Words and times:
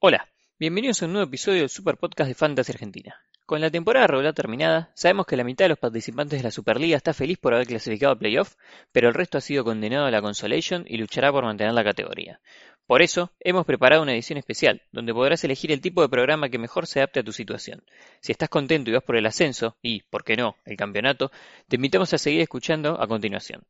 Hola, 0.00 0.28
bienvenidos 0.60 1.02
a 1.02 1.06
un 1.06 1.14
nuevo 1.14 1.26
episodio 1.26 1.58
del 1.58 1.68
Super 1.68 1.96
Podcast 1.96 2.28
de 2.28 2.36
Fantasy 2.36 2.70
Argentina. 2.70 3.16
Con 3.44 3.60
la 3.60 3.68
temporada 3.68 4.06
regular 4.06 4.32
terminada, 4.32 4.92
sabemos 4.94 5.26
que 5.26 5.36
la 5.36 5.42
mitad 5.42 5.64
de 5.64 5.70
los 5.70 5.78
participantes 5.80 6.38
de 6.38 6.44
la 6.44 6.52
Superliga 6.52 6.96
está 6.96 7.12
feliz 7.12 7.36
por 7.36 7.52
haber 7.52 7.66
clasificado 7.66 8.12
a 8.12 8.16
playoff, 8.16 8.54
pero 8.92 9.08
el 9.08 9.14
resto 9.14 9.38
ha 9.38 9.40
sido 9.40 9.64
condenado 9.64 10.06
a 10.06 10.12
la 10.12 10.22
consolation 10.22 10.84
y 10.86 10.98
luchará 10.98 11.32
por 11.32 11.42
mantener 11.42 11.74
la 11.74 11.82
categoría. 11.82 12.40
Por 12.86 13.02
eso, 13.02 13.32
hemos 13.40 13.66
preparado 13.66 14.00
una 14.02 14.12
edición 14.12 14.38
especial, 14.38 14.82
donde 14.92 15.12
podrás 15.12 15.42
elegir 15.42 15.72
el 15.72 15.80
tipo 15.80 16.00
de 16.00 16.08
programa 16.08 16.48
que 16.48 16.58
mejor 16.58 16.86
se 16.86 17.00
adapte 17.00 17.18
a 17.18 17.24
tu 17.24 17.32
situación. 17.32 17.82
Si 18.20 18.30
estás 18.30 18.48
contento 18.48 18.90
y 18.90 18.92
vas 18.92 19.02
por 19.02 19.16
el 19.16 19.26
ascenso, 19.26 19.78
y, 19.82 20.02
por 20.02 20.22
qué 20.22 20.36
no, 20.36 20.58
el 20.64 20.76
campeonato, 20.76 21.32
te 21.66 21.74
invitamos 21.74 22.14
a 22.14 22.18
seguir 22.18 22.40
escuchando 22.40 23.02
a 23.02 23.08
continuación. 23.08 23.64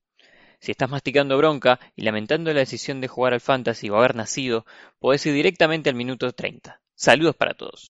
Si 0.61 0.73
estás 0.73 0.91
masticando 0.91 1.37
bronca 1.37 1.81
y 1.97 2.03
lamentando 2.03 2.53
la 2.53 2.61
decisión 2.61 3.01
de 3.01 3.09
jugar 3.09 3.35
al 3.35 3.41
fantasy 3.41 3.91
o 3.91 3.97
haber 3.97 4.15
nacido, 4.15 4.67
podés 4.99 5.25
ir 5.27 5.35
directamente 5.35 5.91
al 5.91 5.97
minuto 5.97 6.31
30. 6.33 6.81
Saludos 6.95 7.37
para 7.37 7.55
todos. 7.55 7.93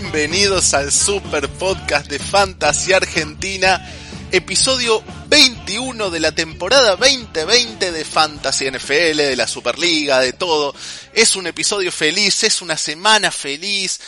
Bienvenidos 0.00 0.72
al 0.72 0.90
Super 0.90 1.50
Podcast 1.50 2.06
de 2.06 2.18
Fantasy 2.18 2.94
Argentina, 2.94 3.86
episodio 4.30 5.04
21 5.28 6.08
de 6.08 6.18
la 6.18 6.32
temporada 6.32 6.96
2020 6.96 7.92
de 7.92 8.02
Fantasy 8.02 8.70
NFL, 8.70 9.18
de 9.18 9.36
la 9.36 9.46
Superliga, 9.46 10.20
de 10.20 10.32
todo. 10.32 10.74
Es 11.12 11.36
un 11.36 11.46
episodio 11.46 11.92
feliz, 11.92 12.42
es 12.42 12.62
una 12.62 12.78
semana 12.78 13.30
feliz. 13.30 14.00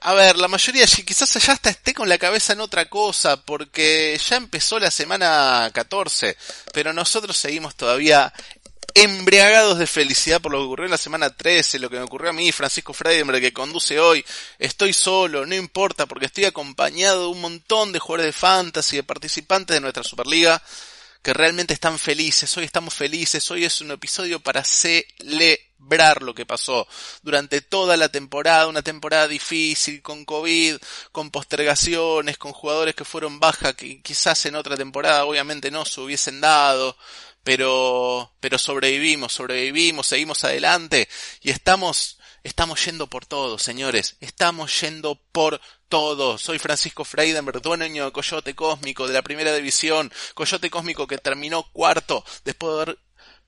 A 0.00 0.14
ver, 0.14 0.38
la 0.38 0.48
mayoría 0.48 0.86
quizás 0.86 1.34
ya 1.34 1.52
hasta 1.52 1.68
esté 1.68 1.92
con 1.92 2.08
la 2.08 2.16
cabeza 2.16 2.54
en 2.54 2.60
otra 2.60 2.86
cosa, 2.86 3.36
porque 3.36 4.18
ya 4.26 4.36
empezó 4.36 4.78
la 4.78 4.90
semana 4.90 5.70
14, 5.74 6.38
pero 6.72 6.94
nosotros 6.94 7.36
seguimos 7.36 7.74
todavía 7.74 8.32
embriagados 8.94 9.78
de 9.78 9.86
felicidad 9.86 10.40
por 10.40 10.52
lo 10.52 10.58
que 10.58 10.64
ocurrió 10.64 10.84
en 10.86 10.90
la 10.90 10.98
semana 10.98 11.30
13, 11.30 11.78
lo 11.78 11.90
que 11.90 11.96
me 11.96 12.02
ocurrió 12.02 12.30
a 12.30 12.32
mí, 12.32 12.52
Francisco 12.52 12.92
Freidenberg, 12.92 13.40
que 13.40 13.52
conduce 13.52 13.98
hoy. 13.98 14.24
Estoy 14.58 14.92
solo, 14.92 15.46
no 15.46 15.54
importa, 15.54 16.06
porque 16.06 16.26
estoy 16.26 16.44
acompañado 16.44 17.22
de 17.22 17.26
un 17.28 17.40
montón 17.40 17.92
de 17.92 17.98
jugadores 17.98 18.26
de 18.26 18.38
fantasy, 18.38 18.96
de 18.96 19.02
participantes 19.02 19.74
de 19.74 19.80
nuestra 19.80 20.02
Superliga, 20.02 20.62
que 21.22 21.32
realmente 21.32 21.72
están 21.72 21.98
felices. 21.98 22.54
Hoy 22.56 22.64
estamos 22.64 22.94
felices, 22.94 23.48
hoy 23.50 23.64
es 23.64 23.80
un 23.80 23.92
episodio 23.92 24.40
para 24.40 24.64
celebrar 24.64 26.22
lo 26.22 26.34
que 26.34 26.44
pasó 26.44 26.86
durante 27.22 27.60
toda 27.60 27.96
la 27.96 28.08
temporada, 28.08 28.66
una 28.66 28.82
temporada 28.82 29.28
difícil, 29.28 30.02
con 30.02 30.24
COVID, 30.24 30.76
con 31.12 31.30
postergaciones, 31.30 32.38
con 32.38 32.52
jugadores 32.52 32.96
que 32.96 33.04
fueron 33.04 33.38
baja, 33.38 33.72
que 33.72 34.02
quizás 34.02 34.44
en 34.46 34.56
otra 34.56 34.76
temporada 34.76 35.24
obviamente 35.24 35.70
no 35.70 35.84
se 35.84 36.00
hubiesen 36.00 36.40
dado 36.40 36.96
pero, 37.44 38.32
pero 38.40 38.58
sobrevivimos, 38.58 39.32
sobrevivimos, 39.32 40.06
seguimos 40.06 40.44
adelante 40.44 41.08
y 41.40 41.50
estamos, 41.50 42.18
estamos 42.42 42.84
yendo 42.84 43.08
por 43.08 43.26
todo, 43.26 43.58
señores, 43.58 44.16
estamos 44.20 44.80
yendo 44.80 45.20
por 45.32 45.60
todo. 45.88 46.38
Soy 46.38 46.58
Francisco 46.58 47.04
Freidenberg, 47.04 47.60
dueño 47.60 48.06
de 48.06 48.12
Coyote 48.12 48.54
Cósmico 48.54 49.06
de 49.06 49.14
la 49.14 49.22
primera 49.22 49.54
división, 49.54 50.12
Coyote 50.34 50.70
Cósmico 50.70 51.06
que 51.06 51.18
terminó 51.18 51.64
cuarto 51.72 52.24
después 52.44 52.74
de 52.74 52.82
haber 52.82 52.98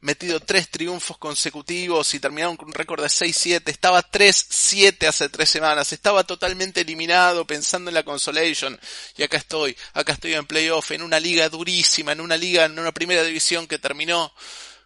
metido 0.05 0.38
tres 0.38 0.69
triunfos 0.69 1.16
consecutivos 1.16 2.12
y 2.12 2.20
terminaron 2.20 2.58
con 2.58 2.69
un 2.69 2.74
récord 2.74 3.01
de 3.01 3.08
6-7. 3.08 3.62
Estaba 3.70 4.02
3-7 4.02 5.08
hace 5.08 5.30
tres 5.30 5.48
semanas. 5.48 5.92
Estaba 5.92 6.24
totalmente 6.24 6.83
eliminado 6.83 7.46
pensando 7.46 7.90
en 7.90 7.95
la 7.95 8.02
consolation. 8.02 8.78
Y 9.17 9.23
acá 9.23 9.39
estoy, 9.39 9.74
acá 9.95 10.12
estoy 10.12 10.34
en 10.34 10.46
playoff, 10.46 10.90
en 10.90 11.02
una 11.02 11.18
liga 11.18 11.48
durísima, 11.48 12.12
en 12.12 12.20
una 12.20 12.36
liga, 12.36 12.67
en 12.67 12.78
una 12.78 12.92
primera 12.92 13.23
división 13.23 13.67
que 13.67 13.78
terminó 13.78 14.33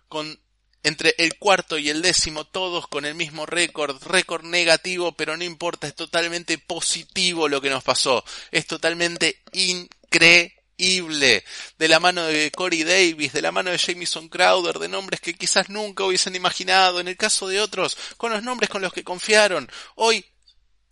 con 0.08 0.40
entre 0.84 1.16
el 1.18 1.36
cuarto 1.36 1.76
y 1.76 1.90
el 1.90 2.00
décimo, 2.00 2.44
todos 2.44 2.86
con 2.86 3.04
el 3.04 3.16
mismo 3.16 3.44
récord, 3.44 4.00
récord 4.04 4.44
negativo, 4.44 5.12
pero 5.12 5.36
no 5.36 5.42
importa, 5.42 5.88
es 5.88 5.94
totalmente 5.96 6.56
positivo 6.58 7.48
lo 7.48 7.60
que 7.60 7.68
nos 7.68 7.82
pasó. 7.82 8.24
Es 8.52 8.68
totalmente 8.68 9.42
increíble 9.52 10.57
de 10.78 11.88
la 11.88 11.98
mano 11.98 12.24
de 12.24 12.50
Corey 12.52 12.84
Davis, 12.84 13.32
de 13.32 13.42
la 13.42 13.52
mano 13.52 13.70
de 13.70 13.78
Jamison 13.78 14.28
Crowder, 14.28 14.78
de 14.78 14.88
nombres 14.88 15.20
que 15.20 15.34
quizás 15.34 15.68
nunca 15.68 16.04
hubiesen 16.04 16.36
imaginado, 16.36 17.00
en 17.00 17.08
el 17.08 17.16
caso 17.16 17.48
de 17.48 17.60
otros, 17.60 17.96
con 18.16 18.32
los 18.32 18.42
nombres 18.42 18.70
con 18.70 18.80
los 18.80 18.92
que 18.92 19.02
confiaron. 19.02 19.70
Hoy 19.96 20.24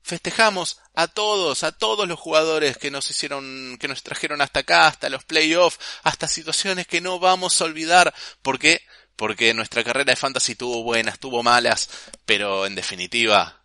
festejamos 0.02 0.80
a 0.94 1.08
todos, 1.08 1.62
a 1.62 1.72
todos 1.72 2.06
los 2.08 2.18
jugadores 2.18 2.76
que 2.78 2.90
nos 2.90 3.10
hicieron, 3.10 3.76
que 3.80 3.88
nos 3.88 4.02
trajeron 4.02 4.40
hasta 4.40 4.60
acá, 4.60 4.88
hasta 4.88 5.08
los 5.08 5.24
playoffs, 5.24 5.78
hasta 6.02 6.28
situaciones 6.28 6.86
que 6.86 7.00
no 7.00 7.18
vamos 7.18 7.60
a 7.60 7.64
olvidar, 7.64 8.12
porque 8.42 8.82
porque 9.16 9.54
nuestra 9.54 9.82
carrera 9.82 10.12
de 10.12 10.16
fantasy 10.16 10.56
tuvo 10.56 10.82
buenas, 10.82 11.18
tuvo 11.18 11.42
malas, 11.42 11.88
pero 12.26 12.66
en 12.66 12.74
definitiva 12.74 13.62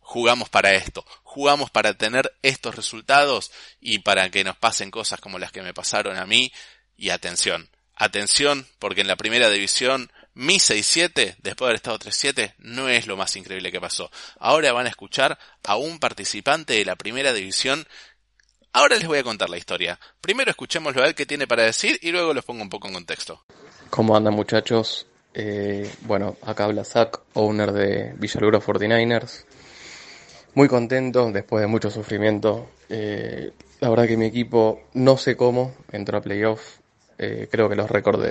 jugamos 0.00 0.48
para 0.48 0.72
esto, 0.72 1.04
jugamos 1.34 1.68
para 1.68 1.94
tener 1.94 2.32
estos 2.42 2.76
resultados 2.76 3.50
y 3.80 3.98
para 3.98 4.30
que 4.30 4.44
nos 4.44 4.56
pasen 4.56 4.92
cosas 4.92 5.20
como 5.20 5.40
las 5.40 5.50
que 5.50 5.62
me 5.62 5.74
pasaron 5.74 6.16
a 6.16 6.26
mí. 6.26 6.52
Y 6.96 7.10
atención, 7.10 7.68
atención, 7.96 8.68
porque 8.78 9.00
en 9.00 9.08
la 9.08 9.16
primera 9.16 9.50
división 9.50 10.12
mi 10.34 10.58
6-7, 10.58 11.36
después 11.38 11.58
de 11.58 11.64
haber 11.64 11.74
estado 11.74 11.98
3-7, 11.98 12.54
no 12.58 12.88
es 12.88 13.08
lo 13.08 13.16
más 13.16 13.34
increíble 13.34 13.72
que 13.72 13.80
pasó. 13.80 14.12
Ahora 14.38 14.72
van 14.72 14.86
a 14.86 14.90
escuchar 14.90 15.36
a 15.64 15.76
un 15.76 15.98
participante 15.98 16.74
de 16.74 16.84
la 16.84 16.94
primera 16.94 17.32
división. 17.32 17.84
Ahora 18.72 18.94
les 18.94 19.08
voy 19.08 19.18
a 19.18 19.24
contar 19.24 19.50
la 19.50 19.58
historia. 19.58 19.98
Primero 20.20 20.52
escuchémoslo 20.52 21.02
a 21.02 21.08
él 21.08 21.16
que 21.16 21.26
tiene 21.26 21.48
para 21.48 21.64
decir 21.64 21.98
y 22.00 22.12
luego 22.12 22.32
los 22.32 22.44
pongo 22.44 22.62
un 22.62 22.70
poco 22.70 22.86
en 22.86 22.94
contexto. 22.94 23.44
¿Cómo 23.90 24.16
andan 24.16 24.34
muchachos? 24.34 25.08
Eh, 25.34 25.92
bueno, 26.02 26.36
acá 26.42 26.64
habla 26.64 26.84
Zach, 26.84 27.18
owner 27.32 27.72
de 27.72 28.12
Villaluro 28.18 28.60
49ers 28.60 29.44
muy 30.54 30.68
contento 30.68 31.30
después 31.32 31.62
de 31.62 31.66
mucho 31.66 31.90
sufrimiento. 31.90 32.66
Eh, 32.88 33.52
la 33.80 33.88
verdad 33.90 34.06
que 34.06 34.16
mi 34.16 34.26
equipo, 34.26 34.80
no 34.94 35.16
sé 35.16 35.36
cómo, 35.36 35.74
entró 35.92 36.18
a 36.18 36.20
playoff. 36.20 36.78
Eh, 37.18 37.48
creo 37.50 37.68
que 37.68 37.76
los 37.76 37.90
récords 37.90 38.22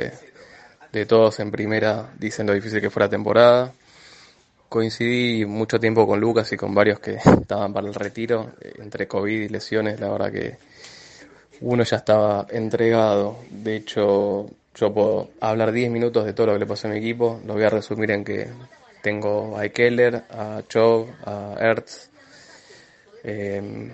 de, 0.91 1.06
todos 1.06 1.39
en 1.39 1.51
primera 1.51 2.12
dicen 2.17 2.47
lo 2.47 2.53
difícil 2.53 2.81
que 2.81 2.89
fue 2.89 3.01
la 3.01 3.09
temporada. 3.09 3.73
Coincidí 4.69 5.45
mucho 5.45 5.79
tiempo 5.79 6.07
con 6.07 6.19
Lucas 6.19 6.51
y 6.51 6.57
con 6.57 6.73
varios 6.73 7.00
que 7.00 7.16
estaban 7.41 7.73
para 7.73 7.88
el 7.88 7.94
retiro, 7.94 8.53
eh, 8.62 8.73
entre 8.79 9.07
COVID 9.07 9.41
y 9.41 9.50
lesiones. 9.50 10.00
La 10.00 10.09
verdad 10.09 10.31
que 10.31 10.57
uno 11.62 11.83
ya 11.83 11.97
estaba 11.97 12.47
entregado. 12.50 13.38
De 13.50 13.75
hecho, 13.75 14.50
yo 14.75 14.94
puedo 14.94 15.29
hablar 15.41 15.72
10 15.72 15.91
minutos 15.91 16.25
de 16.25 16.33
todo 16.33 16.47
lo 16.47 16.53
que 16.53 16.59
le 16.59 16.66
pasó 16.66 16.88
a 16.88 16.91
mi 16.91 16.97
equipo. 16.97 17.41
Lo 17.45 17.53
voy 17.53 17.63
a 17.63 17.69
resumir 17.69 18.12
en 18.12 18.23
que 18.23 18.47
tengo 19.01 19.57
a 19.57 19.67
Keller, 19.69 20.23
a 20.31 20.62
Chov, 20.67 21.07
a 21.25 21.56
Ertz, 21.59 22.09
eh, 23.23 23.91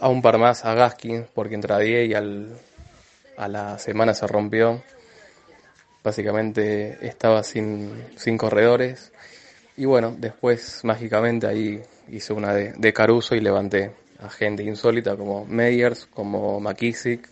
a 0.00 0.08
un 0.08 0.22
par 0.22 0.38
más 0.38 0.64
a 0.64 0.74
Gaskin 0.74 1.26
porque 1.34 1.54
entra 1.54 1.84
y 1.84 2.14
al, 2.14 2.58
a 3.36 3.48
la 3.48 3.78
semana 3.78 4.14
se 4.14 4.26
rompió. 4.26 4.82
Básicamente 6.02 6.98
estaba 7.06 7.42
sin, 7.44 7.92
sin 8.16 8.36
corredores. 8.36 9.12
Y 9.76 9.84
bueno, 9.84 10.14
después 10.18 10.80
mágicamente 10.84 11.46
ahí 11.46 11.80
hice 12.08 12.32
una 12.32 12.52
de, 12.54 12.92
Caruso 12.92 13.34
y 13.34 13.40
levanté 13.40 13.92
a 14.20 14.28
gente 14.28 14.62
insólita 14.62 15.16
como 15.16 15.44
Meyers, 15.44 16.06
como 16.06 16.60
McKissick, 16.60 17.28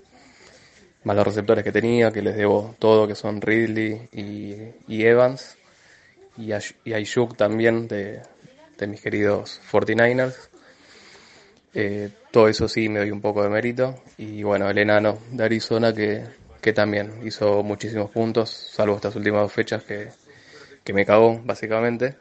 más 1.05 1.17
los 1.17 1.27
receptores 1.27 1.65
que 1.65 1.73
tenía, 1.73 2.11
que 2.11 2.23
les 2.23 2.37
debo 2.37 2.75
todo, 2.79 3.07
que 3.07 3.15
son 3.15 3.41
Ridley 3.41 4.09
y, 4.13 5.03
Evans, 5.05 5.57
y, 6.37 6.53
a, 6.53 6.61
y 6.85 7.05
también 7.37 7.89
de, 7.89 8.23
de 8.79 8.87
mis 8.87 9.01
queridos 9.01 9.61
49ers. 9.71 10.50
Eh, 11.73 12.11
todo 12.31 12.49
eso 12.49 12.67
sí 12.69 12.89
me 12.89 13.01
doy 13.01 13.11
un 13.11 13.21
poco 13.21 13.43
de 13.43 13.49
mérito. 13.49 14.03
Y 14.19 14.43
bueno, 14.43 14.69
el 14.69 14.79
enano 14.79 15.19
de 15.31 15.45
Arizona 15.45 15.93
que, 15.93 16.25
que 16.61 16.73
también 16.73 17.21
hizo 17.25 17.63
muchísimos 17.63 18.11
puntos, 18.11 18.51
salvo 18.51 18.97
estas 18.97 19.17
últimas 19.17 19.43
dos 19.43 19.53
fechas 19.53 19.83
que, 19.85 20.09
que 20.85 20.93
me 20.93 21.05
cagó, 21.05 21.41
básicamente. 21.45 22.17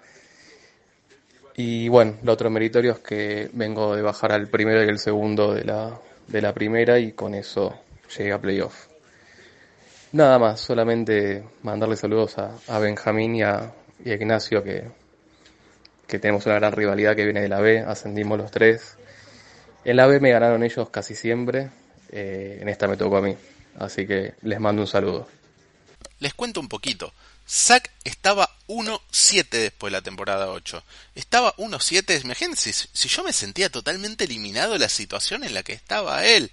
Y 1.55 1.89
bueno, 1.89 2.17
lo 2.23 2.31
otro 2.31 2.49
meritorio 2.49 2.93
es 2.93 2.99
que 2.99 3.49
vengo 3.53 3.95
de 3.95 4.01
bajar 4.01 4.31
al 4.31 4.47
primero 4.47 4.83
y 4.83 4.87
el 4.87 4.99
segundo 4.99 5.53
de 5.53 5.65
la, 5.65 5.99
de 6.27 6.41
la 6.41 6.53
primera 6.53 6.99
y 6.99 7.11
con 7.11 7.33
eso 7.33 7.81
llegué 8.17 8.31
a 8.31 8.39
playoff. 8.39 8.87
Nada 10.11 10.39
más, 10.39 10.61
solamente 10.61 11.43
mandarle 11.63 11.95
saludos 11.95 12.37
a, 12.37 12.55
a 12.67 12.79
Benjamín 12.79 13.35
y 13.35 13.43
a, 13.43 13.73
y 14.03 14.11
a 14.11 14.13
Ignacio 14.13 14.63
que, 14.63 14.85
que 16.07 16.17
tenemos 16.17 16.45
una 16.45 16.55
gran 16.55 16.71
rivalidad 16.71 17.15
que 17.15 17.25
viene 17.25 17.41
de 17.41 17.49
la 17.49 17.59
B, 17.59 17.79
ascendimos 17.79 18.37
los 18.37 18.51
tres 18.51 18.97
la 19.85 20.07
B 20.07 20.19
me 20.19 20.31
ganaron 20.31 20.63
ellos 20.63 20.89
casi 20.89 21.15
siempre. 21.15 21.69
eh, 22.11 22.59
en 22.61 22.69
esta 22.69 22.87
me 22.87 22.97
tocó 22.97 23.17
a 23.17 23.21
mí. 23.21 23.35
Así 23.77 24.05
que 24.05 24.33
les 24.41 24.59
mando 24.59 24.81
un 24.81 24.87
saludo. 24.87 25.27
Les 26.19 26.33
cuento 26.33 26.59
un 26.59 26.67
poquito. 26.67 27.13
Zack 27.47 27.91
estaba 28.03 28.49
1-7 28.67 29.49
después 29.49 29.91
de 29.91 29.97
la 29.97 30.03
temporada 30.03 30.49
8. 30.49 30.83
Estaba 31.15 31.55
1-7, 31.55 32.23
imagínense, 32.23 32.71
si 32.71 33.07
yo 33.07 33.23
me 33.23 33.33
sentía 33.33 33.69
totalmente 33.69 34.25
eliminado 34.25 34.73
de 34.73 34.79
la 34.79 34.89
situación 34.89 35.43
en 35.43 35.55
la 35.55 35.63
que 35.63 35.73
estaba 35.73 36.25
él. 36.25 36.51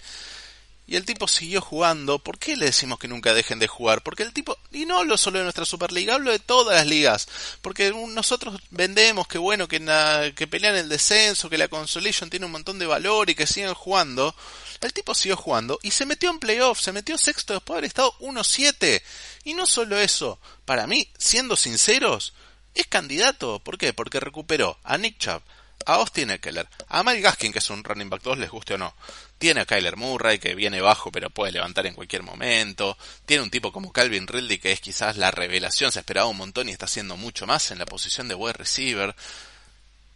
Y 0.89 0.95
el 0.95 1.05
tipo 1.05 1.27
siguió 1.27 1.61
jugando. 1.61 2.21
¿Por 2.21 2.39
qué 2.39 2.57
le 2.57 2.67
decimos 2.67 2.99
que 2.99 3.09
nunca 3.09 3.35
dejen 3.35 3.59
de 3.59 3.67
jugar? 3.67 4.03
Porque 4.03 4.23
el 4.23 4.33
tipo, 4.33 4.57
y 4.71 4.87
no 4.87 4.99
hablo 4.99 5.17
solo 5.17 5.39
de 5.39 5.45
nuestra 5.45 5.65
Superliga, 5.65 6.15
hablo 6.15 6.31
de 6.31 6.39
todas 6.39 6.77
las 6.77 6.87
ligas. 6.87 7.29
Porque 7.61 7.93
nosotros 7.93 8.61
vendemos 8.71 9.27
que 9.27 9.39
bueno, 9.39 9.67
que, 9.67 9.81
pelean 10.49 10.77
el 10.77 10.89
descenso, 10.89 11.51
que 11.51 11.59
la 11.59 11.67
Consolation 11.67 12.31
tiene 12.31 12.47
un 12.47 12.53
montón 12.53 12.79
de 12.79 12.87
valor 12.87 13.29
y 13.31 13.35
que 13.35 13.49
siguen 13.49 13.75
jugando. 13.75 14.35
El 14.81 14.93
tipo 14.93 15.15
siguió 15.15 15.37
jugando 15.37 15.81
y 15.83 15.91
se 15.91 16.07
metió 16.07 16.31
en 16.31 16.39
playoff, 16.39 16.81
se 16.81 16.93
metió 16.93 17.19
sexto 17.19 17.55
después 17.55 17.75
de 17.75 17.79
haber 17.79 17.89
estado 17.89 18.15
1-7. 18.21 19.03
Y 19.43 19.55
no 19.55 19.67
solo 19.67 19.99
eso, 19.99 20.39
para 20.65 20.87
mí, 20.87 21.09
siendo 21.19 21.57
sinceros, 21.57 22.33
es 22.75 22.87
candidato. 22.87 23.59
¿Por 23.59 23.77
qué? 23.79 23.93
Porque 23.93 24.21
recuperó 24.21 24.79
a 24.85 24.99
Nick 24.99 25.19
Chubb, 25.19 25.43
a 25.87 25.95
Austin 25.95 26.31
Eckler, 26.31 26.69
a 26.89 27.03
Mike 27.03 27.21
Gaskin, 27.21 27.53
que 27.53 27.61
es 27.61 27.71
un 27.71 27.85
running 27.85 28.11
back 28.11 28.23
2, 28.23 28.39
les 28.39 28.51
guste 28.51 28.75
o 28.75 28.79
no. 28.79 28.95
Tiene 29.39 29.61
a 29.61 29.67
Kyler 29.67 29.97
Murray, 29.97 30.39
que 30.39 30.55
viene 30.55 30.81
bajo 30.81 31.13
pero 31.13 31.31
puede 31.31 31.53
levantar 31.53 31.87
en 31.87 31.95
cualquier 31.95 32.23
momento. 32.23 32.99
Tiene 33.25 33.45
un 33.45 33.51
tipo 33.51 33.73
como 33.73 33.93
Calvin 33.93 34.27
Ridley, 34.27 34.59
que 34.59 34.73
es 34.73 34.81
quizás 34.81 35.17
la 35.17 35.31
revelación, 35.31 35.93
se 35.93 36.01
esperaba 36.01 36.27
un 36.27 36.37
montón 36.37 36.69
y 36.69 36.73
está 36.73 36.87
haciendo 36.87 37.17
mucho 37.17 37.47
más 37.47 37.71
en 37.71 37.79
la 37.79 37.87
posición 37.87 38.29
de 38.29 38.35
wide 38.35 38.55
receiver. 38.55 39.15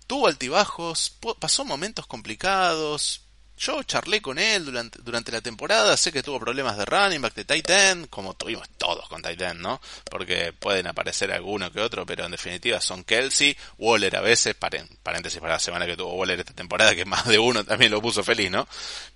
Tuvo 0.07 0.27
altibajos, 0.27 1.17
pasó 1.39 1.65
momentos 1.65 2.07
complicados, 2.07 3.23
yo 3.61 3.83
charlé 3.83 4.23
con 4.23 4.39
él 4.39 4.65
durante, 4.65 4.99
durante 5.03 5.31
la 5.31 5.43
temporada, 5.43 5.95
sé 5.95 6.11
que 6.11 6.23
tuvo 6.23 6.41
problemas 6.41 6.79
de 6.79 6.87
running 6.87 7.21
back, 7.21 7.35
de 7.35 7.45
tight 7.45 7.69
end, 7.69 8.09
como 8.09 8.33
tuvimos 8.33 8.67
todos 8.79 9.07
con 9.07 9.21
tight 9.21 9.39
end, 9.39 9.61
¿no? 9.61 9.83
Porque 10.11 10.55
pueden 10.55 10.87
aparecer 10.87 11.31
alguno 11.31 11.71
que 11.71 11.79
otro, 11.79 12.07
pero 12.07 12.25
en 12.25 12.31
definitiva 12.31 12.81
son 12.81 13.05
Kelsey, 13.05 13.55
Waller 13.77 14.17
a 14.17 14.23
veces, 14.23 14.55
paréntesis 14.55 15.41
para 15.41 15.55
la 15.55 15.61
semana 15.61 15.85
que 15.85 15.95
tuvo 15.95 16.15
Waller 16.15 16.41
esta 16.41 16.55
temporada, 16.55 16.95
que 16.95 17.05
más 17.05 17.27
de 17.27 17.39
uno 17.39 17.63
también 17.63 17.93
lo 17.93 18.01
puso 18.01 18.25
feliz, 18.25 18.51
¿no? 18.51 18.67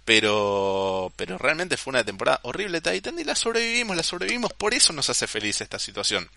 Pero, 0.05 1.11
pero 1.17 1.39
realmente 1.39 1.79
fue 1.79 1.93
una 1.93 2.05
temporada 2.05 2.41
horrible 2.43 2.83
end 2.85 3.19
y 3.19 3.25
la 3.25 3.35
sobrevivimos, 3.35 3.97
la 3.97 4.03
sobrevivimos, 4.03 4.53
por 4.53 4.75
eso 4.75 4.93
nos 4.93 5.09
hace 5.09 5.27
feliz 5.27 5.63
esta 5.63 5.79
situación. 5.79 6.29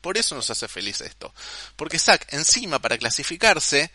Por 0.00 0.16
eso 0.16 0.34
nos 0.34 0.48
hace 0.48 0.66
feliz 0.66 1.02
esto. 1.02 1.32
Porque 1.76 1.98
Zack, 1.98 2.32
encima, 2.32 2.78
para 2.78 2.98
clasificarse, 2.98 3.90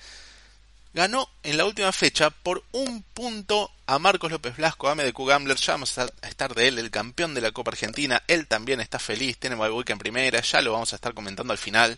ganó 0.94 1.30
en 1.44 1.58
la 1.58 1.66
última 1.66 1.92
fecha 1.92 2.30
por 2.30 2.64
un 2.72 3.04
punto 3.14 3.72
a 3.86 4.00
Marcos 4.00 4.32
López 4.32 4.58
Blasco, 4.58 4.94
de 4.94 5.14
Q 5.14 5.26
Gambler, 5.26 5.58
ya 5.58 5.74
vamos 5.74 5.98
a 5.98 6.10
estar 6.24 6.54
de 6.54 6.68
él, 6.68 6.80
el 6.80 6.92
campeón 6.92 7.34
de 7.34 7.42
la 7.42 7.52
Copa 7.52 7.72
Argentina, 7.72 8.22
él 8.28 8.48
también 8.48 8.82
está 8.82 9.00
feliz, 9.00 9.38
tiene 9.38 9.56
week 9.56 9.90
en 9.90 10.00
primera, 10.00 10.42
ya 10.42 10.62
lo 10.62 10.74
vamos 10.74 10.94
a 10.94 10.96
estar 10.96 11.14
comentando 11.14 11.54
al 11.54 11.58
final, 11.58 11.98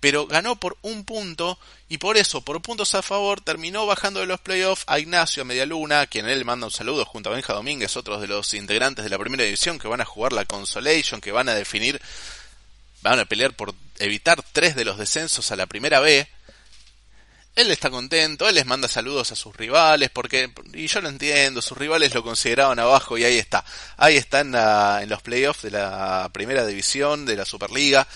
pero 0.00 0.26
ganó 0.26 0.56
por 0.56 0.76
un 0.82 1.04
punto 1.04 1.58
y 1.88 1.98
por 1.98 2.16
eso, 2.16 2.42
por 2.42 2.60
puntos 2.60 2.94
a 2.94 3.02
favor, 3.02 3.40
terminó 3.40 3.86
bajando 3.86 4.20
de 4.20 4.26
los 4.26 4.40
playoffs 4.40 4.84
a 4.86 4.98
Ignacio 4.98 5.44
Medialuna, 5.44 6.02
a 6.02 6.06
quien 6.06 6.28
él 6.28 6.44
manda 6.44 6.66
un 6.66 6.72
saludo 6.72 7.04
junto 7.04 7.30
a 7.30 7.32
Benja 7.32 7.54
Domínguez, 7.54 7.96
otros 7.96 8.20
de 8.20 8.28
los 8.28 8.52
integrantes 8.54 9.04
de 9.04 9.10
la 9.10 9.18
primera 9.18 9.44
división 9.44 9.78
que 9.78 9.88
van 9.88 10.00
a 10.00 10.04
jugar 10.04 10.32
la 10.32 10.44
Consolation, 10.44 11.20
que 11.20 11.32
van 11.32 11.48
a 11.48 11.54
definir, 11.54 12.00
van 13.02 13.18
a 13.18 13.24
pelear 13.24 13.54
por 13.54 13.74
evitar 13.98 14.42
tres 14.52 14.76
de 14.76 14.84
los 14.84 14.98
descensos 14.98 15.50
a 15.50 15.56
la 15.56 15.66
primera 15.66 16.00
B, 16.00 16.28
él 17.56 17.70
está 17.70 17.88
contento, 17.90 18.46
él 18.46 18.54
les 18.54 18.66
manda 18.66 18.86
saludos 18.86 19.32
a 19.32 19.36
sus 19.36 19.56
rivales, 19.56 20.10
porque, 20.10 20.52
y 20.74 20.86
yo 20.86 21.00
lo 21.00 21.08
entiendo, 21.08 21.62
sus 21.62 21.76
rivales 21.76 22.14
lo 22.14 22.22
consideraban 22.22 22.78
abajo 22.78 23.16
y 23.16 23.24
ahí 23.24 23.38
está. 23.38 23.64
Ahí 23.96 24.18
está 24.18 24.40
en, 24.40 24.54
en 24.54 25.08
los 25.08 25.22
playoffs 25.22 25.62
de 25.62 25.70
la 25.70 26.28
primera 26.32 26.66
división, 26.66 27.24
de 27.24 27.34
la 27.34 27.46
Superliga. 27.46 28.06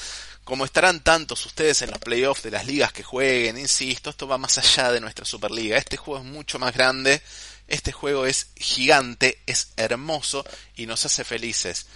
Como 0.45 0.67
estarán 0.67 1.01
tantos 1.01 1.47
ustedes 1.47 1.81
en 1.81 1.91
los 1.91 1.99
playoffs 1.99 2.43
de 2.43 2.51
las 2.51 2.67
ligas 2.67 2.93
que 2.93 3.03
jueguen, 3.03 3.57
insisto, 3.57 4.11
esto 4.11 4.29
va 4.29 4.37
más 4.37 4.59
allá 4.59 4.93
de 4.93 5.01
nuestra 5.01 5.25
Superliga. 5.25 5.79
Este 5.79 5.97
juego 5.97 6.23
es 6.23 6.31
mucho 6.31 6.59
más 6.59 6.75
grande, 6.75 7.23
este 7.67 7.93
juego 7.93 8.27
es 8.27 8.49
gigante, 8.57 9.41
es 9.47 9.73
hermoso 9.77 10.45
y 10.77 10.85
nos 10.85 11.07
hace 11.07 11.25
felices. 11.25 11.87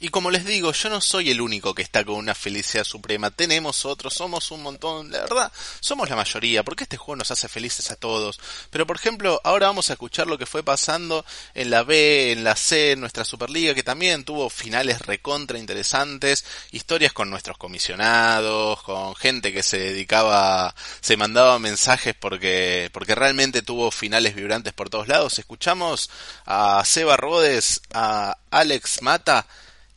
Y 0.00 0.10
como 0.10 0.30
les 0.30 0.44
digo, 0.44 0.72
yo 0.72 0.90
no 0.90 1.00
soy 1.00 1.30
el 1.30 1.40
único 1.40 1.74
que 1.74 1.82
está 1.82 2.04
con 2.04 2.14
una 2.14 2.34
felicidad 2.34 2.84
suprema. 2.84 3.30
Tenemos 3.30 3.84
otros, 3.84 4.14
somos 4.14 4.50
un 4.50 4.62
montón, 4.62 5.10
la 5.10 5.20
verdad, 5.20 5.52
somos 5.80 6.08
la 6.08 6.16
mayoría, 6.16 6.62
porque 6.62 6.84
este 6.84 6.96
juego 6.96 7.16
nos 7.16 7.30
hace 7.30 7.48
felices 7.48 7.90
a 7.90 7.96
todos. 7.96 8.38
Pero 8.70 8.86
por 8.86 8.96
ejemplo, 8.96 9.40
ahora 9.42 9.66
vamos 9.66 9.90
a 9.90 9.94
escuchar 9.94 10.26
lo 10.28 10.38
que 10.38 10.46
fue 10.46 10.62
pasando 10.62 11.24
en 11.54 11.70
la 11.70 11.82
B, 11.82 12.32
en 12.32 12.44
la 12.44 12.54
C, 12.54 12.92
en 12.92 13.00
nuestra 13.00 13.24
Superliga, 13.24 13.74
que 13.74 13.82
también 13.82 14.24
tuvo 14.24 14.50
finales 14.50 15.02
recontra 15.02 15.58
interesantes, 15.58 16.44
historias 16.70 17.12
con 17.12 17.30
nuestros 17.30 17.58
comisionados, 17.58 18.82
con 18.82 19.16
gente 19.16 19.52
que 19.52 19.62
se 19.62 19.78
dedicaba, 19.78 20.74
se 21.00 21.16
mandaba 21.16 21.58
mensajes 21.58 22.14
porque, 22.14 22.88
porque 22.92 23.14
realmente 23.14 23.62
tuvo 23.62 23.90
finales 23.90 24.34
vibrantes 24.34 24.72
por 24.72 24.90
todos 24.90 25.08
lados. 25.08 25.38
Escuchamos 25.38 26.10
a 26.46 26.84
Seba 26.84 27.16
Rodes, 27.16 27.82
a 27.92 28.36
Alex 28.50 29.02
Mata, 29.02 29.46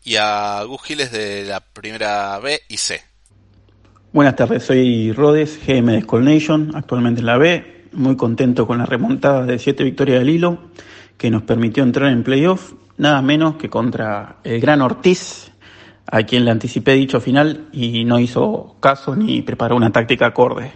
y 0.03 0.15
a 0.15 0.63
Gus 0.63 0.81
Giles 0.83 1.11
de 1.11 1.45
la 1.45 1.59
primera 1.59 2.39
B 2.39 2.59
y 2.67 2.77
C. 2.77 3.01
Buenas 4.13 4.35
tardes, 4.35 4.63
soy 4.63 5.11
Rodes, 5.13 5.59
GM 5.65 5.91
de 5.93 6.01
Skull 6.01 6.25
Nation, 6.25 6.71
actualmente 6.75 7.21
en 7.21 7.27
la 7.27 7.37
B, 7.37 7.85
muy 7.93 8.17
contento 8.17 8.67
con 8.67 8.79
la 8.79 8.85
remontada 8.85 9.45
de 9.45 9.59
7 9.59 9.83
victorias 9.83 10.19
del 10.19 10.29
hilo 10.29 10.59
que 11.17 11.29
nos 11.29 11.43
permitió 11.43 11.83
entrar 11.83 12.11
en 12.11 12.23
playoff, 12.23 12.73
nada 12.97 13.21
menos 13.21 13.55
que 13.55 13.69
contra 13.69 14.37
el 14.43 14.59
gran 14.59 14.81
Ortiz, 14.81 15.51
a 16.07 16.23
quien 16.23 16.45
le 16.45 16.51
anticipé 16.51 16.93
dicho 16.93 17.21
final 17.21 17.67
y 17.71 18.03
no 18.03 18.19
hizo 18.19 18.75
caso 18.79 19.15
ni 19.15 19.41
preparó 19.43 19.75
una 19.75 19.91
táctica 19.91 20.25
acorde. 20.25 20.73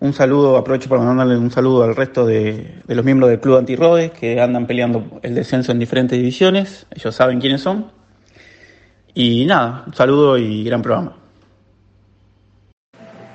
Un 0.00 0.12
saludo, 0.14 0.56
aprovecho 0.56 0.88
para 0.88 1.02
mandarle 1.02 1.36
un 1.36 1.50
saludo 1.50 1.84
al 1.84 1.94
resto 1.94 2.24
de, 2.24 2.82
de 2.86 2.94
los 2.94 3.04
miembros 3.04 3.30
del 3.30 3.40
Club 3.40 3.58
Antirrodes 3.58 4.12
que 4.12 4.40
andan 4.40 4.66
peleando 4.66 5.20
el 5.22 5.34
descenso 5.34 5.70
en 5.70 5.78
diferentes 5.78 6.16
divisiones, 6.16 6.86
ellos 6.94 7.14
saben 7.14 7.40
quiénes 7.40 7.60
son 7.60 7.97
y 9.18 9.44
nada, 9.46 9.82
un 9.84 9.94
saludo 9.94 10.38
y 10.38 10.62
gran 10.62 10.80
programa. 10.80 11.12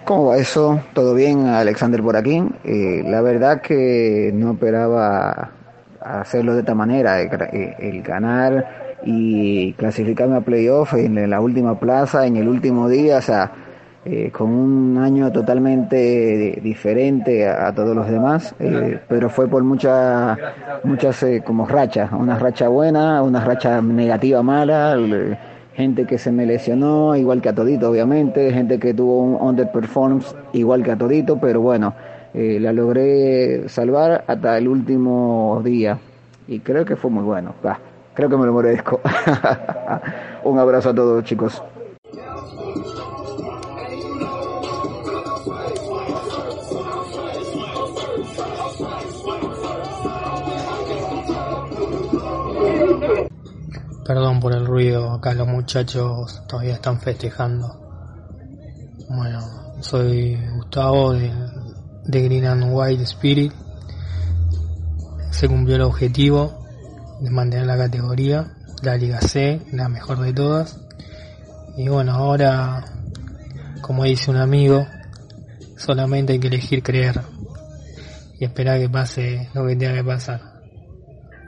¿Cómo 0.06 0.28
va 0.28 0.38
eso? 0.38 0.80
¿Todo 0.94 1.14
bien? 1.14 1.48
Alexander 1.48 2.02
por 2.02 2.16
aquí. 2.16 2.42
Eh, 2.64 3.04
la 3.06 3.22
verdad 3.22 3.62
que 3.62 4.32
no 4.34 4.54
esperaba 4.54 5.52
hacerlo 6.00 6.54
de 6.54 6.62
esta 6.62 6.74
manera, 6.74 7.20
el, 7.20 8.02
ganar 8.02 9.02
y 9.04 9.74
clasificarme 9.74 10.38
a 10.38 10.42
playoff 10.42 10.94
en 10.94 11.30
la 11.30 11.42
última 11.42 11.78
plaza, 11.78 12.26
en 12.26 12.38
el 12.38 12.48
último 12.48 12.88
día, 12.88 13.18
o 13.18 13.22
sea, 13.22 13.52
eh, 14.06 14.32
con 14.32 14.52
un 14.52 14.98
año 14.98 15.34
totalmente 15.34 16.62
diferente 16.64 17.46
a, 17.46 17.74
todos 17.76 17.94
los 17.94 18.10
demás, 18.10 18.56
eh, 18.58 19.02
pero 19.10 19.30
fue 19.30 19.50
por 19.50 19.64
muchas, 19.64 20.38
muchas 20.86 21.26
como 21.46 21.68
rachas, 21.68 22.10
una 22.14 22.40
racha 22.40 22.70
buena, 22.70 23.22
una 23.22 23.44
racha 23.44 23.82
negativa 23.82 24.42
mala 24.42 24.96
gente 25.74 26.06
que 26.06 26.18
se 26.18 26.32
me 26.32 26.46
lesionó, 26.46 27.16
igual 27.16 27.42
que 27.42 27.50
a 27.50 27.56
Todito, 27.56 27.90
obviamente, 27.90 28.52
gente 28.52 28.80
que 28.80 28.94
tuvo 28.94 29.22
un 29.22 29.42
underperformance, 29.42 30.36
igual 30.54 30.84
que 30.84 30.92
a 30.92 30.98
Todito, 30.98 31.38
pero 31.40 31.62
bueno, 31.62 31.94
eh, 32.34 32.60
la 32.60 32.74
logré 32.74 33.68
salvar 33.70 34.24
hasta 34.28 34.58
el 34.58 34.68
último 34.68 35.62
día 35.64 36.00
y 36.48 36.60
creo 36.60 36.86
que 36.86 36.96
fue 36.96 37.12
muy 37.12 37.24
bueno. 37.24 37.54
creo 38.14 38.30
que 38.30 38.38
me 38.38 38.46
lo 38.46 38.54
merezco. 38.54 39.02
un 40.44 40.60
abrazo 40.60 40.90
a 40.90 40.96
todos, 40.96 41.24
chicos. 41.24 41.62
Ruido, 54.74 55.12
acá 55.12 55.36
los 55.36 55.48
muchachos 55.48 56.42
todavía 56.48 56.74
están 56.74 57.00
festejando. 57.00 57.80
Bueno, 59.08 59.40
soy 59.82 60.36
Gustavo 60.56 61.14
de, 61.14 61.30
Green 62.06 62.46
and 62.46 62.66
White 62.72 63.04
Spirit. 63.04 63.54
Se 65.30 65.48
cumplió 65.48 65.76
el 65.76 65.84
objetivo 65.84 66.66
de 67.22 67.30
mantener 67.30 67.68
la 67.68 67.78
categoría, 67.78 68.52
la 68.82 68.98
Liga 68.98 69.22
C, 69.22 69.62
la 69.72 69.90
mejor 69.90 70.20
de 70.22 70.34
todas. 70.34 70.80
Y 71.78 71.88
bueno, 71.90 72.14
ahora, 72.14 72.84
como 73.82 74.06
dice 74.06 74.32
un 74.32 74.38
amigo, 74.38 74.88
solamente 75.78 76.34
hay 76.34 76.40
que 76.40 76.48
elegir 76.48 76.82
creer 76.82 77.22
y 78.40 78.46
esperar 78.46 78.80
que 78.80 78.90
pase 78.90 79.50
lo 79.54 79.68
que 79.68 79.76
tenga 79.76 79.94
que 79.94 80.04
pasar. 80.04 80.42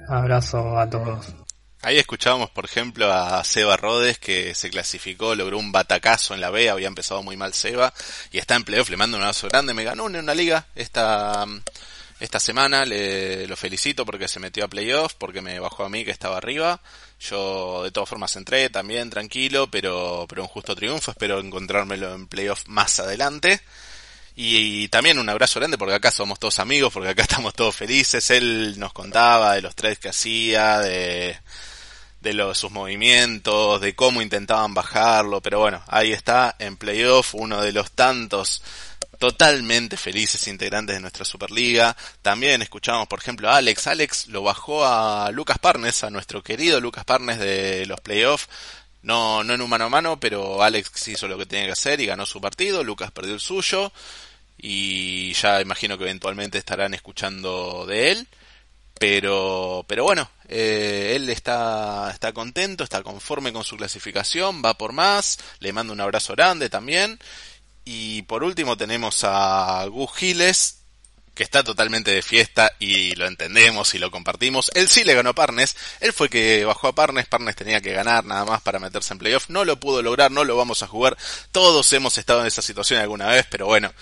Abrazo 0.08 0.78
a 0.78 0.88
todos. 0.88 1.45
Ahí 1.86 2.00
escuchábamos, 2.00 2.50
por 2.50 2.66
ejemplo, 2.66 3.14
a 3.14 3.44
Seba 3.44 3.78
Rodes, 3.78 4.18
que 4.18 4.56
se 4.56 4.72
clasificó, 4.72 5.36
logró 5.36 5.60
un 5.60 5.72
batacazo 5.72 6.34
en 6.34 6.42
la 6.42 6.50
B, 6.50 6.68
había 6.68 6.88
empezado 6.88 7.22
muy 7.22 7.38
mal 7.38 7.54
Seba, 7.54 7.94
y 8.32 8.40
está 8.40 8.56
en 8.56 8.64
playoff, 8.64 8.90
le 8.90 8.98
mando 8.98 9.18
un 9.18 9.22
abrazo 9.22 9.48
grande, 9.50 9.76
me 9.76 9.84
ganó 9.84 10.08
en 10.08 10.16
una 10.16 10.34
liga 10.34 10.66
esta, 10.74 11.46
esta 12.20 12.40
semana, 12.40 12.88
le, 12.88 13.46
lo 13.46 13.56
felicito 13.56 14.04
porque 14.04 14.28
se 14.28 14.40
metió 14.40 14.66
a 14.66 14.68
playoff, 14.68 15.14
porque 15.14 15.44
me 15.44 15.60
bajó 15.60 15.86
a 15.86 15.90
mí 15.90 16.04
que 16.04 16.10
estaba 16.10 16.38
arriba. 16.38 16.82
Yo 17.20 17.84
de 17.84 17.92
todas 17.92 18.10
formas 18.10 18.36
entré 18.36 18.72
también 18.72 19.12
tranquilo, 19.12 19.70
pero, 19.70 20.26
pero 20.28 20.42
un 20.42 20.48
justo 20.48 20.76
triunfo. 20.76 21.12
Espero 21.12 21.40
encontrármelo 21.40 22.16
en 22.16 22.26
playoff 22.26 22.64
más 22.66 23.00
adelante. 23.00 23.62
Y, 24.36 24.88
también 24.90 25.20
un 25.20 25.30
abrazo 25.30 25.60
grande 25.60 25.78
porque 25.78 25.94
acá 25.94 26.10
somos 26.12 26.40
todos 26.40 26.58
amigos, 26.58 26.92
porque 26.92 27.10
acá 27.10 27.22
estamos 27.30 27.54
todos 27.54 27.76
felices. 27.76 28.32
Él 28.32 28.80
nos 28.80 28.92
contaba 28.92 29.54
de 29.54 29.62
los 29.62 29.76
tres 29.76 30.00
que 30.00 30.10
hacía, 30.10 30.80
de, 30.80 31.38
de 32.26 32.34
los, 32.34 32.58
sus 32.58 32.72
movimientos, 32.72 33.80
de 33.80 33.96
cómo 33.96 34.22
intentaban 34.22 34.74
bajarlo. 34.74 35.42
Pero 35.42 35.60
bueno, 35.60 35.84
ahí 35.88 36.12
está 36.12 36.56
en 36.60 36.76
playoff, 36.76 37.36
uno 37.36 37.62
de 37.62 37.72
los 37.72 37.92
tantos 37.92 38.64
totalmente 39.20 39.96
felices 39.96 40.48
integrantes 40.48 40.96
de 40.96 41.02
nuestra 41.02 41.24
Superliga. 41.24 41.96
También 42.22 42.62
escuchamos, 42.62 43.08
por 43.08 43.20
ejemplo, 43.20 43.50
a 43.50 43.58
Alex. 43.58 43.88
Alex 43.88 44.28
lo 44.28 44.42
bajó 44.42 44.86
a 44.86 45.30
Lucas 45.32 45.60
Parnes, 45.60 46.04
a 46.04 46.10
nuestro 46.10 46.44
querido 46.44 46.82
Lucas 46.82 47.06
Parnes 47.06 47.40
de 47.40 47.86
los 47.86 48.02
playoffs. 48.02 48.50
No, 49.04 49.44
no 49.44 49.54
en 49.54 49.62
un 49.62 49.70
mano 49.70 49.86
a 49.86 49.90
mano, 49.90 50.20
pero 50.20 50.64
Alex 50.64 51.08
hizo 51.10 51.28
lo 51.28 51.38
que 51.38 51.46
tenía 51.46 51.68
que 51.68 51.74
hacer 51.74 52.02
y 52.02 52.08
ganó 52.08 52.26
su 52.26 52.42
partido. 52.42 52.84
Lucas 52.84 53.12
perdió 53.12 53.36
el 53.36 53.40
suyo. 53.40 53.92
Y 54.58 55.34
ya 55.34 55.62
imagino 55.62 55.98
que 55.98 56.06
eventualmente 56.06 56.58
estarán 56.58 56.96
escuchando 56.96 57.86
de 57.86 58.12
él. 58.12 58.28
Pero, 59.00 59.84
pero 59.88 60.04
bueno, 60.04 60.30
eh, 60.48 61.14
él 61.16 61.30
está, 61.30 62.10
está 62.12 62.32
contento, 62.34 62.84
está 62.84 63.04
conforme 63.04 63.52
con 63.52 63.64
su 63.64 63.76
clasificación, 63.76 64.62
va 64.64 64.78
por 64.78 64.94
más, 64.94 65.40
le 65.60 65.74
mando 65.74 65.94
un 65.94 66.02
abrazo 66.02 66.34
grande 66.34 66.70
también. 66.70 67.20
Y 67.84 68.24
por 68.24 68.44
último 68.44 68.78
tenemos 68.78 69.24
a 69.24 69.86
Gus 69.86 70.12
Giles, 70.16 70.80
que 71.36 71.44
está 71.44 71.64
totalmente 71.64 72.12
de 72.12 72.22
fiesta 72.22 72.72
y 72.80 73.14
lo 73.16 73.28
entendemos 73.28 73.94
y 73.94 74.00
lo 74.00 74.10
compartimos. 74.10 74.72
Él 74.74 74.88
sí 74.88 75.04
le 75.04 75.14
ganó 75.14 75.36
Parnes, 75.36 75.76
él 76.00 76.14
fue 76.14 76.30
que 76.30 76.64
bajó 76.64 76.88
a 76.88 76.96
Parnes, 76.96 77.28
Parnes 77.28 77.56
tenía 77.56 77.82
que 77.82 77.92
ganar 77.92 78.24
nada 78.26 78.46
más 78.46 78.62
para 78.62 78.80
meterse 78.80 79.14
en 79.14 79.20
playoff, 79.20 79.50
no 79.50 79.66
lo 79.66 79.80
pudo 79.80 80.02
lograr, 80.02 80.32
no 80.32 80.46
lo 80.46 80.56
vamos 80.56 80.82
a 80.82 80.88
jugar, 80.88 81.18
todos 81.52 81.92
hemos 81.94 82.18
estado 82.18 82.42
en 82.42 82.48
esa 82.48 82.62
situación 82.62 83.02
alguna 83.02 83.28
vez, 83.28 83.46
pero 83.50 83.66
bueno, 83.66 83.94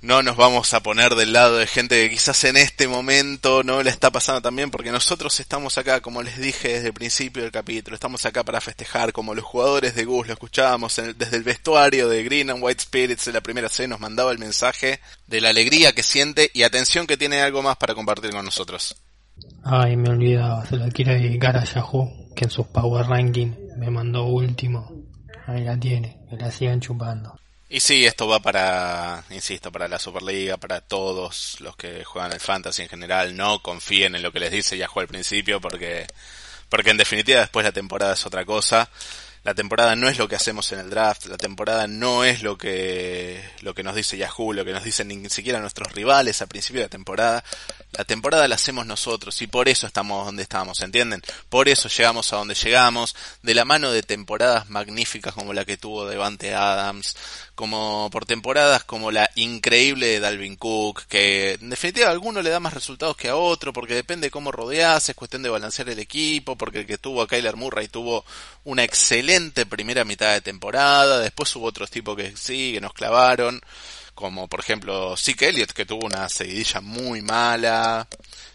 no 0.00 0.22
nos 0.22 0.36
vamos 0.36 0.74
a 0.74 0.80
poner 0.80 1.14
del 1.16 1.32
lado 1.32 1.56
de 1.56 1.66
gente 1.66 2.00
que 2.00 2.14
quizás 2.14 2.44
en 2.44 2.56
este 2.56 2.86
momento 2.86 3.64
no 3.64 3.82
le 3.82 3.90
está 3.90 4.10
pasando 4.10 4.40
también, 4.40 4.70
porque 4.70 4.92
nosotros 4.92 5.40
estamos 5.40 5.76
acá, 5.76 6.00
como 6.00 6.22
les 6.22 6.38
dije 6.38 6.68
desde 6.68 6.88
el 6.88 6.92
principio 6.92 7.42
del 7.42 7.50
capítulo, 7.50 7.94
estamos 7.94 8.24
acá 8.24 8.44
para 8.44 8.60
festejar, 8.60 9.12
como 9.12 9.34
los 9.34 9.44
jugadores 9.44 9.96
de 9.96 10.04
Gus 10.04 10.28
lo 10.28 10.34
escuchábamos 10.34 11.00
desde 11.16 11.36
el 11.36 11.42
vestuario 11.42 12.08
de 12.08 12.22
Green 12.22 12.50
and 12.50 12.62
White 12.62 12.82
Spirits 12.82 13.24
de 13.24 13.32
la 13.32 13.40
primera 13.40 13.68
C, 13.68 13.88
nos 13.88 13.98
mandaba 13.98 14.30
el 14.30 14.38
mensaje 14.38 15.00
de 15.26 15.40
la 15.40 15.48
alegría 15.48 15.92
que 15.92 16.04
siente 16.04 16.50
y 16.54 16.62
atención 16.62 17.06
que 17.06 17.16
tiene 17.16 17.40
algo 17.40 17.62
más 17.62 17.76
para 17.76 17.94
compartir 17.94 18.30
con 18.30 18.44
nosotros. 18.44 18.96
Ay, 19.64 19.96
me 19.96 20.10
olvidaba, 20.10 20.64
se 20.66 20.76
la 20.76 20.88
quiere 20.90 21.14
dedicar 21.20 21.56
a 21.56 21.64
Yahoo, 21.64 22.30
que 22.36 22.44
en 22.44 22.50
sus 22.50 22.66
Power 22.68 23.06
Ranking 23.06 23.52
me 23.76 23.90
mandó 23.90 24.26
último. 24.26 24.90
Ahí 25.46 25.64
la 25.64 25.78
tiene, 25.78 26.18
que 26.30 26.36
la 26.36 26.50
sigan 26.50 26.80
chupando. 26.80 27.34
Y 27.70 27.80
sí, 27.80 28.06
esto 28.06 28.26
va 28.26 28.40
para, 28.40 29.24
insisto, 29.28 29.70
para 29.70 29.88
la 29.88 29.98
Superliga, 29.98 30.56
para 30.56 30.80
todos 30.80 31.60
los 31.60 31.76
que 31.76 32.02
juegan 32.02 32.32
el 32.32 32.40
Fantasy 32.40 32.82
en 32.82 32.88
general. 32.88 33.36
No 33.36 33.62
confíen 33.62 34.14
en 34.14 34.22
lo 34.22 34.32
que 34.32 34.40
les 34.40 34.50
dice 34.50 34.78
Yahoo 34.78 35.00
al 35.00 35.06
principio 35.08 35.60
porque, 35.60 36.06
porque 36.70 36.90
en 36.90 36.96
definitiva 36.96 37.40
después 37.40 37.64
la 37.64 37.72
temporada 37.72 38.14
es 38.14 38.24
otra 38.24 38.46
cosa. 38.46 38.88
La 39.44 39.54
temporada 39.54 39.96
no 39.96 40.08
es 40.08 40.18
lo 40.18 40.28
que 40.28 40.36
hacemos 40.36 40.72
en 40.72 40.80
el 40.80 40.90
draft, 40.90 41.26
la 41.26 41.36
temporada 41.36 41.86
no 41.86 42.24
es 42.24 42.42
lo 42.42 42.58
que, 42.58 43.42
lo 43.60 43.74
que 43.74 43.82
nos 43.82 43.94
dice 43.94 44.16
Yahoo, 44.16 44.52
lo 44.52 44.64
que 44.64 44.72
nos 44.72 44.82
dicen 44.82 45.08
ni 45.08 45.28
siquiera 45.30 45.60
nuestros 45.60 45.92
rivales 45.92 46.42
al 46.42 46.48
principio 46.48 46.80
de 46.80 46.86
la 46.86 46.90
temporada. 46.90 47.44
La 47.92 48.04
temporada 48.04 48.46
la 48.46 48.56
hacemos 48.56 48.84
nosotros 48.84 49.40
y 49.40 49.46
por 49.46 49.68
eso 49.68 49.86
estamos 49.86 50.26
donde 50.26 50.42
estamos, 50.42 50.80
¿entienden? 50.82 51.22
Por 51.48 51.70
eso 51.70 51.88
llegamos 51.88 52.32
a 52.32 52.36
donde 52.36 52.54
llegamos, 52.54 53.16
de 53.42 53.54
la 53.54 53.64
mano 53.64 53.90
de 53.90 54.02
temporadas 54.02 54.68
magníficas 54.68 55.32
como 55.32 55.54
la 55.54 55.64
que 55.64 55.78
tuvo 55.78 56.06
Devante 56.06 56.54
Adams, 56.54 57.16
como 57.54 58.10
por 58.12 58.26
temporadas 58.26 58.84
como 58.84 59.10
la 59.10 59.30
increíble 59.36 60.06
de 60.06 60.20
Dalvin 60.20 60.56
Cook, 60.56 61.06
que 61.08 61.54
en 61.54 61.70
definitiva 61.70 62.10
alguno 62.10 62.42
le 62.42 62.50
da 62.50 62.60
más 62.60 62.74
resultados 62.74 63.16
que 63.16 63.30
a 63.30 63.36
otro, 63.36 63.72
porque 63.72 63.94
depende 63.94 64.26
de 64.26 64.30
cómo 64.30 64.52
rodeas, 64.52 65.08
es 65.08 65.16
cuestión 65.16 65.42
de 65.42 65.48
balancear 65.48 65.88
el 65.88 65.98
equipo, 65.98 66.56
porque 66.56 66.80
el 66.80 66.86
que 66.86 66.98
tuvo 66.98 67.22
a 67.22 67.26
Kyler 67.26 67.56
Murray 67.56 67.88
tuvo 67.88 68.24
una 68.64 68.84
excelente 68.84 69.64
primera 69.64 70.04
mitad 70.04 70.34
de 70.34 70.42
temporada, 70.42 71.20
después 71.20 71.56
hubo 71.56 71.66
otros 71.66 71.90
tipos 71.90 72.16
que 72.16 72.36
sí, 72.36 72.74
que 72.74 72.80
nos 72.82 72.92
clavaron, 72.92 73.60
como 74.18 74.48
por 74.48 74.58
ejemplo 74.58 75.16
Zeke 75.16 75.48
Elliott 75.48 75.70
que 75.70 75.86
tuvo 75.86 76.04
una 76.04 76.28
seguidilla 76.28 76.80
muy 76.80 77.22
mala. 77.22 78.08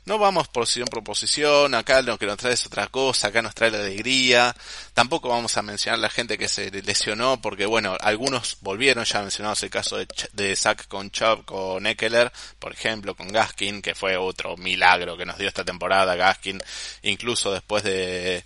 No 0.04 0.18
vamos 0.18 0.50
posición 0.50 0.90
por 0.90 1.06
posición, 1.06 1.74
acá 1.74 2.02
lo 2.02 2.18
que 2.18 2.26
nos 2.26 2.36
trae 2.36 2.52
es 2.52 2.66
otra 2.66 2.88
cosa, 2.88 3.30
acá 3.30 3.42
nos 3.42 3.56
trae 3.56 3.72
la 3.72 3.78
alegría. 3.78 4.54
Tampoco 4.94 5.30
vamos 5.30 5.56
a 5.56 5.62
mencionar 5.62 6.00
la 6.00 6.10
gente 6.10 6.38
que 6.38 6.50
se 6.50 6.70
lesionó, 6.70 7.40
porque 7.42 7.66
bueno, 7.66 7.96
algunos 8.02 8.58
volvieron, 8.60 9.06
ya 9.06 9.22
mencionamos 9.22 9.64
el 9.64 9.70
caso 9.70 9.96
de, 9.96 10.06
de 10.34 10.54
Zach 10.58 10.86
con 10.90 11.12
Chubb, 11.12 11.46
con 11.46 11.88
Eckler, 11.88 12.30
por 12.60 12.74
ejemplo, 12.74 13.16
con 13.16 13.30
Gaskin, 13.30 13.82
que 13.82 13.96
fue 13.96 14.18
otro 14.18 14.58
milagro 14.58 15.16
que 15.16 15.26
nos 15.26 15.38
dio 15.38 15.48
esta 15.48 15.64
temporada 15.64 16.18
Gaskin, 16.18 16.62
incluso 17.04 17.54
después 17.54 17.84
de 17.84 18.44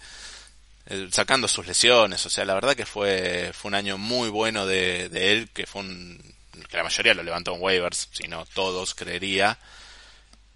eh, 0.86 1.08
sacando 1.12 1.48
sus 1.48 1.66
lesiones, 1.66 2.24
o 2.28 2.30
sea, 2.30 2.46
la 2.46 2.54
verdad 2.54 2.76
que 2.76 2.86
fue, 2.86 3.52
fue 3.54 3.70
un 3.70 3.76
año 3.76 3.98
muy 3.98 4.30
bueno 4.30 4.68
de, 4.68 5.10
de 5.10 5.32
él, 5.32 5.50
que 5.52 5.66
fue 5.66 5.82
un, 5.82 6.37
que 6.64 6.78
la 6.78 6.84
mayoría 6.84 7.14
lo 7.14 7.24
levantó 7.24 7.56
en 7.56 7.62
waivers, 7.62 8.10
si 8.12 8.28
no 8.28 8.46
todos 8.46 8.96
creería. 8.96 9.58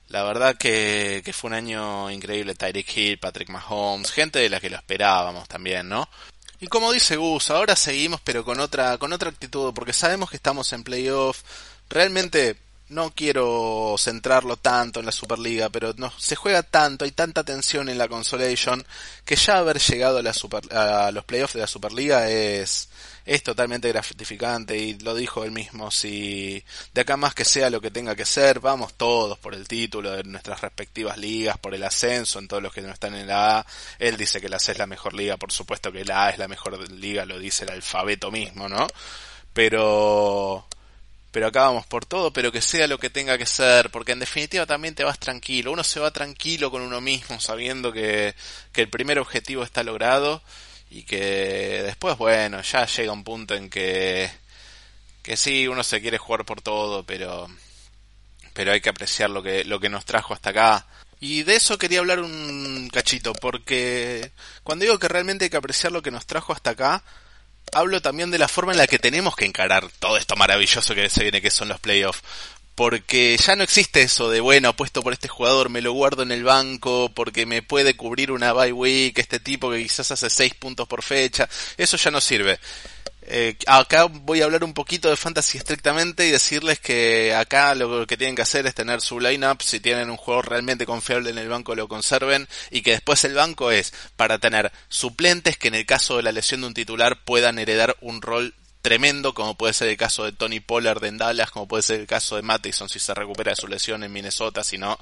La 0.07 0.23
verdad 0.23 0.57
que, 0.57 1.21
que 1.23 1.33
fue 1.33 1.49
un 1.49 1.53
año 1.53 2.11
increíble. 2.11 2.55
Tyreek 2.55 2.97
Hill, 2.97 3.19
Patrick 3.19 3.49
Mahomes, 3.49 4.11
gente 4.11 4.39
de 4.39 4.49
la 4.49 4.59
que 4.59 4.69
lo 4.69 4.75
esperábamos 4.75 5.47
también, 5.47 5.87
¿no? 5.87 6.09
Y 6.59 6.67
como 6.67 6.91
dice 6.91 7.15
Gus, 7.15 7.49
ahora 7.49 7.75
seguimos 7.75 8.21
pero 8.21 8.45
con 8.45 8.59
otra, 8.59 8.97
con 8.99 9.13
otra 9.13 9.29
actitud, 9.29 9.73
porque 9.73 9.93
sabemos 9.93 10.29
que 10.29 10.35
estamos 10.35 10.71
en 10.73 10.83
playoff. 10.83 11.41
Realmente 11.89 12.57
no 12.89 13.11
quiero 13.15 13.95
centrarlo 13.97 14.57
tanto 14.57 14.99
en 14.99 15.05
la 15.05 15.11
Superliga, 15.11 15.69
pero 15.69 15.93
no, 15.97 16.11
se 16.19 16.35
juega 16.35 16.61
tanto, 16.61 17.05
hay 17.05 17.11
tanta 17.11 17.43
tensión 17.43 17.89
en 17.89 17.97
la 17.97 18.07
Consolation, 18.07 18.85
que 19.25 19.37
ya 19.37 19.57
haber 19.57 19.79
llegado 19.79 20.19
a, 20.19 20.21
la 20.21 20.33
super, 20.33 20.61
a 20.75 21.11
los 21.11 21.25
playoffs 21.25 21.53
de 21.53 21.61
la 21.61 21.67
Superliga 21.67 22.29
es, 22.29 22.89
es 23.25 23.43
totalmente 23.43 23.89
gratificante 23.89 24.77
y 24.77 24.97
lo 24.99 25.13
dijo 25.13 25.43
él 25.43 25.51
mismo, 25.51 25.91
si 25.91 26.63
de 26.93 27.01
acá 27.01 27.17
más 27.17 27.35
que 27.35 27.45
sea 27.45 27.69
lo 27.69 27.81
que 27.81 27.91
tenga 27.91 28.15
que 28.15 28.25
ser, 28.25 28.59
vamos 28.59 28.95
todos 28.95 29.37
por 29.37 29.53
el 29.53 29.67
título 29.67 30.11
de 30.11 30.23
nuestras 30.23 30.61
respectivas 30.61 31.17
ligas, 31.17 31.57
por 31.57 31.75
el 31.75 31.83
ascenso 31.83 32.39
en 32.39 32.47
todos 32.47 32.63
los 32.63 32.73
que 32.73 32.81
no 32.81 32.91
están 32.91 33.15
en 33.15 33.27
la 33.27 33.59
A, 33.59 33.65
él 33.99 34.17
dice 34.17 34.41
que 34.41 34.49
la 34.49 34.59
C 34.59 34.71
es 34.73 34.77
la 34.79 34.87
mejor 34.87 35.13
liga, 35.13 35.37
por 35.37 35.51
supuesto 35.51 35.91
que 35.91 36.05
la 36.05 36.25
A 36.25 36.29
es 36.31 36.37
la 36.37 36.47
mejor 36.47 36.91
liga, 36.91 37.25
lo 37.25 37.39
dice 37.39 37.65
el 37.65 37.71
alfabeto 37.71 38.31
mismo, 38.31 38.67
¿no? 38.69 38.87
Pero 39.53 40.65
pero 41.31 41.47
acá 41.47 41.63
vamos 41.63 41.85
por 41.85 42.05
todo, 42.05 42.33
pero 42.33 42.51
que 42.51 42.61
sea 42.61 42.87
lo 42.87 42.99
que 42.99 43.09
tenga 43.09 43.37
que 43.37 43.45
ser, 43.45 43.89
porque 43.89 44.11
en 44.11 44.19
definitiva 44.19 44.65
también 44.65 44.95
te 44.95 45.05
vas 45.05 45.17
tranquilo, 45.17 45.71
uno 45.71 45.83
se 45.83 46.01
va 46.01 46.11
tranquilo 46.11 46.69
con 46.69 46.81
uno 46.81 46.99
mismo, 46.99 47.39
sabiendo 47.39 47.93
que, 47.93 48.35
que 48.73 48.81
el 48.81 48.89
primer 48.89 49.17
objetivo 49.17 49.63
está 49.63 49.81
logrado 49.83 50.41
y 50.91 51.03
que 51.03 51.83
después, 51.83 52.17
bueno, 52.17 52.61
ya 52.61 52.85
llega 52.85 53.13
un 53.13 53.23
punto 53.23 53.55
en 53.55 53.69
que, 53.69 54.29
que 55.23 55.37
sí, 55.37 55.65
uno 55.67 55.83
se 55.83 56.01
quiere 56.01 56.17
jugar 56.17 56.43
por 56.43 56.61
todo, 56.61 57.05
pero, 57.05 57.47
pero 58.53 58.73
hay 58.73 58.81
que 58.81 58.89
apreciar 58.89 59.29
lo 59.29 59.41
que, 59.41 59.63
lo 59.63 59.79
que 59.79 59.87
nos 59.87 60.03
trajo 60.03 60.33
hasta 60.33 60.49
acá. 60.49 60.85
Y 61.21 61.43
de 61.43 61.55
eso 61.55 61.77
quería 61.77 61.99
hablar 61.99 62.19
un 62.19 62.89
cachito, 62.91 63.31
porque 63.33 64.31
cuando 64.63 64.83
digo 64.83 64.99
que 64.99 65.07
realmente 65.07 65.45
hay 65.45 65.49
que 65.49 65.57
apreciar 65.57 65.93
lo 65.93 66.01
que 66.01 66.11
nos 66.11 66.25
trajo 66.25 66.51
hasta 66.51 66.71
acá, 66.71 67.03
hablo 67.71 68.01
también 68.01 68.29
de 68.29 68.39
la 68.39 68.49
forma 68.49 68.73
en 68.73 68.79
la 68.79 68.87
que 68.87 68.99
tenemos 68.99 69.37
que 69.37 69.45
encarar 69.45 69.87
todo 69.99 70.17
esto 70.17 70.35
maravilloso 70.35 70.93
que 70.93 71.09
se 71.09 71.23
viene 71.23 71.41
que 71.41 71.51
son 71.51 71.69
los 71.69 71.79
playoffs 71.79 72.21
porque 72.75 73.37
ya 73.37 73.55
no 73.55 73.63
existe 73.63 74.01
eso 74.01 74.29
de, 74.29 74.39
bueno, 74.39 74.69
apuesto 74.69 75.01
por 75.01 75.13
este 75.13 75.27
jugador, 75.27 75.69
me 75.69 75.81
lo 75.81 75.93
guardo 75.93 76.23
en 76.23 76.31
el 76.31 76.43
banco 76.43 77.11
porque 77.13 77.45
me 77.45 77.61
puede 77.61 77.95
cubrir 77.95 78.31
una 78.31 78.53
bye 78.53 78.71
week, 78.71 79.19
este 79.19 79.39
tipo 79.39 79.71
que 79.71 79.83
quizás 79.83 80.11
hace 80.11 80.29
6 80.29 80.55
puntos 80.55 80.87
por 80.87 81.03
fecha, 81.03 81.47
eso 81.77 81.97
ya 81.97 82.11
no 82.11 82.21
sirve. 82.21 82.59
Eh, 83.23 83.55
acá 83.67 84.05
voy 84.05 84.41
a 84.41 84.45
hablar 84.45 84.63
un 84.63 84.73
poquito 84.73 85.09
de 85.09 85.15
fantasy 85.15 85.59
estrictamente 85.59 86.27
y 86.27 86.31
decirles 86.31 86.79
que 86.79 87.35
acá 87.35 87.75
lo 87.75 88.07
que 88.07 88.17
tienen 88.17 88.35
que 88.35 88.41
hacer 88.41 88.65
es 88.65 88.73
tener 88.73 88.99
su 88.99 89.19
lineup, 89.19 89.61
si 89.61 89.79
tienen 89.79 90.09
un 90.09 90.17
jugador 90.17 90.49
realmente 90.49 90.87
confiable 90.87 91.29
en 91.29 91.37
el 91.37 91.47
banco 91.47 91.75
lo 91.75 91.87
conserven 91.87 92.47
y 92.71 92.81
que 92.81 92.91
después 92.91 93.23
el 93.23 93.35
banco 93.35 93.71
es 93.71 93.93
para 94.15 94.39
tener 94.39 94.71
suplentes 94.89 95.57
que 95.57 95.67
en 95.67 95.75
el 95.75 95.85
caso 95.85 96.17
de 96.17 96.23
la 96.23 96.31
lesión 96.31 96.61
de 96.61 96.67
un 96.67 96.73
titular 96.73 97.23
puedan 97.23 97.59
heredar 97.59 97.95
un 98.01 98.21
rol 98.21 98.55
tremendo, 98.81 99.33
como 99.33 99.55
puede 99.55 99.73
ser 99.73 99.89
el 99.89 99.97
caso 99.97 100.23
de 100.23 100.31
Tony 100.31 100.59
Pollard 100.59 101.03
en 101.05 101.17
Dallas, 101.17 101.51
como 101.51 101.67
puede 101.67 101.83
ser 101.83 102.01
el 102.01 102.07
caso 102.07 102.35
de 102.35 102.41
Mattison 102.41 102.89
si 102.89 102.99
se 102.99 103.13
recupera 103.13 103.51
de 103.51 103.55
su 103.55 103.67
lesión 103.67 104.03
en 104.03 104.11
Minnesota, 104.11 104.63
si 104.63 104.77
no, 104.77 104.97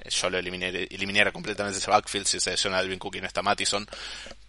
eh, 0.00 0.08
yo 0.10 0.30
lo 0.30 0.38
eliminara 0.38 1.32
completamente 1.32 1.78
ese 1.78 1.90
backfield 1.90 2.26
si 2.26 2.40
se 2.40 2.50
lesiona 2.50 2.78
Alvin 2.78 2.98
Cook 2.98 3.16
y 3.16 3.20
no 3.20 3.26
está 3.26 3.42
Mattison. 3.42 3.86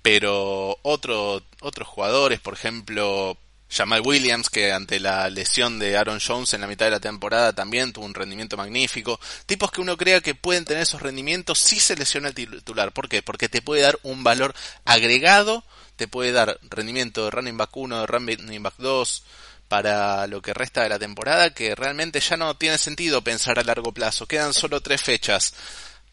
Pero 0.01 0.79
otro, 0.81 1.43
otros 1.61 1.87
jugadores, 1.87 2.39
por 2.39 2.53
ejemplo, 2.53 3.37
Jamal 3.69 4.01
Williams, 4.03 4.49
que 4.49 4.71
ante 4.71 4.99
la 4.99 5.29
lesión 5.29 5.77
de 5.77 5.95
Aaron 5.95 6.19
Jones 6.25 6.53
en 6.53 6.61
la 6.61 6.67
mitad 6.67 6.85
de 6.85 6.91
la 6.91 6.99
temporada 6.99 7.53
también 7.53 7.93
tuvo 7.93 8.05
un 8.05 8.15
rendimiento 8.15 8.57
magnífico. 8.57 9.19
Tipos 9.45 9.71
que 9.71 9.81
uno 9.81 9.95
crea 9.95 10.21
que 10.21 10.33
pueden 10.33 10.65
tener 10.65 10.83
esos 10.83 11.01
rendimientos 11.01 11.59
si 11.59 11.79
se 11.79 11.95
lesiona 11.95 12.29
el 12.29 12.33
titular. 12.33 12.91
¿Por 12.91 13.07
qué? 13.07 13.21
Porque 13.21 13.47
te 13.47 13.61
puede 13.61 13.83
dar 13.83 13.99
un 14.03 14.23
valor 14.23 14.55
agregado, 14.85 15.63
te 15.95 16.07
puede 16.07 16.31
dar 16.31 16.59
rendimiento 16.69 17.25
de 17.25 17.31
running 17.31 17.57
back 17.57 17.75
1, 17.77 18.01
de 18.01 18.07
running 18.07 18.63
back 18.63 18.75
2, 18.77 19.23
para 19.67 20.25
lo 20.25 20.41
que 20.41 20.53
resta 20.55 20.81
de 20.81 20.89
la 20.89 20.97
temporada, 20.97 21.53
que 21.53 21.75
realmente 21.75 22.19
ya 22.19 22.37
no 22.37 22.55
tiene 22.57 22.79
sentido 22.79 23.23
pensar 23.23 23.59
a 23.59 23.63
largo 23.63 23.93
plazo. 23.93 24.25
Quedan 24.25 24.53
solo 24.53 24.81
tres 24.81 25.03
fechas. 25.03 25.53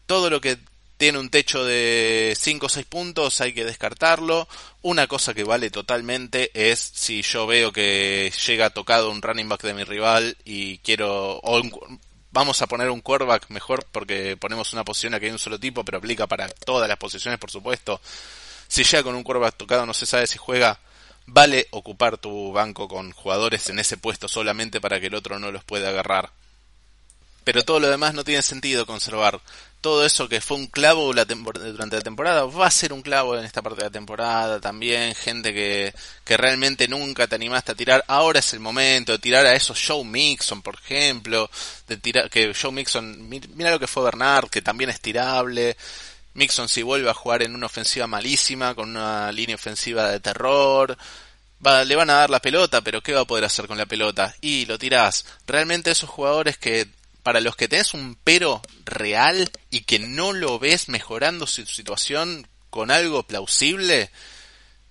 Todo 0.05 0.29
lo 0.29 0.39
que 0.39 0.59
tiene 0.97 1.19
un 1.19 1.29
techo 1.29 1.63
de 1.63 2.35
5 2.35 2.65
o 2.65 2.69
6 2.69 2.85
puntos, 2.87 3.39
hay 3.41 3.53
que 3.53 3.65
descartarlo. 3.65 4.47
Una 4.81 5.07
cosa 5.07 5.33
que 5.33 5.43
vale 5.43 5.69
totalmente 5.69 6.51
es 6.53 6.79
si 6.79 7.21
yo 7.21 7.45
veo 7.45 7.71
que 7.71 8.33
llega 8.45 8.71
tocado 8.71 9.11
un 9.11 9.21
running 9.21 9.47
back 9.47 9.61
de 9.61 9.73
mi 9.73 9.83
rival 9.83 10.37
y 10.43 10.79
quiero... 10.79 11.39
O 11.43 11.61
vamos 12.31 12.61
a 12.61 12.67
poner 12.67 12.89
un 12.89 13.01
quarterback 13.01 13.49
mejor 13.49 13.85
porque 13.91 14.37
ponemos 14.37 14.73
una 14.73 14.83
posición 14.83 15.13
aquí 15.13 15.25
hay 15.25 15.31
un 15.31 15.39
solo 15.39 15.59
tipo, 15.59 15.83
pero 15.85 15.99
aplica 15.99 16.27
para 16.27 16.47
todas 16.49 16.87
las 16.87 16.97
posiciones, 16.97 17.39
por 17.39 17.51
supuesto. 17.51 18.01
Si 18.67 18.83
llega 18.83 19.03
con 19.03 19.15
un 19.15 19.23
quarterback 19.23 19.55
tocado, 19.55 19.85
no 19.85 19.93
se 19.93 20.05
sabe 20.05 20.27
si 20.27 20.37
juega. 20.37 20.79
Vale 21.27 21.67
ocupar 21.71 22.17
tu 22.17 22.51
banco 22.51 22.87
con 22.87 23.11
jugadores 23.11 23.69
en 23.69 23.79
ese 23.79 23.97
puesto 23.97 24.27
solamente 24.27 24.81
para 24.81 24.99
que 24.99 25.07
el 25.07 25.15
otro 25.15 25.39
no 25.39 25.51
los 25.51 25.63
pueda 25.63 25.89
agarrar. 25.89 26.31
Pero 27.47 27.63
todo 27.63 27.79
lo 27.79 27.89
demás 27.89 28.13
no 28.13 28.25
tiene 28.25 28.41
sentido 28.41 28.85
conservar 28.85 29.39
todo 29.79 30.05
eso 30.05 30.27
que 30.27 30.41
fue 30.41 30.57
un 30.57 30.67
clavo 30.67 31.13
durante 31.13 31.95
la 31.95 32.01
temporada 32.01 32.43
va 32.43 32.67
a 32.67 32.71
ser 32.71 32.91
un 32.91 33.01
clavo 33.01 33.37
en 33.37 33.45
esta 33.45 33.61
parte 33.61 33.77
de 33.77 33.85
la 33.85 33.91
temporada 33.91 34.59
también 34.59 35.15
gente 35.15 35.53
que, 35.53 35.93
que 36.25 36.35
realmente 36.35 36.89
nunca 36.89 37.25
te 37.25 37.35
animaste 37.35 37.71
a 37.71 37.75
tirar 37.75 38.03
ahora 38.09 38.39
es 38.39 38.51
el 38.51 38.59
momento 38.59 39.13
de 39.13 39.19
tirar 39.19 39.45
a 39.45 39.55
esos 39.55 39.81
Joe 39.81 40.03
Mixon 40.03 40.61
por 40.61 40.75
ejemplo 40.75 41.49
de 41.87 41.95
tirar 41.95 42.29
que 42.29 42.53
Joe 42.53 42.73
Mixon 42.73 43.29
mira 43.29 43.71
lo 43.71 43.79
que 43.79 43.87
fue 43.87 44.03
Bernard 44.03 44.49
que 44.49 44.61
también 44.61 44.89
es 44.89 44.99
tirable 44.99 45.77
Mixon 46.33 46.67
si 46.67 46.81
vuelve 46.81 47.09
a 47.09 47.13
jugar 47.13 47.43
en 47.43 47.55
una 47.55 47.67
ofensiva 47.67 48.07
malísima 48.07 48.75
con 48.75 48.89
una 48.89 49.31
línea 49.31 49.55
ofensiva 49.55 50.11
de 50.11 50.19
terror 50.19 50.97
Va, 51.65 51.83
le 51.83 51.95
van 51.95 52.09
a 52.11 52.17
dar 52.17 52.29
la 52.29 52.39
pelota, 52.39 52.81
pero 52.81 53.01
¿qué 53.01 53.13
va 53.13 53.21
a 53.21 53.25
poder 53.25 53.43
hacer 53.43 53.65
con 53.65 53.79
la 53.79 53.87
pelota? 53.87 54.35
Y 54.41 54.67
lo 54.67 54.77
tirás. 54.77 55.25
Realmente 55.47 55.89
esos 55.89 56.07
jugadores 56.07 56.55
que 56.59 56.87
para 57.27 57.41
los 57.41 57.57
que 57.57 57.67
tenés 57.67 57.93
un 57.93 58.17
pero 58.23 58.61
real 58.85 59.51
y 59.69 59.81
que 59.81 59.99
no 59.99 60.31
lo 60.31 60.59
ves 60.59 60.87
mejorando 60.87 61.45
su 61.45 61.65
situación 61.65 62.47
con 62.69 62.89
algo 62.89 63.23
plausible, 63.23 64.11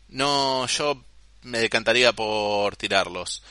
no, 0.09 0.67
yo 0.67 1.03
me 1.41 1.61
decantaría 1.61 2.13
por 2.13 2.77
tirarlos. 2.77 3.43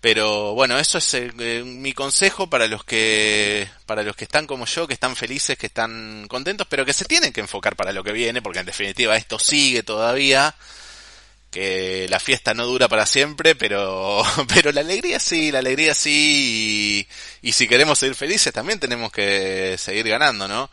Pero 0.00 0.54
bueno, 0.54 0.78
eso 0.78 0.96
es 0.96 1.12
eh, 1.12 1.64
mi 1.66 1.92
consejo 1.92 2.48
para 2.48 2.66
los 2.66 2.82
que 2.82 3.68
para 3.84 4.02
los 4.02 4.16
que 4.16 4.24
están 4.24 4.46
como 4.46 4.64
yo, 4.64 4.86
que 4.86 4.94
están 4.94 5.16
felices, 5.16 5.58
que 5.58 5.66
están 5.66 6.26
contentos, 6.26 6.66
pero 6.70 6.86
que 6.86 6.94
se 6.94 7.04
tienen 7.04 7.30
que 7.30 7.42
enfocar 7.42 7.76
para 7.76 7.92
lo 7.92 8.02
que 8.02 8.12
viene, 8.12 8.40
porque 8.40 8.60
en 8.60 8.66
definitiva 8.66 9.18
esto 9.18 9.38
sigue 9.38 9.82
todavía 9.82 10.54
que 11.54 12.08
la 12.10 12.18
fiesta 12.18 12.52
no 12.52 12.66
dura 12.66 12.88
para 12.88 13.06
siempre, 13.06 13.54
pero, 13.54 14.24
pero 14.52 14.72
la 14.72 14.80
alegría 14.80 15.20
sí, 15.20 15.52
la 15.52 15.60
alegría 15.60 15.94
sí, 15.94 17.06
y, 17.42 17.52
si 17.52 17.68
queremos 17.68 18.00
seguir 18.00 18.16
felices 18.16 18.52
también 18.52 18.80
tenemos 18.80 19.12
que 19.12 19.76
seguir 19.78 20.08
ganando, 20.08 20.48
¿no? 20.48 20.68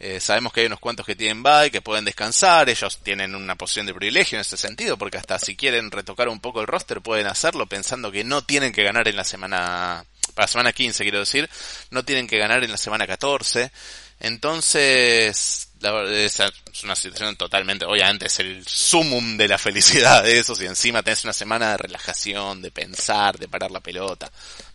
Eh, 0.00 0.20
sabemos 0.20 0.52
que 0.54 0.60
hay 0.60 0.66
unos 0.66 0.80
cuantos 0.80 1.04
que 1.04 1.14
tienen 1.14 1.42
bye, 1.42 1.70
que 1.70 1.82
pueden 1.82 2.06
descansar, 2.06 2.70
ellos 2.70 3.00
tienen 3.02 3.34
una 3.34 3.56
posición 3.56 3.84
de 3.84 3.92
privilegio 3.92 4.36
en 4.36 4.40
ese 4.40 4.56
sentido, 4.56 4.96
porque 4.96 5.18
hasta 5.18 5.38
si 5.38 5.54
quieren 5.54 5.90
retocar 5.90 6.30
un 6.30 6.40
poco 6.40 6.62
el 6.62 6.66
roster 6.66 7.02
pueden 7.02 7.26
hacerlo 7.26 7.66
pensando 7.66 8.10
que 8.10 8.24
no 8.24 8.42
tienen 8.42 8.72
que 8.72 8.82
ganar 8.82 9.06
en 9.06 9.16
la 9.16 9.24
semana, 9.24 10.04
para 10.34 10.44
la 10.44 10.48
semana 10.48 10.72
15 10.72 11.02
quiero 11.04 11.20
decir, 11.20 11.48
no 11.90 12.06
tienen 12.06 12.26
que 12.26 12.38
ganar 12.38 12.64
en 12.64 12.70
la 12.70 12.78
semana 12.78 13.06
14, 13.06 13.70
entonces, 14.18 15.71
la 15.82 16.02
es 16.04 16.38
una 16.84 16.96
situación 16.96 17.36
totalmente, 17.36 17.84
obviamente 17.84 18.26
es 18.26 18.38
el 18.40 18.66
sumum 18.66 19.36
de 19.36 19.48
la 19.48 19.58
felicidad 19.58 20.22
de 20.22 20.38
eso, 20.38 20.54
y 20.60 20.66
encima 20.66 21.02
tenés 21.02 21.24
una 21.24 21.32
semana 21.32 21.72
de 21.72 21.76
relajación, 21.78 22.62
de 22.62 22.70
pensar, 22.70 23.38
de 23.38 23.48
parar 23.48 23.70
la 23.70 23.80
pelota. 23.80 24.30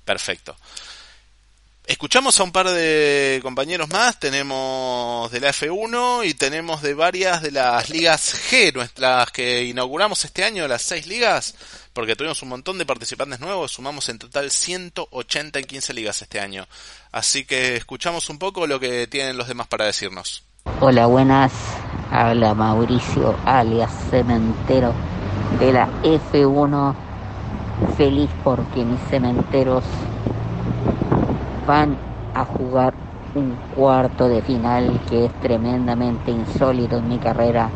Perfecto. 0.05 0.55
Escuchamos 1.87 2.37
a 2.37 2.43
un 2.43 2.51
par 2.51 2.69
de 2.69 3.39
compañeros 3.41 3.87
más, 3.87 4.19
tenemos 4.19 5.31
de 5.31 5.39
la 5.39 5.53
F1 5.53 6.27
y 6.27 6.33
tenemos 6.33 6.81
de 6.81 6.93
varias 6.93 7.41
de 7.41 7.51
las 7.51 7.89
ligas 7.89 8.35
G, 8.51 8.73
nuestras 8.73 9.31
que 9.31 9.63
inauguramos 9.63 10.25
este 10.25 10.43
año, 10.43 10.67
las 10.67 10.81
seis 10.81 11.07
ligas, 11.07 11.55
porque 11.93 12.17
tuvimos 12.17 12.41
un 12.41 12.49
montón 12.49 12.77
de 12.77 12.85
participantes 12.85 13.39
nuevos, 13.39 13.71
sumamos 13.71 14.09
en 14.09 14.19
total 14.19 14.51
180 14.51 15.59
en 15.59 15.65
15 15.65 15.93
ligas 15.93 16.21
este 16.21 16.41
año. 16.41 16.67
Así 17.13 17.45
que 17.45 17.77
escuchamos 17.77 18.29
un 18.29 18.37
poco 18.37 18.67
lo 18.67 18.81
que 18.81 19.07
tienen 19.07 19.37
los 19.37 19.47
demás 19.47 19.67
para 19.67 19.85
decirnos. 19.85 20.43
Hola, 20.75 21.07
buenas. 21.07 21.51
Habla 22.11 22.53
Mauricio, 22.53 23.33
alias 23.45 23.91
Cementero 24.11 24.93
de 25.59 25.73
la 25.73 25.89
F1. 26.03 26.93
Feliz 27.97 28.29
porque 28.43 28.85
mis 28.85 28.99
cementeros 29.09 29.83
van 31.65 31.97
a 32.35 32.45
jugar 32.45 32.93
un 33.33 33.55
cuarto 33.75 34.27
de 34.27 34.43
final 34.43 34.99
que 35.09 35.25
es 35.25 35.33
tremendamente 35.41 36.29
insólito 36.29 36.97
en 36.97 37.09
mi 37.09 37.17
carrera 37.17 37.71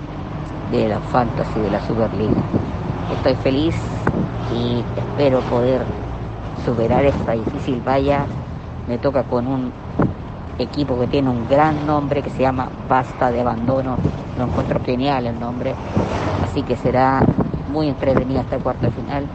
de 0.72 0.88
la 0.88 1.00
Fantasy 1.00 1.60
de 1.60 1.72
la 1.72 1.82
Superliga. 1.88 2.44
Estoy 3.16 3.34
feliz 3.36 3.76
y 4.56 4.84
espero 4.96 5.40
poder 5.42 5.82
superar 6.64 7.04
esta 7.06 7.32
difícil 7.32 7.82
valla. 7.82 8.28
Me 8.88 9.00
toca 9.00 9.24
con 9.24 9.48
un 9.48 9.72
equipo 10.62 11.00
que 11.00 11.08
tiene 11.08 11.30
un 11.30 11.48
gran 11.48 11.86
nombre 11.86 12.22
que 12.22 12.30
se 12.30 12.42
llama 12.42 12.70
Basta 12.88 13.32
de 13.32 13.42
Abandono. 13.42 13.98
Lo 14.38 14.46
encuentro 14.46 14.84
genial 14.84 15.28
el 15.28 15.40
nombre. 15.40 15.74
Así 16.44 16.64
que 16.64 16.76
será 16.76 17.24
muy 17.70 17.88
entretenida 17.88 18.42
esta 18.42 18.60
cuarta 18.60 18.90
final. 18.92 19.28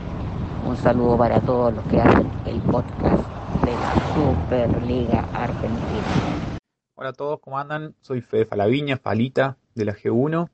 Un 0.66 0.76
saludo 0.76 1.16
para 1.16 1.40
todos 1.40 1.74
los 1.74 1.84
que 1.86 2.00
hacen 2.00 2.30
el 2.44 2.60
podcast 2.60 3.24
de 3.64 3.72
la 3.72 3.94
Superliga 4.14 5.28
Argentina. 5.32 6.58
Hola 6.94 7.10
a 7.10 7.12
todos, 7.12 7.40
¿cómo 7.40 7.58
andan? 7.58 7.94
Soy 8.00 8.20
Fede 8.20 8.46
Falaviña, 8.46 8.96
Falita 8.96 9.58
de 9.74 9.84
la 9.84 9.94
G1. 9.94 10.48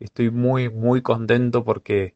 Estoy 0.00 0.30
muy, 0.30 0.68
muy 0.68 1.02
contento 1.02 1.64
porque 1.64 2.14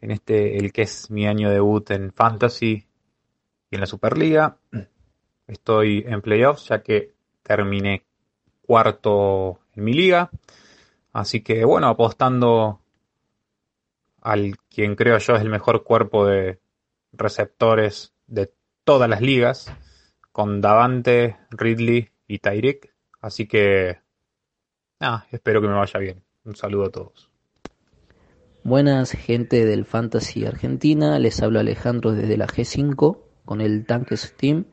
en 0.00 0.10
este, 0.10 0.58
el 0.58 0.72
que 0.72 0.82
es 0.82 1.10
mi 1.10 1.26
año 1.26 1.50
debut 1.50 1.90
en 1.90 2.12
Fantasy 2.12 2.86
y 3.70 3.74
en 3.74 3.80
la 3.80 3.86
Superliga, 3.86 4.56
estoy 5.50 6.04
en 6.06 6.22
playoffs 6.22 6.68
ya 6.68 6.82
que 6.82 7.12
terminé 7.42 8.04
cuarto 8.62 9.60
en 9.74 9.84
mi 9.84 9.92
liga. 9.92 10.30
Así 11.12 11.42
que 11.42 11.64
bueno, 11.64 11.88
apostando 11.88 12.80
al 14.22 14.56
quien 14.68 14.94
creo 14.94 15.18
yo 15.18 15.34
es 15.34 15.42
el 15.42 15.48
mejor 15.48 15.82
cuerpo 15.82 16.26
de 16.26 16.60
receptores 17.12 18.12
de 18.26 18.52
todas 18.84 19.08
las 19.08 19.20
ligas, 19.20 19.72
con 20.32 20.60
Davante, 20.60 21.36
Ridley 21.50 22.10
y 22.26 22.38
Tyreek. 22.38 22.94
Así 23.20 23.46
que, 23.46 23.98
nada, 24.98 25.26
espero 25.30 25.60
que 25.60 25.68
me 25.68 25.74
vaya 25.74 25.98
bien. 25.98 26.22
Un 26.44 26.56
saludo 26.56 26.86
a 26.86 26.90
todos. 26.90 27.30
Buenas 28.62 29.12
gente 29.12 29.64
del 29.64 29.84
Fantasy 29.84 30.44
Argentina, 30.44 31.18
les 31.18 31.42
hablo 31.42 31.60
Alejandro 31.60 32.12
desde 32.12 32.36
la 32.36 32.46
G5 32.46 33.18
con 33.44 33.60
el 33.60 33.86
Tanque 33.86 34.16
Steam. 34.16 34.66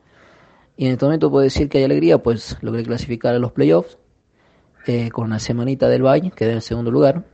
Y 0.80 0.86
en 0.86 0.92
este 0.92 1.06
momento 1.06 1.28
puedo 1.28 1.42
decir 1.42 1.68
que 1.68 1.78
hay 1.78 1.84
alegría, 1.84 2.22
pues 2.22 2.56
logré 2.60 2.84
clasificar 2.84 3.34
a 3.34 3.40
los 3.40 3.50
playoffs 3.50 3.98
eh, 4.86 5.10
con 5.10 5.24
una 5.24 5.40
semanita 5.40 5.88
del 5.88 6.06
Valle, 6.06 6.30
quedé 6.30 6.52
en 6.52 6.62
segundo 6.62 6.92
lugar. 6.92 7.24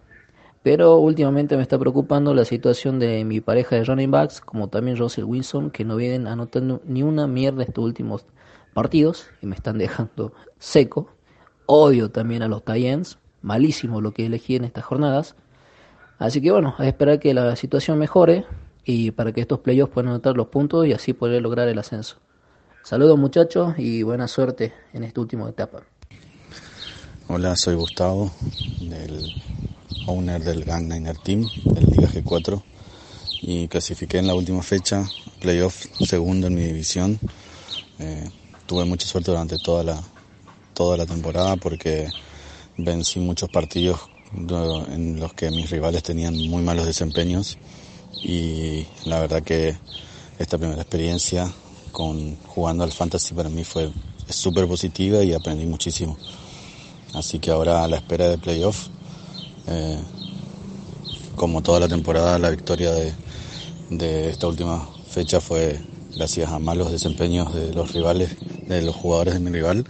Pero 0.62 0.96
últimamente 0.96 1.54
me 1.54 1.62
está 1.62 1.78
preocupando 1.78 2.32
la 2.32 2.46
situación 2.46 2.98
de 2.98 3.22
mi 3.26 3.42
pareja 3.42 3.76
de 3.76 3.84
running 3.84 4.10
backs, 4.10 4.40
como 4.40 4.68
también 4.68 4.96
Russell 4.96 5.24
Wilson, 5.24 5.70
que 5.70 5.84
no 5.84 5.96
vienen 5.96 6.26
anotando 6.26 6.80
ni 6.86 7.02
una 7.02 7.26
mierda 7.26 7.64
estos 7.64 7.84
últimos 7.84 8.24
partidos 8.72 9.26
y 9.42 9.46
me 9.46 9.56
están 9.56 9.76
dejando 9.76 10.32
seco. 10.58 11.10
Odio 11.66 12.10
también 12.10 12.42
a 12.42 12.48
los 12.48 12.64
Titans, 12.64 13.18
malísimo 13.42 14.00
lo 14.00 14.12
que 14.12 14.24
elegí 14.24 14.56
en 14.56 14.64
estas 14.64 14.84
jornadas. 14.84 15.36
Así 16.18 16.40
que 16.40 16.50
bueno, 16.50 16.76
a 16.78 16.86
esperar 16.86 17.18
que 17.18 17.34
la 17.34 17.54
situación 17.56 17.98
mejore 17.98 18.46
y 18.86 19.10
para 19.10 19.32
que 19.32 19.42
estos 19.42 19.58
playoffs 19.58 19.92
puedan 19.92 20.12
anotar 20.12 20.34
los 20.34 20.46
puntos 20.46 20.86
y 20.86 20.94
así 20.94 21.12
poder 21.12 21.42
lograr 21.42 21.68
el 21.68 21.78
ascenso. 21.78 22.24
Saludos 22.84 23.18
muchachos 23.18 23.72
y 23.78 24.02
buena 24.02 24.28
suerte 24.28 24.74
en 24.92 25.04
esta 25.04 25.18
última 25.22 25.48
etapa. 25.48 25.80
Hola, 27.28 27.56
soy 27.56 27.76
Gustavo 27.76 28.30
del 28.78 29.32
owner 30.06 30.44
del 30.44 30.64
Gang 30.64 30.92
Niner 30.92 31.16
Team, 31.16 31.48
del 31.64 31.86
Liga 31.86 32.08
G4, 32.10 32.62
y 33.40 33.68
clasifiqué 33.68 34.18
en 34.18 34.26
la 34.26 34.34
última 34.34 34.62
fecha, 34.62 35.02
playoff 35.40 35.86
segundo 36.06 36.48
en 36.48 36.56
mi 36.56 36.60
división. 36.60 37.18
Eh, 38.00 38.28
tuve 38.66 38.84
mucha 38.84 39.06
suerte 39.06 39.30
durante 39.30 39.56
toda 39.56 39.82
la, 39.82 40.02
toda 40.74 40.98
la 40.98 41.06
temporada 41.06 41.56
porque 41.56 42.10
vencí 42.76 43.18
muchos 43.18 43.48
partidos 43.48 43.98
en 44.36 45.20
los 45.20 45.32
que 45.32 45.50
mis 45.50 45.70
rivales 45.70 46.02
tenían 46.02 46.34
muy 46.50 46.62
malos 46.62 46.84
desempeños 46.84 47.56
y 48.22 48.86
la 49.06 49.20
verdad 49.20 49.42
que 49.42 49.74
esta 50.38 50.58
primera 50.58 50.82
experiencia 50.82 51.50
con 51.94 52.36
jugando 52.48 52.82
al 52.82 52.90
fantasy 52.90 53.34
para 53.34 53.48
mí 53.48 53.62
fue 53.62 53.88
súper 54.28 54.66
positiva 54.66 55.22
y 55.22 55.32
aprendí 55.32 55.64
muchísimo. 55.64 56.18
Así 57.14 57.38
que 57.38 57.52
ahora 57.52 57.84
a 57.84 57.88
la 57.88 57.96
espera 57.96 58.28
de 58.28 58.36
playoff, 58.36 58.88
eh, 59.68 60.00
como 61.36 61.62
toda 61.62 61.80
la 61.80 61.88
temporada, 61.88 62.38
la 62.40 62.50
victoria 62.50 62.90
de, 62.90 63.14
de 63.90 64.30
esta 64.30 64.48
última 64.48 64.88
fecha 65.08 65.40
fue 65.40 65.80
gracias 66.16 66.50
a 66.50 66.58
malos 66.58 66.90
desempeños 66.90 67.54
de 67.54 67.72
los 67.72 67.92
rivales, 67.92 68.36
de 68.66 68.82
los 68.82 68.96
jugadores 68.96 69.34
de 69.34 69.40
mi 69.40 69.50
rival 69.50 69.86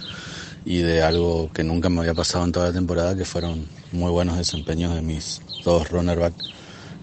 y 0.66 0.78
de 0.78 1.02
algo 1.02 1.50
que 1.52 1.64
nunca 1.64 1.88
me 1.88 2.00
había 2.00 2.14
pasado 2.14 2.44
en 2.44 2.52
toda 2.52 2.66
la 2.66 2.74
temporada, 2.74 3.16
que 3.16 3.24
fueron 3.24 3.66
muy 3.92 4.10
buenos 4.10 4.36
desempeños 4.36 4.94
de 4.94 5.00
mis 5.00 5.40
dos 5.64 5.88
runnerbacks 5.88 6.50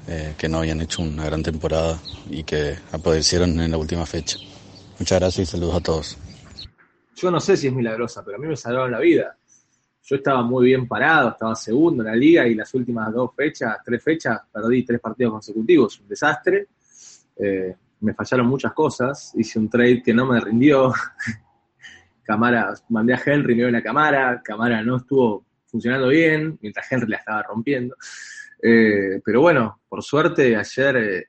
eh, 0.07 0.35
que 0.37 0.47
no 0.47 0.59
habían 0.59 0.81
hecho 0.81 1.01
una 1.01 1.25
gran 1.25 1.41
temporada 1.41 1.99
y 2.29 2.43
que 2.43 2.77
aparecieron 2.91 3.59
en 3.59 3.71
la 3.71 3.77
última 3.77 4.05
fecha. 4.05 4.37
Muchas 5.01 5.19
gracias 5.19 5.49
y 5.49 5.51
saludos 5.51 5.75
a 5.77 5.79
todos. 5.79 6.17
Yo 7.15 7.31
no 7.31 7.39
sé 7.39 7.57
si 7.57 7.65
es 7.65 7.73
milagrosa, 7.73 8.23
pero 8.23 8.37
a 8.37 8.39
mí 8.39 8.45
me 8.45 8.55
salvaron 8.55 8.91
la 8.91 8.99
vida. 8.99 9.35
Yo 10.03 10.15
estaba 10.15 10.43
muy 10.43 10.65
bien 10.65 10.87
parado, 10.87 11.29
estaba 11.29 11.55
segundo 11.55 12.03
en 12.03 12.09
la 12.09 12.15
liga 12.15 12.45
y 12.45 12.53
las 12.53 12.71
últimas 12.75 13.11
dos 13.11 13.31
fechas, 13.35 13.77
tres 13.83 14.03
fechas, 14.03 14.39
perdí 14.53 14.83
tres 14.83 14.99
partidos 14.99 15.33
consecutivos, 15.33 15.99
un 16.01 16.07
desastre. 16.07 16.67
Eh, 17.35 17.75
me 18.01 18.13
fallaron 18.13 18.45
muchas 18.45 18.73
cosas, 18.73 19.33
hice 19.35 19.57
un 19.57 19.71
trade 19.71 20.03
que 20.03 20.13
no 20.13 20.27
me 20.27 20.39
rindió. 20.39 20.93
Camara, 22.21 22.71
mandé 22.89 23.15
a 23.15 23.21
Henry, 23.25 23.55
me 23.55 23.61
dio 23.61 23.69
una 23.69 23.81
Camara, 23.81 24.39
Camara 24.43 24.83
no 24.83 24.97
estuvo 24.97 25.43
funcionando 25.65 26.09
bien, 26.09 26.59
mientras 26.61 26.91
Henry 26.91 27.09
la 27.09 27.17
estaba 27.17 27.41
rompiendo. 27.41 27.95
Eh, 28.61 29.19
pero 29.25 29.41
bueno, 29.41 29.81
por 29.89 30.03
suerte 30.03 30.55
ayer 30.55 30.95
eh, 30.97 31.25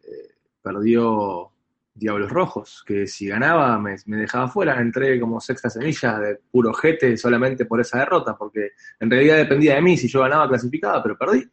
perdió 0.61 1.52
Diablos 1.95 2.31
Rojos, 2.31 2.83
que 2.87 3.07
si 3.07 3.29
ganaba 3.29 3.79
me, 3.79 3.97
me, 4.07 4.17
dejaba 4.17 4.49
fuera, 4.49 4.81
entré 4.81 5.21
como 5.21 5.41
sexta 5.41 5.69
semilla 5.69 6.19
de 6.19 6.37
puro 6.51 6.73
jete 6.73 7.17
solamente 7.17 7.67
por 7.67 7.81
esa 7.81 7.99
derrota, 7.99 8.37
porque 8.37 8.71
en 8.99 9.11
realidad 9.11 9.37
dependía 9.37 9.75
de 9.75 9.83
mí, 9.83 9.97
si 9.97 10.09
yo 10.09 10.21
ganaba 10.21 10.49
clasificaba, 10.49 11.03
pero 11.03 11.19
perdí 11.19 11.47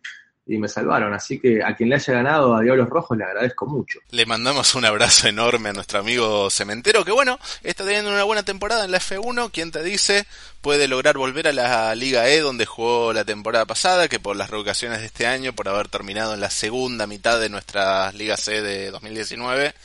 y 0.50 0.58
me 0.58 0.68
salvaron. 0.68 1.14
Así 1.14 1.40
que 1.40 1.64
a 1.64 1.76
quien 1.76 1.90
le 1.90 1.96
haya 1.96 2.14
ganado 2.14 2.56
a 2.56 2.62
Diablos 2.62 2.90
Rojos 2.90 3.18
le 3.18 3.24
agradezco 3.24 3.68
mucho. 3.68 4.00
Le 4.10 4.26
mandamos 4.26 4.74
un 4.76 4.84
abrazo 4.84 5.28
enorme 5.28 5.70
a 5.70 5.74
nuestro 5.74 6.00
amigo 6.00 6.50
Cementero, 6.50 7.06
que 7.06 7.12
bueno, 7.12 7.40
está 7.64 7.86
teniendo 7.86 8.10
una 8.10 8.24
buena 8.24 8.44
temporada 8.44 8.84
en 8.84 8.92
la 8.92 9.00
F1. 9.00 9.52
Quien 9.52 9.72
te 9.72 9.84
dice 9.84 10.26
puede 10.62 10.88
lograr 10.88 11.18
volver 11.18 11.48
a 11.48 11.54
la 11.54 11.94
Liga 11.96 12.28
E 12.30 12.40
donde 12.40 12.66
jugó 12.66 13.14
la 13.14 13.26
temporada 13.26 13.66
pasada, 13.66 14.08
que 14.08 14.20
por 14.20 14.36
las 14.36 14.50
revocaciones 14.50 15.00
de 15.00 15.06
este 15.06 15.28
año, 15.28 15.54
por 15.54 15.70
haber 15.70 15.88
terminado 15.88 16.34
en 16.34 16.42
la 16.42 16.50
segunda 16.50 17.06
mitad 17.06 17.40
de 17.40 17.50
nuestra 17.50 18.12
Liga 18.14 18.36
C 18.36 18.62
de 18.64 18.90
2019, 18.90 19.76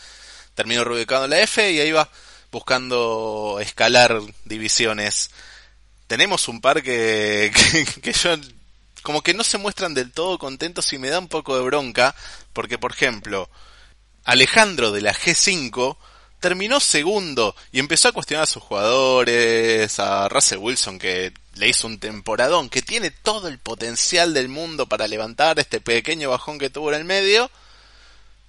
terminó 0.55 0.85
reubicado 0.85 1.25
en 1.25 1.31
la 1.31 1.41
F 1.41 1.73
y 1.73 1.81
ahí 1.81 1.93
va 1.93 2.11
buscando 2.51 3.59
escalar 3.61 4.21
divisiones. 4.45 5.31
Tenemos 6.07 6.49
un 6.49 6.61
par 6.61 6.83
que, 6.83 7.53
que, 7.73 8.01
que 8.01 8.13
yo 8.13 8.37
como 9.03 9.23
que 9.23 9.35
no 9.35 9.45
se 9.45 9.59
muestran 9.59 9.93
del 9.93 10.13
todo 10.13 10.39
contentos 10.39 10.93
y 10.93 10.99
me 10.99 11.11
da 11.11 11.19
un 11.19 11.29
poco 11.29 11.57
de 11.57 11.63
bronca, 11.63 12.15
porque 12.55 12.79
por 12.79 12.93
ejemplo, 12.93 13.51
Alejandro 14.25 14.93
de 14.93 15.03
la 15.03 15.13
G5 15.13 15.99
terminó 16.41 16.81
segundo 16.81 17.55
y 17.73 17.79
empezó 17.79 18.09
a 18.09 18.13
cuestionar 18.13 18.45
a 18.45 18.47
sus 18.47 18.63
jugadores, 18.63 19.99
a 19.99 20.29
Russell 20.29 20.59
Wilson 20.59 20.99
que 20.99 21.33
le 21.55 21.69
hizo 21.69 21.87
un 21.87 21.99
temporadón, 21.99 22.69
que 22.69 22.83
tiene 22.83 23.11
todo 23.11 23.49
el 23.49 23.59
potencial 23.59 24.35
del 24.35 24.49
mundo 24.49 24.87
para 24.87 25.09
levantar 25.09 25.59
este 25.59 25.81
pequeño 25.81 26.31
bajón 26.31 26.59
que 26.59 26.71
tuvo 26.71 26.91
en 26.93 27.01
el 27.01 27.05
medio. 27.05 27.51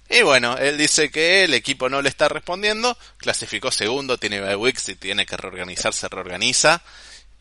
Y 0.08 0.22
bueno, 0.22 0.56
él 0.56 0.78
dice 0.78 1.10
que 1.10 1.44
el 1.44 1.54
equipo 1.54 1.88
no 1.88 2.00
le 2.00 2.08
está 2.08 2.28
respondiendo, 2.28 2.96
clasificó 3.16 3.70
segundo, 3.70 4.18
tiene 4.18 4.40
bye 4.40 4.56
week, 4.56 4.78
si 4.78 4.94
tiene 4.94 5.26
que 5.26 5.36
reorganizarse, 5.36 6.08
reorganiza. 6.08 6.82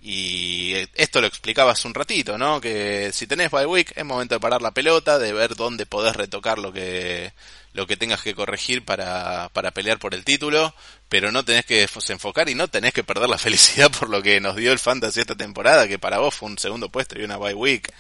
Y 0.02 0.74
esto 0.94 1.20
lo 1.20 1.28
explicaba 1.28 1.72
hace 1.72 1.88
un 1.88 1.96
ratito, 1.96 2.38
¿no? 2.38 2.62
Que 2.62 3.10
si 3.12 3.26
tenés 3.26 3.50
bye 3.50 3.66
week 3.66 3.92
es 3.96 4.06
momento 4.06 4.36
de 4.36 4.40
parar 4.40 4.62
la 4.62 4.72
pelota, 4.72 5.18
de 5.18 5.34
ver 5.34 5.56
dónde 5.56 5.88
podés 5.88 6.16
retocar 6.16 6.60
lo 6.60 6.72
que 6.72 7.34
lo 7.74 7.88
que 7.88 7.98
tengas 7.98 8.22
que 8.22 8.34
corregir 8.34 8.86
para, 8.86 9.50
para 9.52 9.72
pelear 9.72 10.00
por 10.00 10.14
el 10.16 10.24
título, 10.24 10.74
pero 11.10 11.32
no 11.32 11.44
tenés 11.44 11.66
que 11.66 11.90
enfocar 12.10 12.48
y 12.50 12.56
no 12.56 12.70
tenés 12.70 12.94
que 12.94 13.04
perder 13.04 13.30
la 13.30 13.38
felicidad 13.40 13.92
por 13.92 14.10
lo 14.10 14.22
que 14.24 14.40
nos 14.40 14.56
dio 14.56 14.72
el 14.72 14.80
Fantasy 14.80 15.20
esta 15.20 15.36
temporada, 15.36 15.88
que 15.88 16.00
para 16.00 16.20
vos 16.20 16.34
fue 16.34 16.50
un 16.50 16.58
segundo 16.58 16.90
puesto 16.90 17.20
y 17.20 17.24
una 17.24 17.38
bye 17.38 17.54
week. 17.54 17.92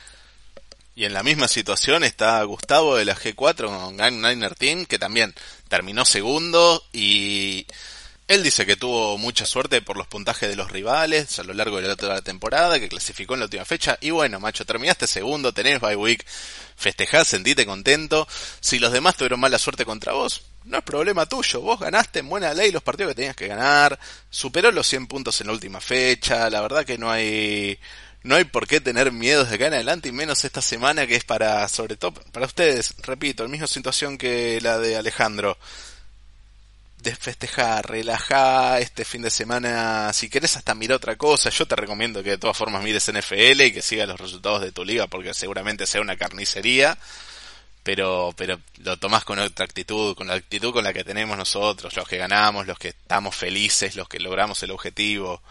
Y 0.95 1.03
en 1.03 1.13
la 1.13 1.23
misma 1.23 1.49
situación 1.49 2.05
está 2.05 2.41
Gustavo 2.43 2.95
de 2.95 3.03
la 3.03 3.17
G4 3.17 3.65
con 3.67 3.97
Gang 3.97 4.15
Niner 4.15 4.55
Team, 4.55 4.85
que 4.85 4.97
también 4.97 5.35
terminó 5.67 6.05
segundo 6.05 6.81
y 6.93 7.67
él 8.27 8.41
dice 8.41 8.65
que 8.65 8.75
tuvo 8.75 9.17
mucha 9.17 9.45
suerte 9.45 9.81
por 9.81 9.97
los 9.97 10.07
puntajes 10.07 10.49
de 10.49 10.55
los 10.55 10.71
rivales 10.71 11.37
a 11.37 11.43
lo 11.43 11.53
largo 11.53 11.79
de 11.79 11.87
la 11.87 11.93
otra 11.93 12.21
temporada, 12.21 12.79
que 12.79 12.89
clasificó 12.89 13.35
en 13.35 13.41
la 13.41 13.45
última 13.45 13.65
fecha. 13.65 13.97
Y 14.01 14.09
bueno, 14.09 14.39
macho, 14.39 14.65
terminaste 14.65 15.05
segundo, 15.05 15.53
tenés 15.53 15.79
bye 15.79 15.95
week, 15.95 16.25
festejás, 16.75 17.27
sentite 17.27 17.65
contento. 17.65 18.27
Si 18.59 18.79
los 18.79 18.91
demás 18.91 19.15
tuvieron 19.15 19.39
mala 19.39 19.59
suerte 19.59 19.85
contra 19.85 20.13
vos, 20.13 20.43
no 20.63 20.77
es 20.77 20.83
problema 20.83 21.27
tuyo. 21.27 21.61
Vos 21.61 21.79
ganaste 21.79 22.19
en 22.19 22.29
buena 22.29 22.53
ley 22.53 22.71
los 22.71 22.81
partidos 22.81 23.11
que 23.11 23.15
tenías 23.15 23.35
que 23.35 23.47
ganar. 23.47 23.99
Superó 24.29 24.71
los 24.71 24.87
100 24.87 25.05
puntos 25.05 25.39
en 25.41 25.47
la 25.47 25.53
última 25.53 25.79
fecha. 25.79 26.49
La 26.49 26.61
verdad 26.61 26.83
que 26.83 26.97
no 26.97 27.11
hay, 27.11 27.77
no 28.25 28.35
hay 28.35 28.43
por 28.43 28.67
qué 28.67 28.81
tener 28.81 29.11
miedos 29.11 29.49
de 29.49 29.55
acá 29.55 29.67
en 29.67 29.75
adelante 29.75 30.09
y 30.09 30.11
menos 30.11 30.43
esta 30.43 30.61
semana 30.61 31.05
que 31.05 31.15
es 31.15 31.23
para, 31.23 31.67
sobre 31.69 31.95
todo, 31.95 32.11
para 32.31 32.47
ustedes, 32.47 32.95
repito, 33.03 33.43
la 33.43 33.49
misma 33.49 33.67
situación 33.67 34.17
que 34.17 34.59
la 34.61 34.79
de 34.79 34.97
Alejandro. 34.97 35.57
De 36.97 37.15
festejar, 37.15 37.87
relajar 37.87 38.81
este 38.81 39.05
fin 39.05 39.21
de 39.21 39.29
semana, 39.29 40.11
si 40.11 40.27
querés 40.27 40.57
hasta 40.57 40.73
mirar 40.73 40.95
otra 40.97 41.15
cosa, 41.17 41.51
yo 41.51 41.67
te 41.67 41.75
recomiendo 41.75 42.23
que 42.23 42.31
de 42.31 42.37
todas 42.39 42.57
formas 42.57 42.83
mires 42.83 43.11
NFL 43.11 43.61
y 43.61 43.71
que 43.71 43.83
sigas 43.83 44.07
los 44.07 44.19
resultados 44.19 44.61
de 44.61 44.71
tu 44.71 44.83
liga 44.83 45.05
porque 45.05 45.35
seguramente 45.35 45.85
sea 45.85 46.01
una 46.01 46.17
carnicería, 46.17 46.97
pero, 47.83 48.33
pero 48.35 48.59
lo 48.79 48.97
tomás 48.97 49.23
con 49.23 49.37
otra 49.37 49.65
actitud, 49.65 50.15
con 50.15 50.25
la 50.25 50.33
actitud 50.33 50.73
con 50.73 50.83
la 50.83 50.93
que 50.93 51.03
tenemos 51.03 51.37
nosotros, 51.37 51.95
los 51.95 52.07
que 52.07 52.17
ganamos, 52.17 52.65
los 52.65 52.79
que 52.79 52.87
estamos 52.87 53.35
felices, 53.35 53.95
los 53.95 54.09
que 54.09 54.19
logramos 54.19 54.63
el 54.63 54.71
objetivo. 54.71 55.43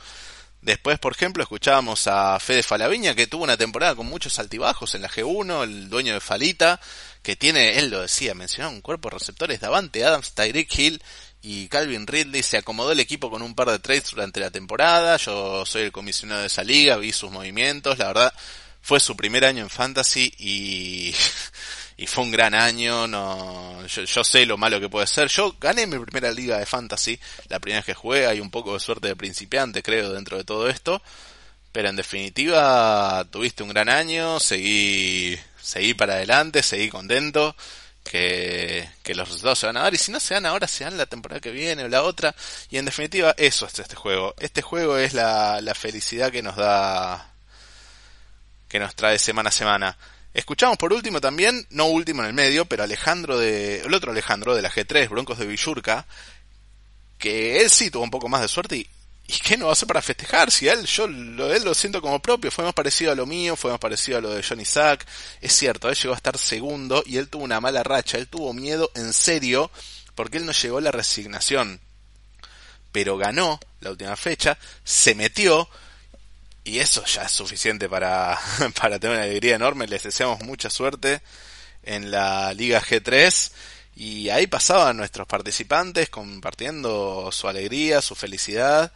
Después, 0.64 0.98
por 0.98 1.12
ejemplo, 1.12 1.42
escuchábamos 1.42 2.06
a 2.06 2.40
Fede 2.40 2.62
Falaviña, 2.62 3.14
que 3.14 3.26
tuvo 3.26 3.44
una 3.44 3.58
temporada 3.58 3.94
con 3.94 4.06
muchos 4.06 4.38
altibajos 4.38 4.94
en 4.94 5.02
la 5.02 5.10
G1, 5.10 5.62
el 5.62 5.90
dueño 5.90 6.14
de 6.14 6.20
Falita, 6.20 6.80
que 7.22 7.36
tiene, 7.36 7.78
él 7.78 7.90
lo 7.90 8.00
decía, 8.00 8.32
mencionaba 8.32 8.72
un 8.72 8.80
cuerpo 8.80 9.10
de 9.10 9.18
receptores, 9.18 9.60
Davante 9.60 10.02
Adams, 10.06 10.32
Tyreek 10.32 10.78
Hill 10.78 11.02
y 11.42 11.68
Calvin 11.68 12.06
Ridley 12.06 12.42
se 12.42 12.56
acomodó 12.56 12.92
el 12.92 13.00
equipo 13.00 13.30
con 13.30 13.42
un 13.42 13.54
par 13.54 13.70
de 13.70 13.78
trades 13.78 14.12
durante 14.12 14.40
la 14.40 14.50
temporada. 14.50 15.18
Yo 15.18 15.66
soy 15.66 15.82
el 15.82 15.92
comisionado 15.92 16.40
de 16.40 16.46
esa 16.46 16.64
liga, 16.64 16.96
vi 16.96 17.12
sus 17.12 17.30
movimientos, 17.30 17.98
la 17.98 18.06
verdad 18.06 18.34
fue 18.80 19.00
su 19.00 19.16
primer 19.16 19.44
año 19.44 19.64
en 19.64 19.70
fantasy 19.70 20.32
y, 20.38 21.14
y 21.96 22.06
fue 22.06 22.24
un 22.24 22.30
gran 22.30 22.54
año. 22.54 23.06
No, 23.06 23.86
yo, 23.86 24.24
sé 24.24 24.46
lo 24.46 24.56
malo 24.56 24.80
que 24.80 24.88
puede 24.88 25.06
ser. 25.06 25.28
Yo 25.28 25.56
gané 25.60 25.86
mi 25.86 25.98
primera 25.98 26.32
liga 26.32 26.58
de 26.58 26.66
fantasy, 26.66 27.18
la 27.48 27.60
primera 27.60 27.80
vez 27.80 27.86
que 27.86 27.94
jugué. 27.94 28.26
Hay 28.26 28.40
un 28.40 28.50
poco 28.50 28.74
de 28.74 28.80
suerte 28.80 29.08
de 29.08 29.16
principiante, 29.16 29.82
creo, 29.82 30.12
dentro 30.12 30.36
de 30.36 30.44
todo 30.44 30.68
esto. 30.68 31.02
Pero 31.72 31.88
en 31.88 31.96
definitiva, 31.96 33.26
tuviste 33.30 33.62
un 33.62 33.70
gran 33.70 33.88
año, 33.88 34.38
seguí, 34.38 35.36
seguí 35.60 35.94
para 35.94 36.14
adelante, 36.14 36.62
seguí 36.62 36.88
contento 36.88 37.56
que, 38.04 38.88
que, 39.02 39.14
los 39.14 39.26
resultados 39.28 39.58
se 39.58 39.66
van 39.66 39.78
a 39.78 39.82
dar 39.82 39.94
y 39.94 39.98
si 39.98 40.12
no 40.12 40.20
se 40.20 40.34
dan 40.34 40.46
ahora 40.46 40.68
se 40.68 40.84
dan 40.84 40.98
la 40.98 41.06
temporada 41.06 41.40
que 41.40 41.50
viene 41.50 41.84
o 41.84 41.88
la 41.88 42.02
otra 42.02 42.34
y 42.70 42.76
en 42.76 42.84
definitiva 42.84 43.34
eso 43.38 43.66
es 43.66 43.78
este 43.78 43.96
juego 43.96 44.34
este 44.38 44.60
juego 44.60 44.98
es 44.98 45.14
la, 45.14 45.62
la 45.62 45.74
felicidad 45.74 46.30
que 46.30 46.42
nos 46.42 46.54
da 46.56 47.32
que 48.68 48.78
nos 48.78 48.94
trae 48.94 49.18
semana 49.18 49.48
a 49.48 49.52
semana 49.52 49.98
escuchamos 50.34 50.76
por 50.76 50.92
último 50.92 51.20
también 51.20 51.66
no 51.70 51.86
último 51.86 52.22
en 52.22 52.28
el 52.28 52.34
medio 52.34 52.66
pero 52.66 52.82
Alejandro 52.82 53.38
de 53.38 53.80
el 53.80 53.94
otro 53.94 54.12
Alejandro 54.12 54.54
de 54.54 54.62
la 54.62 54.70
G3 54.70 55.08
Broncos 55.08 55.38
de 55.38 55.46
Villurca 55.46 56.06
que 57.18 57.62
él 57.62 57.70
sí 57.70 57.90
tuvo 57.90 58.02
un 58.02 58.10
poco 58.10 58.28
más 58.28 58.42
de 58.42 58.48
suerte 58.48 58.76
y, 58.76 58.88
¿Y 59.26 59.38
qué 59.38 59.56
no 59.56 59.70
hacer 59.70 59.86
para 59.86 60.02
festejar? 60.02 60.50
Si 60.50 60.68
él, 60.68 60.84
yo 60.84 61.06
lo, 61.06 61.52
él 61.52 61.64
lo 61.64 61.72
siento 61.72 62.02
como 62.02 62.20
propio, 62.20 62.50
fue 62.50 62.64
más 62.64 62.74
parecido 62.74 63.10
a 63.10 63.14
lo 63.14 63.24
mío, 63.24 63.56
fue 63.56 63.70
más 63.70 63.80
parecido 63.80 64.18
a 64.18 64.20
lo 64.20 64.30
de 64.30 64.42
Johnny 64.42 64.66
Sack. 64.66 65.06
Es 65.40 65.54
cierto, 65.54 65.88
él 65.88 65.96
llegó 65.96 66.12
a 66.12 66.16
estar 66.16 66.36
segundo 66.36 67.02
y 67.06 67.16
él 67.16 67.28
tuvo 67.28 67.44
una 67.44 67.60
mala 67.60 67.82
racha, 67.82 68.18
él 68.18 68.28
tuvo 68.28 68.52
miedo 68.52 68.90
en 68.94 69.14
serio 69.14 69.70
porque 70.14 70.36
él 70.36 70.44
no 70.44 70.52
llegó 70.52 70.76
a 70.78 70.82
la 70.82 70.92
resignación. 70.92 71.80
Pero 72.92 73.16
ganó 73.16 73.58
la 73.80 73.90
última 73.90 74.14
fecha, 74.14 74.58
se 74.84 75.14
metió 75.14 75.70
y 76.64 76.78
eso 76.78 77.04
ya 77.04 77.22
es 77.22 77.32
suficiente 77.32 77.88
para, 77.88 78.38
para 78.80 78.98
tener 78.98 79.16
una 79.16 79.24
alegría 79.24 79.56
enorme. 79.56 79.86
Les 79.86 80.02
deseamos 80.02 80.40
mucha 80.42 80.70
suerte 80.70 81.20
en 81.82 82.10
la 82.10 82.54
Liga 82.54 82.80
G3 82.80 83.52
y 83.96 84.30
ahí 84.30 84.46
pasaban 84.46 84.96
nuestros 84.96 85.26
participantes 85.26 86.08
compartiendo 86.08 87.30
su 87.30 87.46
alegría, 87.46 88.00
su 88.02 88.16
felicidad 88.16 88.92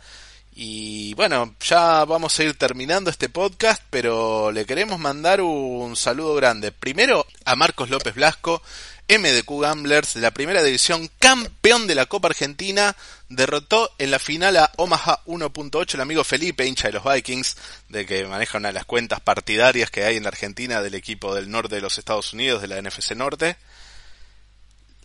Y 0.54 1.14
bueno, 1.14 1.54
ya 1.60 2.04
vamos 2.04 2.38
a 2.38 2.44
ir 2.44 2.58
terminando 2.58 3.10
este 3.10 3.28
podcast, 3.28 3.82
pero 3.90 4.50
le 4.50 4.66
queremos 4.66 4.98
mandar 4.98 5.40
un 5.40 5.94
saludo 5.94 6.34
grande. 6.34 6.72
Primero 6.72 7.26
a 7.44 7.54
Marcos 7.54 7.90
López 7.90 8.14
Blasco, 8.16 8.60
MDQ 9.08 9.62
Gamblers 9.62 10.14
de 10.14 10.20
la 10.20 10.32
primera 10.32 10.62
división, 10.62 11.10
campeón 11.18 11.86
de 11.86 11.94
la 11.94 12.06
Copa 12.06 12.28
Argentina, 12.28 12.94
derrotó 13.30 13.90
en 13.98 14.10
la 14.10 14.18
final 14.18 14.58
a 14.58 14.70
Omaha 14.76 15.24
1.8 15.24 15.94
el 15.94 16.00
amigo 16.02 16.24
Felipe, 16.24 16.66
hincha 16.66 16.88
de 16.88 16.94
los 16.94 17.04
Vikings, 17.04 17.56
de 17.88 18.04
que 18.04 18.26
maneja 18.26 18.58
una 18.58 18.68
de 18.68 18.74
las 18.74 18.84
cuentas 18.84 19.20
partidarias 19.20 19.90
que 19.90 20.04
hay 20.04 20.16
en 20.16 20.24
la 20.24 20.28
Argentina 20.28 20.82
del 20.82 20.94
equipo 20.94 21.34
del 21.34 21.50
norte 21.50 21.76
de 21.76 21.80
los 21.80 21.96
Estados 21.96 22.34
Unidos, 22.34 22.60
de 22.60 22.68
la 22.68 22.82
NFC 22.82 23.12
Norte. 23.12 23.56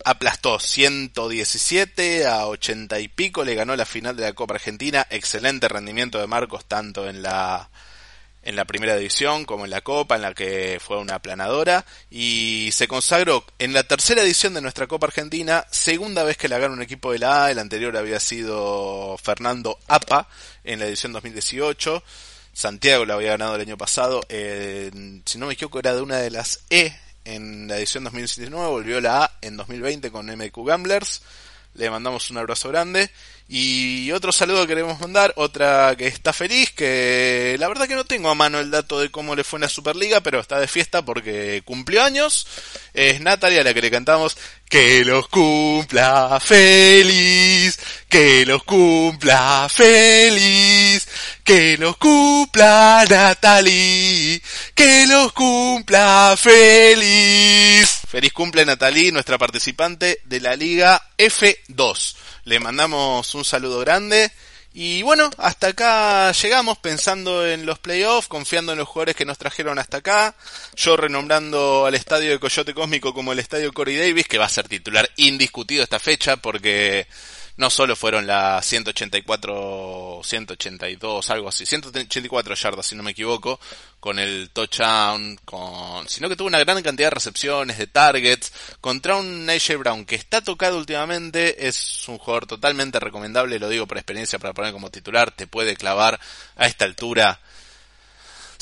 Aplastó 0.03 0.59
117 0.59 2.27
a 2.27 2.47
80 2.47 2.99
y 2.99 3.07
pico, 3.07 3.45
le 3.45 3.55
ganó 3.55 3.73
la 3.77 3.85
final 3.85 4.17
de 4.17 4.23
la 4.23 4.33
Copa 4.33 4.55
Argentina, 4.55 5.07
excelente 5.09 5.69
rendimiento 5.69 6.19
de 6.19 6.27
Marcos 6.27 6.65
tanto 6.65 7.07
en 7.07 7.21
la 7.21 7.69
en 8.43 8.56
la 8.56 8.65
primera 8.65 8.95
división 8.95 9.45
como 9.45 9.65
en 9.65 9.71
la 9.71 9.82
Copa, 9.82 10.15
en 10.15 10.21
la 10.21 10.34
que 10.34 10.79
fue 10.79 10.97
una 10.97 11.15
aplanadora, 11.15 11.86
y 12.12 12.69
se 12.73 12.88
consagró 12.88 13.45
en 13.60 13.73
la 13.73 13.84
tercera 13.84 14.21
edición 14.21 14.53
de 14.53 14.62
nuestra 14.62 14.88
Copa 14.88 15.08
Argentina, 15.08 15.65
segunda 15.71 16.23
vez 16.23 16.38
que 16.38 16.49
la 16.49 16.60
gana 16.60 16.73
un 16.73 16.82
equipo 16.82 17.12
de 17.12 17.19
la 17.19 17.45
A, 17.45 17.51
el 17.51 17.60
anterior 17.60 17.95
había 17.97 18.19
sido 18.19 19.17
Fernando 19.21 19.79
Apa 19.88 20.27
en 20.63 20.79
la 20.79 20.86
edición 20.86 21.13
2018, 21.13 22.03
Santiago 22.53 23.06
la 23.06 23.15
había 23.15 23.32
ganado 23.32 23.56
el 23.56 23.62
año 23.62 23.77
pasado, 23.77 24.21
si 24.29 25.38
no 25.38 25.47
me 25.47 25.53
equivoco 25.53 25.79
era 25.79 25.95
de 25.95 26.01
una 26.01 26.17
de 26.17 26.29
las 26.29 26.62
E 26.69 26.93
en 27.25 27.67
la 27.67 27.77
edición 27.77 28.03
2019, 28.03 28.67
volvió 28.67 28.99
la 29.01 29.23
A 29.23 29.38
en 29.41 29.58
2020 29.58 30.12
con 30.12 30.27
MQ 30.27 30.65
Gamblers. 30.65 31.21
Le 31.75 31.89
mandamos 31.89 32.29
un 32.29 32.38
abrazo 32.38 32.69
grande. 32.69 33.09
Y 33.47 34.12
otro 34.12 34.31
saludo 34.31 34.65
queremos 34.65 34.99
mandar, 34.99 35.33
otra 35.36 35.95
que 35.97 36.07
está 36.07 36.31
feliz, 36.31 36.71
que 36.71 37.55
la 37.59 37.67
verdad 37.67 37.88
que 37.88 37.95
no 37.95 38.05
tengo 38.05 38.29
a 38.29 38.36
mano 38.36 38.59
el 38.59 38.71
dato 38.71 38.99
de 38.99 39.12
cómo 39.12 39.36
le 39.36 39.43
fue 39.43 39.57
en 39.57 39.62
la 39.62 39.69
Superliga, 39.69 40.21
pero 40.21 40.39
está 40.39 40.59
de 40.59 40.67
fiesta 40.67 41.03
porque 41.03 41.62
cumplió 41.65 42.03
años. 42.03 42.47
Es 42.93 43.21
Natalia 43.21 43.63
la 43.63 43.73
que 43.73 43.81
le 43.81 43.91
cantamos 43.91 44.38
que 44.73 45.05
los 45.05 45.27
cumpla 45.27 46.39
feliz, 46.39 47.77
que 48.09 48.43
los 48.43 48.63
cumpla 48.63 49.67
feliz, 49.69 51.07
que 51.43 51.77
los 51.77 51.95
cumpla 51.97 53.05
Natalie, 53.07 54.41
que 54.73 55.05
los 55.05 55.31
cumpla 55.31 56.36
feliz. 56.36 57.99
Feliz 58.07 58.33
cumple 58.33 58.65
Natalie, 58.65 59.12
nuestra 59.12 59.38
participante 59.38 60.21
de 60.23 60.41
la 60.41 60.55
Liga 60.55 60.99
F2. 61.19 62.15
Le 62.45 62.59
mandamos 62.59 63.36
un 63.36 63.45
saludo 63.45 63.79
grande. 63.81 64.31
Y 64.75 65.03
bueno, 65.03 65.29
hasta 65.38 65.67
acá 65.67 66.31
llegamos 66.31 66.79
pensando 66.79 67.45
en 67.45 67.63
los 67.65 67.77
playoffs, 67.77 68.27
confiando 68.27 68.71
en 68.71 68.79
los 68.79 68.88
jugadores 68.88 69.15
que 69.15 69.23
nos 69.23 69.38
trajeron 69.38 69.77
hasta 69.77 69.97
acá. 69.97 70.33
Yo 70.75 70.97
renombrando 70.97 71.86
al 71.86 71.93
estadio 71.93 72.31
de 72.31 72.39
Coyote 72.39 72.73
Cósmico 72.73 73.13
como 73.13 73.33
el 73.33 73.39
estadio 73.39 73.71
Corey 73.71 73.97
Davis, 73.97 74.27
que 74.27 74.39
va 74.39 74.45
a 74.45 74.49
ser 74.49 74.67
titular 74.67 75.07
indiscutido 75.17 75.83
esta 75.83 75.99
fecha 75.99 76.38
porque 76.38 77.05
no 77.55 77.69
solo 77.69 77.95
fueron 77.95 78.25
las 78.25 78.65
184, 78.65 80.21
182, 80.23 81.29
algo 81.29 81.49
así, 81.49 81.65
184 81.65 82.55
yardas 82.55 82.85
si 82.87 82.95
no 82.95 83.03
me 83.03 83.11
equivoco, 83.11 83.59
con 83.99 84.19
el 84.19 84.49
touchdown, 84.51 85.39
con, 85.45 86.07
sino 86.09 86.29
que 86.29 86.35
tuvo 86.35 86.47
una 86.47 86.59
gran 86.59 86.81
cantidad 86.81 87.07
de 87.07 87.15
recepciones, 87.15 87.77
de 87.77 87.87
targets, 87.87 88.51
contra 88.81 89.15
un 89.15 89.49
AJ 89.49 89.77
Brown 89.77 90.05
que 90.05 90.15
está 90.15 90.41
tocado 90.41 90.77
últimamente, 90.77 91.67
es 91.67 92.07
un 92.07 92.17
jugador 92.17 92.47
totalmente 92.47 92.99
recomendable, 92.99 93.59
lo 93.59 93.69
digo 93.69 93.87
por 93.87 93.97
experiencia 93.97 94.39
para 94.39 94.53
poner 94.53 94.73
como 94.73 94.89
titular, 94.89 95.31
te 95.31 95.47
puede 95.47 95.75
clavar 95.75 96.19
a 96.55 96.67
esta 96.67 96.85
altura 96.85 97.39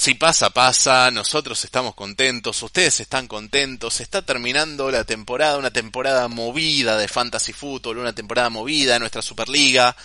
si 0.02 0.16
pasa, 0.16 0.50
pasa, 0.50 1.12
nosotros 1.12 1.64
estamos 1.64 1.94
contentos, 1.94 2.64
ustedes 2.64 3.02
están 3.02 3.28
contentos, 3.28 4.02
está 4.02 4.24
terminando 4.24 4.90
la 4.90 5.04
temporada, 5.04 5.60
una 5.60 5.70
temporada 5.70 6.28
movida 6.28 6.98
de 6.98 7.08
Fantasy 7.08 7.54
Football, 7.54 8.00
una 8.00 8.12
temporada 8.12 8.50
movida 8.50 8.94
de 8.94 9.00
nuestra 9.00 9.22
Superliga. 9.22 9.96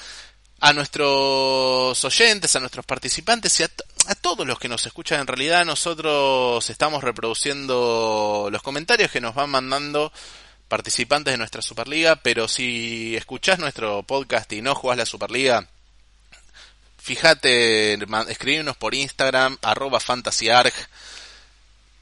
A 0.61 0.75
nuestros 0.75 2.05
oyentes, 2.05 2.55
a 2.55 2.61
nuestros 2.61 2.85
participantes 2.85 3.59
y 3.61 3.63
a, 3.63 3.71
a 4.09 4.15
todos 4.17 4.47
los 4.47 4.59
que 4.59 4.69
nos 4.69 4.85
escuchan, 4.85 5.21
en 5.21 5.27
realidad 5.27 5.65
nosotros 5.65 6.69
estamos 6.69 7.03
reproduciendo 7.03 8.51
los 8.53 8.63
comentarios 8.63 9.11
que 9.11 9.23
nos 9.23 9.35
van 9.35 9.49
mandando 9.49 10.13
participantes 10.69 11.33
de 11.33 11.39
nuestra 11.39 11.63
Superliga, 11.63 12.17
pero 12.17 12.49
si 12.49 13.17
escuchás 13.17 13.59
nuestro 13.59 14.03
podcast 14.03 14.53
y 14.53 14.61
no 14.61 14.75
jugás 14.75 14.99
la 14.99 15.07
Superliga, 15.07 15.67
Fíjate, 17.07 17.97
escribirnos 18.29 18.77
por 18.77 18.92
Instagram, 18.92 19.59
arroba 19.62 20.01
fantasyarg. 20.01 20.73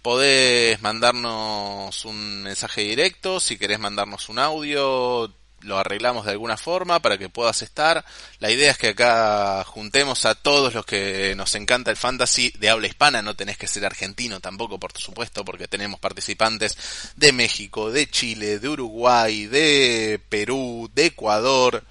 Podés 0.01 0.81
mandarnos 0.81 2.07
un 2.07 2.43
mensaje 2.45 2.81
directo, 2.81 3.39
si 3.39 3.59
querés 3.59 3.79
mandarnos 3.79 4.31
un 4.31 4.39
audio, 4.39 5.31
lo 5.61 5.79
arreglamos 5.79 6.25
de 6.25 6.31
alguna 6.31 6.57
forma 6.57 7.01
para 7.01 7.19
que 7.19 7.29
puedas 7.29 7.61
estar. 7.61 8.03
La 8.39 8.51
idea 8.51 8.71
es 8.71 8.79
que 8.79 8.89
acá 8.89 9.63
juntemos 9.65 10.25
a 10.25 10.37
todos 10.37 10.73
los 10.73 10.87
que 10.87 11.35
nos 11.37 11.55
encanta 11.55 11.91
el 11.91 11.99
fantasy 11.99 12.55
de 12.59 12.71
habla 12.71 12.87
hispana, 12.87 13.21
no 13.21 13.37
tenés 13.37 13.59
que 13.59 13.67
ser 13.67 13.85
argentino 13.85 14.41
tampoco, 14.41 14.81
por 14.81 14.97
supuesto, 14.97 15.45
porque 15.45 15.69
tenemos 15.69 16.01
participantes 16.01 16.79
de 17.15 17.31
México, 17.33 17.91
de 17.91 18.09
Chile, 18.09 18.59
de 18.59 18.71
Uruguay, 18.71 19.45
de 19.49 20.19
Perú, 20.31 20.91
de 20.95 21.05
Ecuador, 21.05 21.85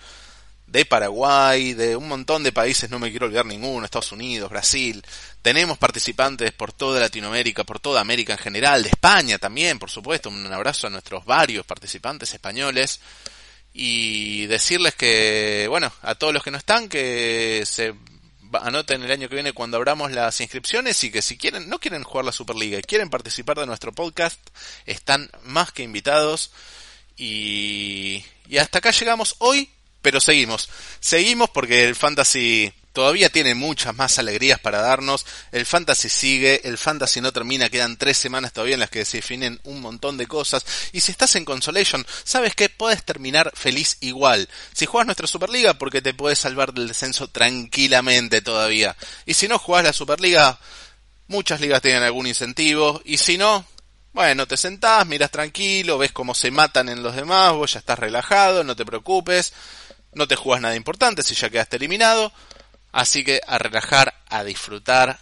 de 0.74 0.86
Paraguay, 0.86 1.76
de 1.76 1.96
un 1.96 2.08
montón 2.08 2.42
de 2.42 2.52
países, 2.52 2.90
no 2.90 2.98
me 2.98 3.12
quiero 3.12 3.28
olvidar 3.28 3.46
ninguno, 3.46 3.86
Estados 3.86 4.12
Unidos, 4.12 4.50
Brasil. 4.50 5.06
Tenemos 5.44 5.78
participantes 5.78 6.52
por 6.52 6.74
toda 6.74 7.00
Latinoamérica, 7.00 7.64
por 7.64 7.80
toda 7.80 8.02
América 8.02 8.34
en 8.34 8.40
general, 8.40 8.82
de 8.82 8.90
España 8.90 9.38
también, 9.38 9.78
por 9.78 9.92
supuesto. 9.92 10.30
Un 10.30 10.52
abrazo 10.52 10.88
a 10.88 10.90
nuestros 10.90 11.26
varios 11.26 11.64
participantes 11.64 12.34
españoles. 12.34 13.00
Y 13.72 14.48
decirles 14.48 14.96
que, 14.96 15.68
bueno, 15.70 15.94
a 16.02 16.16
todos 16.16 16.34
los 16.34 16.42
que 16.42 16.50
no 16.50 16.58
están, 16.58 16.90
que 16.90 17.64
se 17.68 17.94
anoten 18.60 19.04
el 19.04 19.12
año 19.12 19.30
que 19.30 19.36
viene 19.36 19.54
cuando 19.54 19.78
abramos 19.78 20.12
las 20.12 20.42
inscripciones 20.42 21.04
y 21.04 21.12
que 21.12 21.22
si 21.22 21.38
quieren, 21.38 21.70
no 21.70 21.78
quieren 21.78 22.02
jugar 22.04 22.26
la 22.26 22.32
Superliga 22.32 22.80
y 22.80 22.82
quieren 22.82 23.12
participar 23.12 23.60
de 23.60 23.68
nuestro 23.68 23.92
podcast, 23.92 24.40
están 24.88 25.30
más 25.44 25.72
que 25.72 25.84
invitados. 25.84 26.50
Y, 27.16 28.26
y 28.50 28.58
hasta 28.58 28.80
acá 28.80 28.90
llegamos 28.90 29.36
hoy 29.38 29.70
pero 30.04 30.20
seguimos. 30.20 30.70
Seguimos 31.00 31.50
porque 31.50 31.86
el 31.86 31.96
fantasy 31.96 32.72
todavía 32.92 33.30
tiene 33.30 33.56
muchas 33.56 33.96
más 33.96 34.20
alegrías 34.20 34.60
para 34.60 34.82
darnos. 34.82 35.26
El 35.52 35.66
fantasy 35.66 36.10
sigue, 36.10 36.62
el 36.66 36.78
fantasy 36.78 37.22
no 37.22 37.32
termina, 37.32 37.70
quedan 37.70 37.98
tres 37.98 38.18
semanas 38.18 38.52
todavía 38.54 38.76
en 38.76 38.82
las 38.82 38.89
que 38.89 39.06
se 39.06 39.18
definen 39.18 39.60
un 39.63 39.80
montón 39.80 40.18
de 40.18 40.28
cosas. 40.28 40.66
Y 40.92 41.00
si 41.00 41.12
estás 41.12 41.36
en 41.36 41.46
Consolation, 41.46 42.06
sabes 42.26 42.54
que 42.54 42.68
puedes 42.70 43.04
terminar 43.04 43.52
feliz 43.56 43.98
igual. 44.02 44.48
Si 44.74 44.86
juegas 44.86 45.08
nuestra 45.08 45.26
Superliga, 45.26 45.74
porque 45.74 46.02
te 46.02 46.13
puedes 46.13 46.38
salvar 46.38 46.74
del 46.74 46.89
descenso 46.89 47.30
tranquilamente 47.30 48.42
todavía. 48.42 48.98
Y 49.26 49.34
si 49.36 49.48
no 49.48 49.58
juegas 49.58 49.86
la 49.86 49.94
Superliga, 49.94 50.60
muchas 51.28 51.62
ligas 51.62 51.82
tienen 51.82 52.04
algún 52.04 52.28
incentivo. 52.28 53.02
Y 53.06 53.20
si 53.20 53.38
no, 53.38 53.66
bueno, 54.12 54.46
te 54.48 54.58
sentás, 54.58 55.08
miras 55.08 55.32
tranquilo, 55.32 55.98
ves 55.98 56.12
cómo 56.12 56.36
se 56.36 56.52
matan 56.52 56.89
en 56.89 57.02
los 57.02 57.16
demás, 57.16 57.54
vos 57.54 57.72
ya 57.72 57.80
estás 57.80 57.98
relajado, 57.98 58.66
no 58.66 58.76
te 58.76 58.86
preocupes 58.86 59.54
no 60.15 60.28
te 60.28 60.36
juegas 60.36 60.62
nada 60.62 60.76
importante 60.76 61.23
si 61.23 61.36
ya 61.36 61.49
quedaste 61.49 61.78
eliminado. 61.78 62.32
Así 62.91 63.23
que 63.23 63.41
a 63.47 63.58
relajar, 63.58 64.13
a 64.30 64.43
disfrutar. 64.43 65.19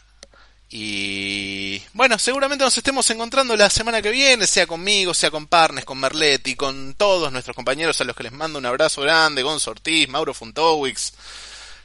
Y 0.70 1.82
bueno, 1.94 2.18
seguramente 2.18 2.64
nos 2.64 2.78
estemos 2.78 3.10
encontrando 3.10 3.56
la 3.58 3.70
semana 3.70 4.02
que 4.02 4.10
viene, 4.10 4.48
sea 4.48 4.68
conmigo, 4.68 5.14
sea 5.14 5.30
con 5.30 5.48
Parnes, 5.48 5.84
con 5.84 6.00
Merletti, 6.00 6.56
con 6.56 6.94
todos 6.94 7.32
nuestros 7.32 7.56
compañeros 7.56 8.00
a 8.00 8.06
los 8.06 8.16
que 8.16 8.24
les 8.24 8.32
mando 8.32 8.58
un 8.58 8.66
abrazo 8.66 9.02
grande, 9.02 9.44
Gonzo 9.44 9.72
Ortiz, 9.72 10.08
Mauro 10.08 10.34
Funtowix. 10.34 11.14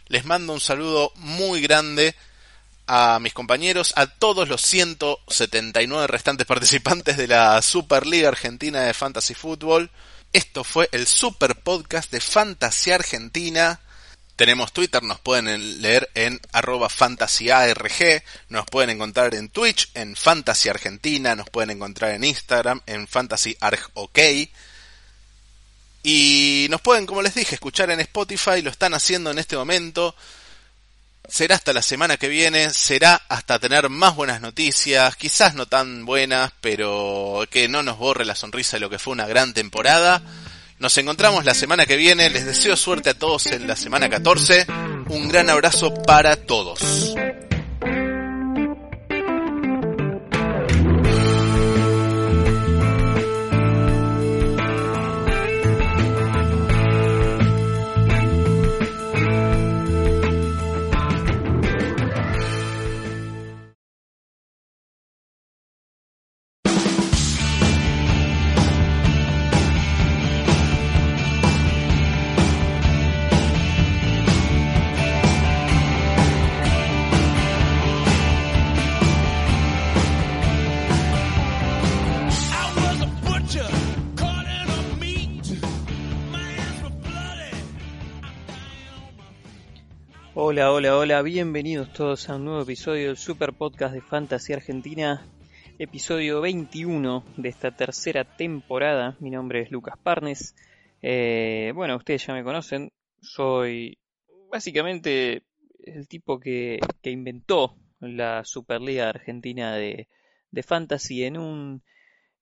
Les 0.09 0.25
mando 0.25 0.53
un 0.53 0.61
saludo 0.61 1.13
muy 1.17 1.61
grande 1.61 2.15
a 2.87 3.19
mis 3.21 3.35
compañeros, 3.35 3.93
a 3.97 4.07
todos 4.07 4.49
los 4.49 4.63
179 4.63 6.07
restantes 6.07 6.47
participantes 6.49 7.17
de 7.17 7.27
la 7.27 7.61
Superliga 7.63 8.29
Argentina 8.29 8.83
de 8.83 8.95
Fantasy 8.95 9.35
Football. 9.35 9.91
Esto 10.37 10.65
fue 10.65 10.91
el 10.93 11.07
super 11.07 11.63
podcast 11.63 12.13
de 12.13 12.21
Fantasía 12.21 12.97
Argentina. 12.97 13.81
Tenemos 14.37 14.71
Twitter, 14.75 15.03
nos 15.03 15.19
pueden 15.19 15.81
leer 15.81 16.11
en 16.13 16.39
arroba 16.53 16.91
fantasyarg, 16.91 18.23
nos 18.51 18.67
pueden 18.67 18.91
encontrar 18.91 19.35
en 19.35 19.49
Twitch, 19.49 19.91
en 19.95 20.15
Fantasy 20.15 20.69
Argentina, 20.69 21.35
nos 21.35 21.49
pueden 21.49 21.71
encontrar 21.71 22.11
en 22.11 22.23
Instagram, 22.23 22.83
en 22.85 23.09
fantasyargok. 23.09 24.19
Y 26.03 26.67
nos 26.69 26.83
pueden, 26.83 27.07
como 27.07 27.23
les 27.23 27.35
dije, 27.35 27.55
escuchar 27.55 27.91
en 27.91 28.01
Spotify, 28.01 28.61
lo 28.61 28.69
están 28.69 28.93
haciendo 28.93 29.31
en 29.31 29.39
este 29.39 29.57
momento. 29.57 30.15
Será 31.29 31.57
hasta 31.57 31.73
la 31.73 31.83
semana 31.83 32.17
que 32.17 32.29
viene, 32.29 32.71
será 32.71 33.21
hasta 33.29 33.59
tener 33.59 33.89
más 33.89 34.15
buenas 34.15 34.41
noticias, 34.41 35.17
quizás 35.17 35.55
no 35.55 35.67
tan 35.67 36.07
buenas, 36.07 36.53
pero 36.61 37.45
que 37.51 37.69
no 37.69 37.83
nos 37.83 37.99
borre 37.99 38.25
la 38.25 38.35
sonrisa 38.35 38.77
de 38.77 38.81
lo 38.81 38.91
que 38.91 38.99
fue 38.99 39.13
una 39.13 39.27
gran 39.27 39.53
temporada. 39.53 40.23
Nos 40.79 40.97
encontramos 40.99 41.45
la 41.45 41.55
semana 41.55 41.87
que 41.87 41.97
viene, 41.97 42.31
les 42.31 42.47
deseo 42.47 42.77
suerte 42.77 43.11
a 43.11 43.15
todos 43.15 43.47
en 43.47 43.67
la 43.67 43.77
semana 43.77 44.09
14 44.09 44.67
Un 45.09 45.29
gran 45.29 45.51
abrazo 45.51 45.95
para 46.03 46.37
todos. 46.37 47.15
Hola, 90.57 90.73
hola, 90.73 90.97
hola, 90.97 91.21
bienvenidos 91.21 91.93
todos 91.93 92.31
a 92.31 92.37
un 92.37 92.47
nuevo 92.47 92.63
episodio 92.63 93.09
del 93.09 93.19
Super 93.19 93.53
Podcast 93.53 93.93
de 93.93 94.01
Fantasy 94.01 94.55
Argentina, 94.55 95.27
episodio 95.79 96.41
21 96.41 97.25
de 97.37 97.51
esta 97.51 97.77
tercera 97.77 98.25
temporada. 98.25 99.19
Mi 99.21 99.29
nombre 99.29 99.61
es 99.61 99.71
Lucas 99.71 99.99
Parnes. 100.03 100.55
Eh, 101.03 101.73
bueno, 101.75 101.97
ustedes 101.97 102.27
ya 102.27 102.33
me 102.33 102.43
conocen, 102.43 102.91
soy 103.21 103.99
básicamente 104.51 105.43
el 105.85 106.09
tipo 106.09 106.41
que, 106.41 106.81
que 107.03 107.11
inventó 107.11 107.77
la 108.01 108.43
Superliga 108.47 109.11
Argentina 109.11 109.75
de, 109.75 110.09
de 110.51 110.63
Fantasy 110.63 111.25
en 111.25 111.37
un, 111.37 111.83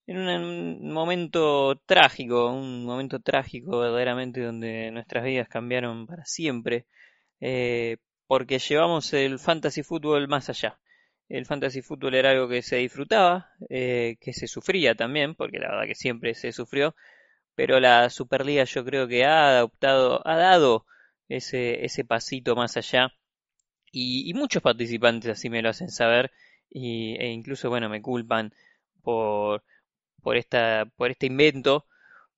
en 0.07 0.17
un 0.19 0.89
momento 0.89 1.75
trágico, 1.85 2.49
un 2.49 2.85
momento 2.85 3.19
trágico 3.19 3.79
verdaderamente 3.79 4.39
donde 4.39 4.89
nuestras 4.91 5.25
vidas 5.25 5.49
cambiaron 5.49 6.07
para 6.07 6.23
siempre. 6.23 6.85
Eh, 7.41 7.97
porque 8.27 8.59
llevamos 8.59 9.13
el 9.13 9.39
fantasy 9.39 9.83
fútbol 9.83 10.27
más 10.27 10.49
allá. 10.49 10.79
El 11.29 11.45
fantasy 11.45 11.81
fútbol 11.81 12.15
era 12.15 12.31
algo 12.31 12.47
que 12.47 12.61
se 12.61 12.77
disfrutaba, 12.77 13.51
eh, 13.69 14.17
que 14.21 14.33
se 14.33 14.47
sufría 14.47 14.95
también, 14.95 15.35
porque 15.35 15.59
la 15.59 15.69
verdad 15.71 15.87
que 15.87 15.95
siempre 15.95 16.33
se 16.35 16.51
sufrió, 16.51 16.95
pero 17.55 17.79
la 17.79 18.09
Superliga 18.09 18.65
yo 18.65 18.85
creo 18.85 19.07
que 19.07 19.25
ha 19.25 19.49
adoptado, 19.57 20.27
ha 20.27 20.35
dado 20.37 20.85
ese, 21.29 21.85
ese 21.85 22.05
pasito 22.05 22.55
más 22.55 22.77
allá 22.77 23.13
y, 23.91 24.29
y 24.29 24.33
muchos 24.33 24.61
participantes 24.61 25.31
así 25.31 25.49
me 25.49 25.61
lo 25.61 25.69
hacen 25.69 25.89
saber 25.89 26.31
y, 26.69 27.15
e 27.19 27.27
incluso 27.29 27.69
bueno 27.69 27.89
me 27.89 28.01
culpan 28.01 28.53
por, 29.01 29.63
por, 30.23 30.37
esta, 30.37 30.85
por 30.97 31.11
este 31.11 31.27
invento, 31.27 31.87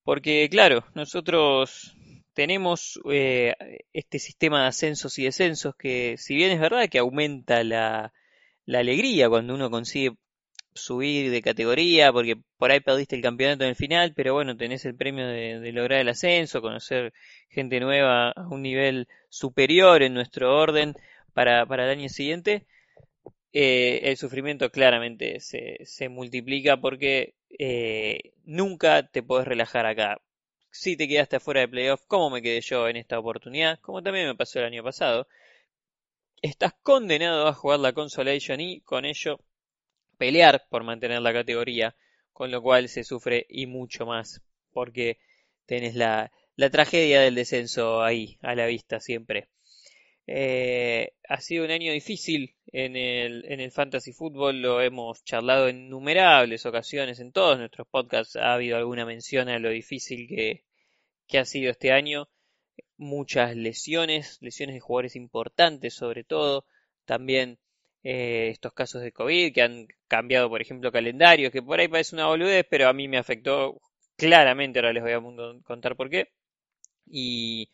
porque 0.04 0.50
claro, 0.52 0.86
nosotros 0.95 1.96
tenemos 2.38 3.00
eh, 3.12 3.56
este 3.93 4.19
sistema 4.19 4.62
de 4.62 4.67
ascensos 4.67 5.17
y 5.17 5.23
descensos 5.23 5.76
que, 5.76 6.17
si 6.19 6.36
bien 6.36 6.52
es 6.52 6.60
verdad 6.60 6.88
que 6.88 7.00
aumenta 7.00 7.63
la, 7.63 8.13
alegría 8.67 9.28
cuando 9.28 9.56
uno 9.56 9.71
consigue 9.71 10.12
subir 10.76 11.32
de 11.32 11.41
categoría, 11.41 12.13
porque 12.13 12.36
por 12.58 12.69
ahí 12.69 12.80
perdiste 12.80 13.15
el 13.15 13.23
campeonato 13.23 13.63
en 13.63 13.71
el 13.71 13.76
final, 13.76 14.13
pero 14.15 14.36
bueno, 14.36 14.56
tenés 14.56 14.86
el 14.86 14.95
premio 14.95 15.26
de, 15.26 15.71
lograr 15.71 16.00
el 16.00 16.10
ascenso, 16.10 16.62
conocer 16.62 17.12
gente 17.50 17.80
nueva 17.80 18.30
a 18.30 18.47
un 18.50 18.62
nivel 18.62 19.08
superior 19.30 20.04
en 20.04 20.13
nuestro 20.13 20.56
orden 20.56 20.93
para, 21.34 21.65
para 21.65 21.86
el 21.86 21.97
año 21.97 22.08
siguiente, 22.08 22.67
eh, 23.52 24.02
el 24.04 24.17
sufrimiento 24.17 24.69
claramente 24.69 25.39
se, 25.39 25.80
se 25.86 26.08
multiplica 26.08 26.78
porque 26.78 27.34
eh, 27.58 28.34
nunca 28.43 29.08
te 29.08 29.23
podés 29.23 29.47
relajar 29.47 29.88
acá 29.88 30.21
si 30.71 30.95
te 30.97 31.08
quedaste 31.08 31.38
afuera 31.38 31.62
de 31.62 31.67
playoff, 31.67 32.03
como 32.08 32.30
me 32.30 32.41
quedé 32.41 32.62
yo 32.62 32.88
en 32.88 32.97
esta 32.97 33.19
oportunidad, 33.19 33.80
como 33.82 34.01
también 34.03 34.27
me 34.27 34.36
pasó 34.36 34.60
el 34.60 34.65
año 34.65 34.84
pasado, 34.84 35.27
estás 36.41 36.73
condenado 36.82 37.45
a 37.45 37.53
jugar 37.53 37.80
la 37.80 37.93
Consolation 37.93 38.60
y 38.60 38.82
con 38.82 39.06
ello 39.06 39.39
pelear 40.17 40.67
por 40.69 40.84
mantener 40.84 41.21
la 41.21 41.34
categoría, 41.34 41.95
con 42.34 42.51
lo 42.51 42.62
cual 42.62 42.89
se 42.89 43.03
sufre 43.03 43.45
y 43.49 43.67
mucho 43.67 44.06
más, 44.06 44.41
porque 44.71 45.19
tenés 45.67 45.95
la, 45.95 46.32
la 46.56 46.69
tragedia 46.71 47.21
del 47.21 47.36
descenso 47.36 48.03
ahí, 48.03 48.39
a 48.41 48.56
la 48.56 48.67
vista 48.67 48.99
siempre. 48.99 49.49
Eh, 50.29 51.13
ha 51.29 51.39
sido 51.39 51.63
un 51.63 51.71
año 51.71 51.93
difícil 51.93 52.55
en 52.67 52.97
el, 52.97 53.45
en 53.49 53.61
el 53.61 53.71
fantasy 53.71 54.11
fútbol, 54.11 54.61
lo 54.61 54.81
hemos 54.81 55.23
charlado 55.23 55.69
en 55.69 55.85
innumerables 55.85 56.65
ocasiones, 56.65 57.19
en 57.21 57.31
todos 57.31 57.57
nuestros 57.57 57.87
podcasts 57.87 58.35
ha 58.35 58.53
habido 58.53 58.75
alguna 58.77 59.05
mención 59.05 59.47
a 59.47 59.57
lo 59.57 59.69
difícil 59.69 60.27
que, 60.27 60.65
que 61.27 61.39
ha 61.39 61.45
sido 61.45 61.71
este 61.71 61.91
año. 61.91 62.29
Muchas 62.97 63.55
lesiones, 63.55 64.37
lesiones 64.41 64.75
de 64.75 64.79
jugadores 64.81 65.15
importantes 65.15 65.93
sobre 65.95 66.23
todo, 66.23 66.65
también 67.05 67.59
eh, 68.03 68.49
estos 68.51 68.73
casos 68.73 69.01
de 69.01 69.11
COVID 69.11 69.53
que 69.53 69.61
han 69.61 69.87
cambiado, 70.07 70.49
por 70.49 70.61
ejemplo, 70.61 70.91
calendarios, 70.91 71.51
que 71.51 71.61
por 71.61 71.79
ahí 71.79 71.87
parece 71.87 72.15
una 72.15 72.27
boludez, 72.27 72.65
pero 72.69 72.87
a 72.89 72.93
mí 72.93 73.07
me 73.07 73.17
afectó 73.17 73.81
claramente, 74.15 74.79
ahora 74.79 74.93
les 74.93 75.03
voy 75.03 75.13
a 75.13 75.21
contar 75.63 75.95
por 75.95 76.09
qué. 76.09 76.29
Y, 77.05 77.69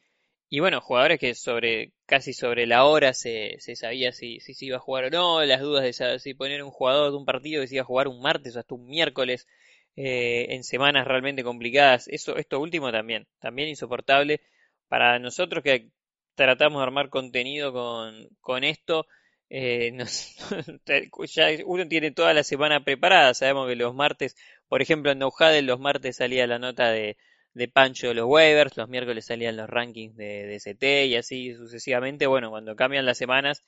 y 0.54 0.60
bueno, 0.60 0.82
jugadores 0.82 1.20
que 1.20 1.34
sobre 1.34 1.94
casi 2.06 2.32
sobre 2.32 2.68
la 2.68 2.86
hora 2.86 3.16
se, 3.16 3.58
sabía 3.60 4.12
si, 4.12 4.40
si 4.40 4.54
se 4.54 4.66
iba 4.66 4.78
a 4.78 4.80
jugar 4.80 5.06
o 5.06 5.10
no, 5.10 5.44
las 5.44 5.62
dudas 5.62 5.82
de 5.84 5.94
saber 5.94 6.20
si 6.20 6.36
poner 6.36 6.62
un 6.62 6.70
jugador 6.70 7.10
de 7.10 7.18
un 7.18 7.26
partido 7.26 7.60
que 7.60 7.68
se 7.68 7.74
iba 7.74 7.82
a 7.82 7.86
jugar 7.86 8.08
un 8.08 8.22
martes 8.22 8.56
o 8.56 8.60
hasta 8.60 8.76
un 8.76 8.86
miércoles 8.86 9.48
eh, 9.96 10.46
en 10.50 10.64
semanas 10.64 11.08
realmente 11.08 11.44
complicadas. 11.44 12.08
Eso, 12.08 12.38
esto 12.38 12.60
último 12.60 12.92
también, 12.92 13.26
también 13.40 13.68
insoportable 13.68 14.42
para 14.88 15.18
nosotros 15.18 15.64
que 15.64 15.90
tratamos 16.36 16.82
de 16.82 16.84
armar 16.84 17.10
contenido 17.10 17.74
con, 17.74 18.30
con 18.40 18.64
esto. 18.64 19.08
Eh, 19.50 19.92
ya 21.34 21.48
uno 21.66 21.88
tiene 21.88 22.12
toda 22.12 22.32
la 22.36 22.44
semana 22.44 22.84
preparada. 22.84 23.34
Sabemos 23.34 23.68
que 23.68 23.76
los 23.76 23.96
martes, 23.96 24.36
por 24.68 24.84
ejemplo, 24.84 25.14
en 25.14 25.18
No 25.18 25.32
los 25.64 25.80
martes 25.80 26.18
salía 26.18 26.46
la 26.46 26.60
nota 26.60 26.92
de 26.92 27.18
de 27.54 27.68
Pancho 27.68 28.08
de 28.08 28.16
los 28.16 28.26
waivers, 28.28 28.78
los 28.78 28.90
miércoles 28.90 29.26
salían 29.26 29.58
los 29.58 29.70
rankings 29.70 30.16
de, 30.16 30.46
de 30.48 30.60
CT 30.60 31.08
y 31.08 31.16
así 31.16 31.54
sucesivamente. 31.56 32.28
Bueno, 32.28 32.50
cuando 32.50 32.76
cambian 32.76 33.06
las 33.06 33.18
semanas 33.18 33.64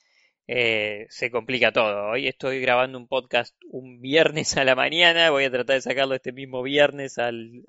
eh, 0.48 1.08
se 1.10 1.32
complica 1.32 1.72
todo. 1.72 2.12
Hoy 2.12 2.28
estoy 2.28 2.62
grabando 2.62 2.98
un 2.98 3.08
podcast 3.08 3.56
un 3.72 4.02
viernes 4.02 4.58
a 4.58 4.64
la 4.64 4.76
mañana, 4.76 5.32
voy 5.32 5.46
a 5.46 5.52
tratar 5.52 5.76
de 5.78 5.82
sacarlo 5.82 6.16
este 6.16 6.32
mismo 6.34 6.62
viernes 6.64 7.18
al, 7.18 7.64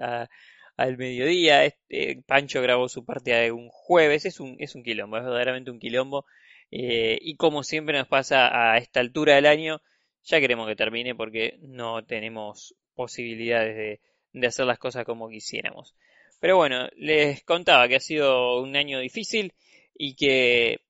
al 0.77 0.97
mediodía. 0.99 1.65
Este, 1.65 2.23
Pancho 2.27 2.63
grabó 2.63 2.89
su 2.89 3.05
partida 3.05 3.39
de 3.39 3.53
un 3.53 3.69
jueves, 3.71 4.27
es 4.27 4.41
un, 4.41 4.57
es 4.59 4.75
un 4.75 4.83
quilombo, 4.83 5.17
es 5.19 5.25
verdaderamente 5.25 5.71
un 5.71 5.79
quilombo. 5.79 6.27
Eh, 6.71 7.19
y 7.23 7.37
como 7.37 7.63
siempre 7.63 7.97
nos 7.99 8.09
pasa 8.09 8.73
a 8.73 8.79
esta 8.79 9.01
altura 9.01 9.37
del 9.37 9.47
año, 9.47 9.81
ya 10.25 10.41
queremos 10.41 10.67
que 10.69 10.77
termine 10.77 11.15
porque 11.15 11.59
no 11.63 12.05
tenemos 12.05 12.75
posibilidades 12.95 13.77
de, 13.77 14.01
de 14.37 14.47
hacer 14.47 14.67
las 14.67 14.79
cosas 14.79 15.05
como 15.05 15.29
quisiéramos. 15.29 15.95
Pero 16.41 16.57
bueno, 16.57 16.89
les 16.97 17.43
contaba 17.45 17.89
que 17.89 17.97
ha 17.97 18.01
sido 18.01 18.61
un 18.61 18.77
año 18.77 19.01
difícil 19.01 19.55
y 19.95 20.15
que 20.15 20.81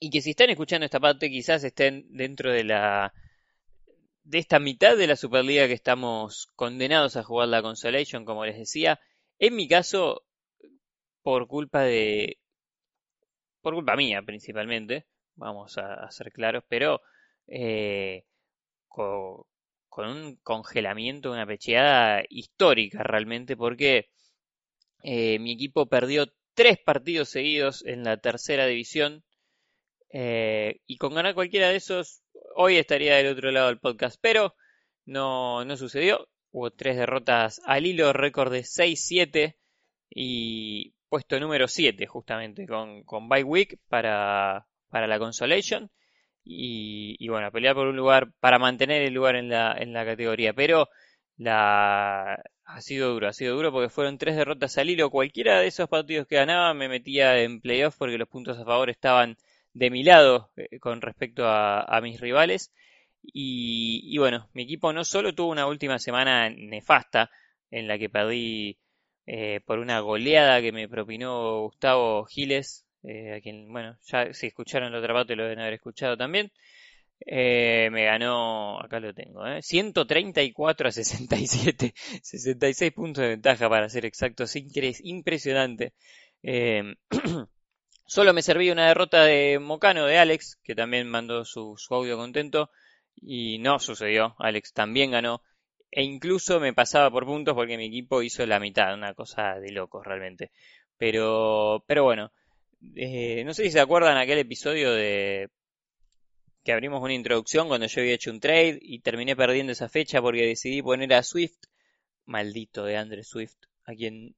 y 0.00 0.10
que 0.10 0.20
si 0.20 0.30
están 0.30 0.50
escuchando 0.50 0.84
esta 0.84 1.00
parte 1.00 1.30
quizás 1.30 1.64
estén 1.64 2.06
dentro 2.10 2.52
de 2.52 2.64
la 2.64 3.12
de 4.24 4.38
esta 4.38 4.58
mitad 4.58 4.96
de 4.96 5.06
la 5.06 5.16
Superliga 5.16 5.68
que 5.68 5.72
estamos 5.72 6.48
condenados 6.56 7.16
a 7.16 7.22
jugar 7.22 7.48
la 7.48 7.62
Consolation, 7.62 8.24
como 8.24 8.44
les 8.44 8.58
decía. 8.58 9.00
En 9.38 9.56
mi 9.56 9.68
caso, 9.68 10.24
por 11.22 11.46
culpa 11.46 11.82
de 11.82 12.38
por 13.62 13.74
culpa 13.74 13.96
mía 13.96 14.22
principalmente, 14.22 15.06
vamos 15.36 15.78
a, 15.78 16.10
ser 16.10 16.32
claros, 16.32 16.64
pero 16.68 17.00
eh, 17.46 18.24
con 19.98 20.10
un 20.10 20.36
congelamiento, 20.44 21.32
una 21.32 21.44
pecheada 21.44 22.22
histórica 22.28 23.02
realmente, 23.02 23.56
porque 23.56 24.08
eh, 25.02 25.40
mi 25.40 25.54
equipo 25.54 25.86
perdió 25.88 26.32
tres 26.54 26.78
partidos 26.78 27.30
seguidos 27.30 27.84
en 27.84 28.04
la 28.04 28.16
tercera 28.16 28.66
división 28.66 29.24
eh, 30.12 30.82
y 30.86 30.98
con 30.98 31.14
ganar 31.14 31.34
cualquiera 31.34 31.70
de 31.70 31.78
esos 31.78 32.22
hoy 32.54 32.76
estaría 32.76 33.16
del 33.16 33.32
otro 33.32 33.50
lado 33.50 33.66
del 33.66 33.80
podcast, 33.80 34.20
pero 34.20 34.54
no, 35.04 35.64
no 35.64 35.76
sucedió. 35.76 36.28
Hubo 36.52 36.70
tres 36.70 36.96
derrotas 36.96 37.60
al 37.64 37.84
hilo, 37.84 38.12
récord 38.12 38.52
de 38.52 38.60
6-7 38.60 39.56
y 40.10 40.94
puesto 41.08 41.40
número 41.40 41.66
7 41.66 42.06
justamente 42.06 42.68
con, 42.68 43.02
con 43.02 43.28
week 43.28 43.80
para, 43.88 44.68
para 44.90 45.08
la 45.08 45.18
consolation 45.18 45.90
y, 46.50 47.28
bueno, 47.28 47.52
pelear 47.52 47.74
por 47.74 47.88
un 47.88 47.96
lugar 47.96 48.32
para 48.40 48.58
mantener 48.58 49.02
el 49.02 49.14
lugar 49.14 49.36
en 49.36 49.50
la, 49.50 49.76
en 49.78 49.92
la 49.92 50.04
categoría. 50.04 50.54
Pero 50.54 50.88
la 51.36 52.42
ha 52.64 52.80
sido 52.80 53.12
duro, 53.12 53.28
ha 53.28 53.32
sido 53.32 53.54
duro 53.56 53.72
porque 53.72 53.90
fueron 53.90 54.18
tres 54.18 54.36
derrotas 54.36 54.78
al 54.78 54.90
hilo. 54.90 55.10
Cualquiera 55.10 55.60
de 55.60 55.68
esos 55.68 55.88
partidos 55.88 56.26
que 56.26 56.36
ganaba 56.36 56.74
me 56.74 56.88
metía 56.88 57.40
en 57.42 57.60
playoff 57.60 57.96
porque 57.98 58.18
los 58.18 58.28
puntos 58.28 58.58
a 58.58 58.64
favor 58.64 58.90
estaban 58.90 59.36
de 59.74 59.90
mi 59.90 60.02
lado 60.02 60.50
eh, 60.56 60.78
con 60.80 61.00
respecto 61.02 61.44
a, 61.46 62.00
mis 62.02 62.20
rivales. 62.20 62.72
Y, 63.22 64.16
bueno, 64.18 64.48
mi 64.54 64.62
equipo 64.62 64.92
no 64.92 65.04
solo 65.04 65.34
tuvo 65.34 65.50
una 65.50 65.66
última 65.66 65.98
semana 65.98 66.50
nefasta 66.50 67.30
en 67.70 67.88
la 67.88 67.98
que 67.98 68.08
perdí 68.08 68.78
eh, 69.26 69.60
por 69.66 69.78
una 69.80 70.00
goleada 70.00 70.60
que 70.62 70.72
me 70.72 70.88
propinó 70.88 71.62
Gustavo 71.62 72.24
Giles, 72.26 72.86
eh, 73.02 73.34
a 73.34 73.40
quien, 73.40 73.72
bueno, 73.72 73.96
ya 74.02 74.32
si 74.32 74.46
escucharon 74.48 74.88
el 74.88 74.98
otro 74.98 75.14
parte 75.14 75.36
lo 75.36 75.44
deben 75.44 75.60
haber 75.60 75.74
escuchado 75.74 76.16
también. 76.16 76.50
Eh, 77.26 77.88
me 77.90 78.04
ganó, 78.04 78.80
acá 78.80 79.00
lo 79.00 79.12
tengo, 79.12 79.46
¿eh? 79.46 79.60
134 79.60 80.88
a 80.88 80.92
67, 80.92 81.92
66 82.22 82.92
puntos 82.94 83.22
de 83.22 83.30
ventaja 83.30 83.68
para 83.68 83.88
ser 83.88 84.06
exactos, 84.06 84.54
impresionante. 84.56 85.94
Eh, 86.42 86.94
solo 88.06 88.32
me 88.32 88.42
serví 88.42 88.70
una 88.70 88.88
derrota 88.88 89.24
de 89.24 89.58
Mocano, 89.58 90.06
de 90.06 90.18
Alex, 90.18 90.58
que 90.62 90.74
también 90.74 91.08
mandó 91.08 91.44
su, 91.44 91.74
su 91.76 91.94
audio 91.94 92.16
contento, 92.16 92.70
y 93.16 93.58
no 93.58 93.78
sucedió, 93.78 94.36
Alex 94.38 94.72
también 94.72 95.10
ganó, 95.10 95.42
e 95.90 96.02
incluso 96.02 96.60
me 96.60 96.72
pasaba 96.72 97.10
por 97.10 97.26
puntos 97.26 97.54
porque 97.54 97.76
mi 97.76 97.86
equipo 97.86 98.22
hizo 98.22 98.46
la 98.46 98.60
mitad, 98.60 98.94
una 98.94 99.14
cosa 99.14 99.58
de 99.58 99.72
locos 99.72 100.04
realmente. 100.06 100.52
Pero, 100.98 101.84
pero 101.86 102.04
bueno, 102.04 102.32
eh, 102.94 103.42
no 103.44 103.54
sé 103.54 103.64
si 103.64 103.70
se 103.70 103.80
acuerdan 103.80 104.16
aquel 104.16 104.38
episodio 104.38 104.92
de 104.92 105.48
que 106.64 106.72
abrimos 106.72 107.02
una 107.02 107.14
introducción 107.14 107.68
cuando 107.68 107.86
yo 107.86 108.00
había 108.00 108.14
hecho 108.14 108.30
un 108.30 108.40
trade 108.40 108.78
y 108.82 109.00
terminé 109.00 109.34
perdiendo 109.34 109.72
esa 109.72 109.88
fecha 109.88 110.20
porque 110.20 110.46
decidí 110.46 110.82
poner 110.82 111.14
a 111.14 111.22
Swift, 111.22 111.56
maldito 112.26 112.84
de 112.84 112.96
Andre 112.96 113.24
Swift, 113.24 113.56
a 113.84 113.94
quien 113.94 114.34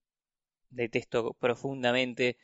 detesto 0.70 1.34
profundamente 1.40 2.36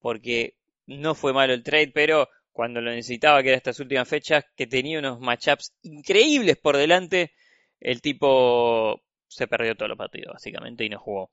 porque 0.00 0.54
no 0.86 1.14
fue 1.14 1.32
malo 1.32 1.52
el 1.52 1.62
trade, 1.62 1.92
pero 1.92 2.28
cuando 2.52 2.80
lo 2.80 2.90
necesitaba, 2.90 3.42
que 3.42 3.48
era 3.50 3.56
estas 3.56 3.78
últimas 3.80 4.08
fechas, 4.08 4.44
que 4.56 4.66
tenía 4.66 4.98
unos 4.98 5.20
matchups 5.20 5.74
increíbles 5.82 6.56
por 6.56 6.76
delante, 6.76 7.32
el 7.80 8.00
tipo 8.00 9.02
se 9.28 9.46
perdió 9.46 9.76
todos 9.76 9.90
los 9.90 9.98
partidos, 9.98 10.32
básicamente, 10.32 10.84
y 10.84 10.88
no 10.88 10.98
jugó. 10.98 11.30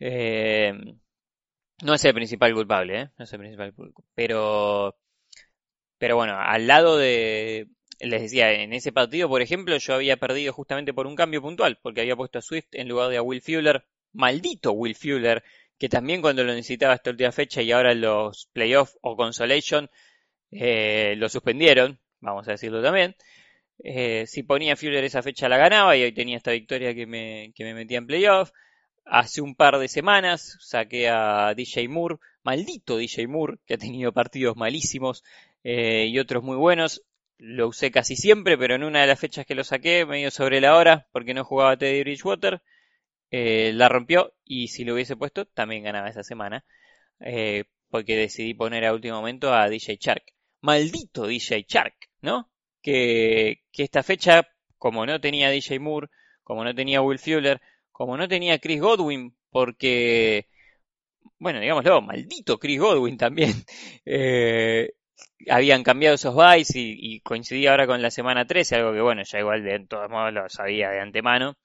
Eh, 0.00 0.74
no 1.82 1.94
es 1.94 2.04
el 2.04 2.14
principal 2.14 2.54
culpable, 2.54 3.00
¿eh? 3.00 3.10
No 3.18 3.24
es 3.24 3.32
el 3.32 3.38
principal 3.38 3.72
culpable. 3.74 4.08
Pero 4.14 4.96
pero 5.98 6.16
bueno, 6.16 6.36
al 6.38 6.66
lado 6.66 6.98
de, 6.98 7.68
les 8.00 8.22
decía, 8.22 8.52
en 8.52 8.72
ese 8.72 8.92
partido, 8.92 9.28
por 9.28 9.42
ejemplo, 9.42 9.76
yo 9.78 9.94
había 9.94 10.16
perdido 10.16 10.52
justamente 10.52 10.92
por 10.92 11.06
un 11.06 11.16
cambio 11.16 11.40
puntual, 11.42 11.78
porque 11.82 12.02
había 12.02 12.16
puesto 12.16 12.38
a 12.38 12.42
Swift 12.42 12.68
en 12.72 12.88
lugar 12.88 13.10
de 13.10 13.16
a 13.16 13.22
Will 13.22 13.40
Fuller, 13.42 13.84
maldito 14.12 14.72
Will 14.72 14.94
Fuller, 14.94 15.42
que 15.78 15.88
también 15.88 16.22
cuando 16.22 16.44
lo 16.44 16.52
necesitaba 16.54 16.94
esta 16.94 17.10
última 17.10 17.32
fecha 17.32 17.62
y 17.62 17.72
ahora 17.72 17.92
en 17.92 18.02
los 18.02 18.48
playoffs 18.52 18.98
o 19.02 19.16
consolation 19.16 19.90
eh, 20.50 21.14
lo 21.16 21.28
suspendieron, 21.28 21.98
vamos 22.20 22.48
a 22.48 22.52
decirlo 22.52 22.82
también. 22.82 23.16
Eh, 23.84 24.26
si 24.26 24.42
ponía 24.42 24.76
Fuller 24.76 25.04
esa 25.04 25.22
fecha 25.22 25.48
la 25.48 25.58
ganaba 25.58 25.96
y 25.96 26.02
hoy 26.02 26.12
tenía 26.12 26.36
esta 26.38 26.52
victoria 26.52 26.94
que 26.94 27.06
me, 27.06 27.52
que 27.54 27.64
me 27.64 27.74
metía 27.74 27.98
en 27.98 28.06
playoff. 28.06 28.50
Hace 29.08 29.40
un 29.40 29.54
par 29.54 29.78
de 29.78 29.86
semanas 29.86 30.58
saqué 30.60 31.08
a 31.08 31.54
DJ 31.54 31.88
Moore, 31.88 32.16
maldito 32.42 32.96
DJ 32.96 33.28
Moore, 33.28 33.58
que 33.64 33.74
ha 33.74 33.78
tenido 33.78 34.12
partidos 34.12 34.56
malísimos 34.56 35.22
eh, 35.62 36.06
y 36.08 36.18
otros 36.18 36.42
muy 36.42 36.56
buenos. 36.56 37.04
Lo 37.38 37.68
usé 37.68 37.92
casi 37.92 38.16
siempre, 38.16 38.58
pero 38.58 38.74
en 38.74 38.82
una 38.82 39.02
de 39.02 39.06
las 39.06 39.20
fechas 39.20 39.46
que 39.46 39.54
lo 39.54 39.62
saqué, 39.62 40.04
medio 40.04 40.32
sobre 40.32 40.60
la 40.60 40.74
hora, 40.76 41.06
porque 41.12 41.34
no 41.34 41.44
jugaba 41.44 41.76
Teddy 41.76 42.00
Bridgewater, 42.00 42.62
eh, 43.30 43.72
la 43.74 43.88
rompió 43.88 44.34
y 44.44 44.68
si 44.68 44.84
lo 44.84 44.94
hubiese 44.94 45.14
puesto, 45.14 45.44
también 45.44 45.84
ganaba 45.84 46.08
esa 46.08 46.24
semana, 46.24 46.64
eh, 47.20 47.62
porque 47.90 48.16
decidí 48.16 48.54
poner 48.54 48.84
a 48.84 48.92
último 48.92 49.18
momento 49.18 49.54
a 49.54 49.68
DJ 49.68 49.98
Shark. 50.00 50.24
Maldito 50.62 51.28
DJ 51.28 51.64
Shark, 51.68 51.94
¿no? 52.22 52.50
Que, 52.82 53.62
que 53.70 53.84
esta 53.84 54.02
fecha, 54.02 54.48
como 54.78 55.06
no 55.06 55.20
tenía 55.20 55.50
DJ 55.50 55.78
Moore, 55.78 56.08
como 56.42 56.64
no 56.64 56.74
tenía 56.74 57.02
Will 57.02 57.20
Fuller, 57.20 57.60
como 57.96 58.18
no 58.18 58.28
tenía 58.28 58.58
Chris 58.58 58.78
Godwin, 58.78 59.34
porque 59.50 60.46
bueno, 61.38 61.60
digámoslo, 61.60 62.02
maldito 62.02 62.58
Chris 62.58 62.78
Godwin 62.78 63.16
también. 63.16 63.52
Eh, 64.08 64.92
habían 65.50 65.82
cambiado 65.82 66.14
esos 66.14 66.34
bytes 66.34 66.72
y, 66.76 67.20
coincidía 67.20 67.70
ahora 67.70 67.86
con 67.86 68.02
la 68.02 68.10
semana 68.10 68.46
13, 68.46 68.76
algo 68.76 68.92
que 68.92 69.00
bueno, 69.00 69.22
ya 69.24 69.40
igual 69.40 69.64
de 69.64 69.80
todos 69.86 70.10
modos 70.10 70.32
lo 70.32 70.48
sabía 70.48 70.90
de 70.90 71.00
antemano. 71.00 71.56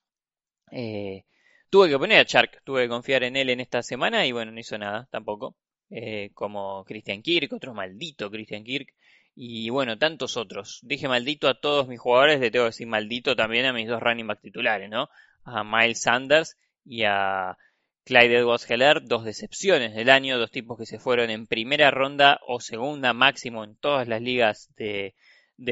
Eh, 0.72 1.24
tuve 1.70 1.88
que 1.90 1.98
poner 1.98 2.20
a 2.20 2.24
Shark, 2.24 2.62
tuve 2.64 2.84
que 2.84 2.88
confiar 2.88 3.24
en 3.24 3.36
él 3.36 3.50
en 3.50 3.60
esta 3.60 3.82
semana 3.82 4.26
y 4.26 4.32
bueno, 4.32 4.52
no 4.52 4.60
hizo 4.60 4.78
nada 4.78 5.06
tampoco. 5.10 5.56
Eh, 5.90 6.30
como 6.34 6.84
Christian 6.84 7.22
Kirk, 7.22 7.52
otro 7.52 7.74
maldito 7.74 8.30
Christian 8.30 8.64
Kirk. 8.64 8.88
Y 9.34 9.70
bueno, 9.70 9.98
tantos 9.98 10.36
otros. 10.36 10.80
Dije 10.82 11.08
maldito 11.08 11.48
a 11.48 11.60
todos 11.60 11.88
mis 11.88 12.00
jugadores, 12.00 12.40
le 12.40 12.50
tengo 12.50 12.64
que 12.64 12.70
decir 12.70 12.86
maldito 12.86 13.36
también 13.36 13.66
a 13.66 13.72
mis 13.72 13.88
dos 13.88 14.02
running 14.02 14.26
back 14.26 14.40
titulares, 14.40 14.90
¿no? 14.90 15.08
A 15.44 15.64
Miles 15.64 16.02
Sanders 16.02 16.56
y 16.84 17.04
a 17.04 17.56
Clyde 18.04 18.38
Edwards 18.38 18.68
Heller, 18.68 19.02
dos 19.04 19.24
decepciones 19.24 19.94
del 19.94 20.10
año, 20.10 20.38
dos 20.38 20.50
tipos 20.50 20.76
que 20.76 20.86
se 20.86 20.98
fueron 20.98 21.30
en 21.30 21.46
primera 21.46 21.90
ronda 21.90 22.40
o 22.46 22.60
segunda 22.60 23.12
máximo 23.12 23.62
en 23.62 23.76
todas 23.76 24.08
las 24.08 24.20
ligas 24.20 24.70
de, 24.76 25.14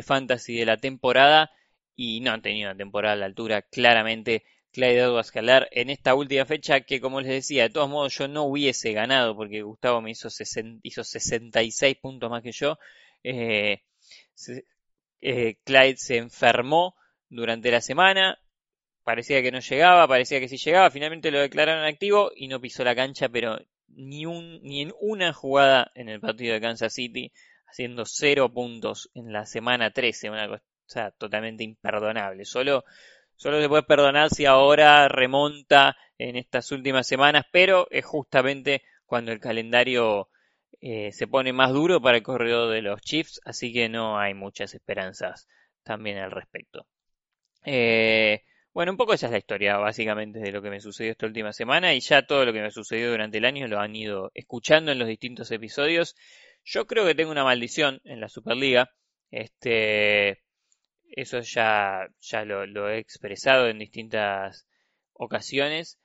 fantasy 0.05 0.57
de 0.57 0.67
la 0.67 0.77
temporada 0.77 1.51
y 1.97 2.21
no 2.21 2.31
han 2.31 2.43
tenido 2.43 2.71
una 2.71 2.79
temporada 2.79 3.15
a 3.15 3.19
la 3.19 3.27
altura 3.27 3.63
claramente 3.63 4.45
Clyde 4.73 5.01
Edwards 5.01 5.35
Heller 5.35 5.69
en 5.73 5.91
esta 5.91 6.15
última 6.15 6.45
fecha 6.45 6.83
que 6.83 7.01
como 7.01 7.21
les 7.21 7.31
decía, 7.31 7.65
de 7.65 7.71
todos 7.71 7.91
modos 7.91 8.17
yo 8.17 8.29
no 8.29 8.45
hubiese 8.45 8.93
ganado 8.93 9.35
porque 9.35 9.63
Gustavo 9.63 10.01
me 10.01 10.13
hizo, 10.13 10.29
hizo 10.83 11.05
66 11.05 11.97
puntos 11.97 12.31
más 12.31 12.43
que 12.43 12.53
yo. 12.53 12.79
Eh, 13.25 13.83
eh, 15.21 15.57
Clyde 15.65 15.97
se 15.97 16.17
enfermó 16.17 16.95
durante 17.29 17.73
la 17.73 17.81
semana, 17.81 18.39
parecía 19.11 19.43
que 19.43 19.51
no 19.51 19.59
llegaba, 19.59 20.07
parecía 20.07 20.39
que 20.39 20.49
sí 20.49 20.57
llegaba, 20.57 20.89
finalmente 20.89 21.33
lo 21.33 21.41
declararon 21.41 21.85
activo 21.85 22.31
y 22.37 22.47
no 22.47 22.61
pisó 22.61 22.85
la 22.85 22.95
cancha, 22.95 23.29
pero 23.29 23.59
ni, 23.89 24.25
un, 24.25 24.63
ni 24.63 24.83
en 24.83 24.95
una 25.01 25.33
jugada 25.33 25.91
en 25.97 26.09
el 26.09 26.21
partido 26.21 26.55
de 26.55 26.61
Kansas 26.61 26.95
City, 26.95 27.33
haciendo 27.67 28.05
cero 28.07 28.53
puntos 28.53 29.11
en 29.15 29.33
la 29.33 29.47
semana 29.47 29.91
13, 29.91 30.31
una 30.31 30.47
cosa 30.47 31.11
totalmente 31.19 31.65
imperdonable. 31.65 32.45
Solo, 32.45 32.85
solo 33.35 33.61
se 33.61 33.69
puede 33.69 33.83
perdonar 33.83 34.31
si 34.31 34.47
ahora 34.47 35.09
remonta 35.09 35.97
en 36.17 36.37
estas 36.37 36.71
últimas 36.71 37.05
semanas, 37.09 37.47
pero 37.51 37.89
es 37.91 38.05
justamente 38.05 38.83
cuando 39.07 39.33
el 39.33 39.41
calendario 39.41 40.29
eh, 40.81 41.11
se 41.11 41.27
pone 41.27 41.53
más 41.53 41.73
duro 41.73 42.01
para 42.01 42.19
el 42.19 42.23
corredor 42.23 42.73
de 42.73 42.83
los 42.83 43.01
Chiefs, 43.01 43.41
así 43.45 43.73
que 43.73 43.89
no 43.89 44.21
hay 44.21 44.35
muchas 44.35 44.73
esperanzas 44.73 45.49
también 45.83 46.19
al 46.19 46.31
respecto. 46.31 46.87
Eh, 47.65 48.45
bueno, 48.73 48.93
un 48.93 48.97
poco 48.97 49.15
esa 49.15 49.27
es 49.27 49.33
la 49.33 49.39
historia 49.39 49.79
básicamente 49.79 50.39
de 50.39 50.53
lo 50.53 50.63
que 50.63 50.71
me 50.71 50.81
sucedió 50.81 51.13
esta 51.13 51.27
última 51.27 51.53
semana 51.53 51.95
y 51.95 52.01
ya 52.01 52.27
todo 52.27 52.45
lo 52.45 52.53
que 52.53 52.63
me 52.63 52.71
sucedió 52.71 53.11
durante 53.11 53.39
el 53.39 53.45
año 53.45 53.67
lo 53.67 53.81
han 53.81 53.97
ido 53.97 54.31
escuchando 54.35 54.93
en 54.93 54.99
los 54.99 55.09
distintos 55.09 55.51
episodios. 55.51 56.15
Yo 56.65 56.87
creo 56.87 57.05
que 57.07 57.15
tengo 57.15 57.33
una 57.33 57.45
maldición 57.45 58.01
en 58.05 58.21
la 58.21 58.29
Superliga. 58.29 58.91
Este, 59.31 60.43
eso 61.11 61.41
ya, 61.41 62.09
ya 62.21 62.45
lo, 62.45 62.89
he 62.91 62.99
expresado 62.99 63.69
en 63.69 63.79
distintas 63.79 64.67
ocasiones. 65.15 65.99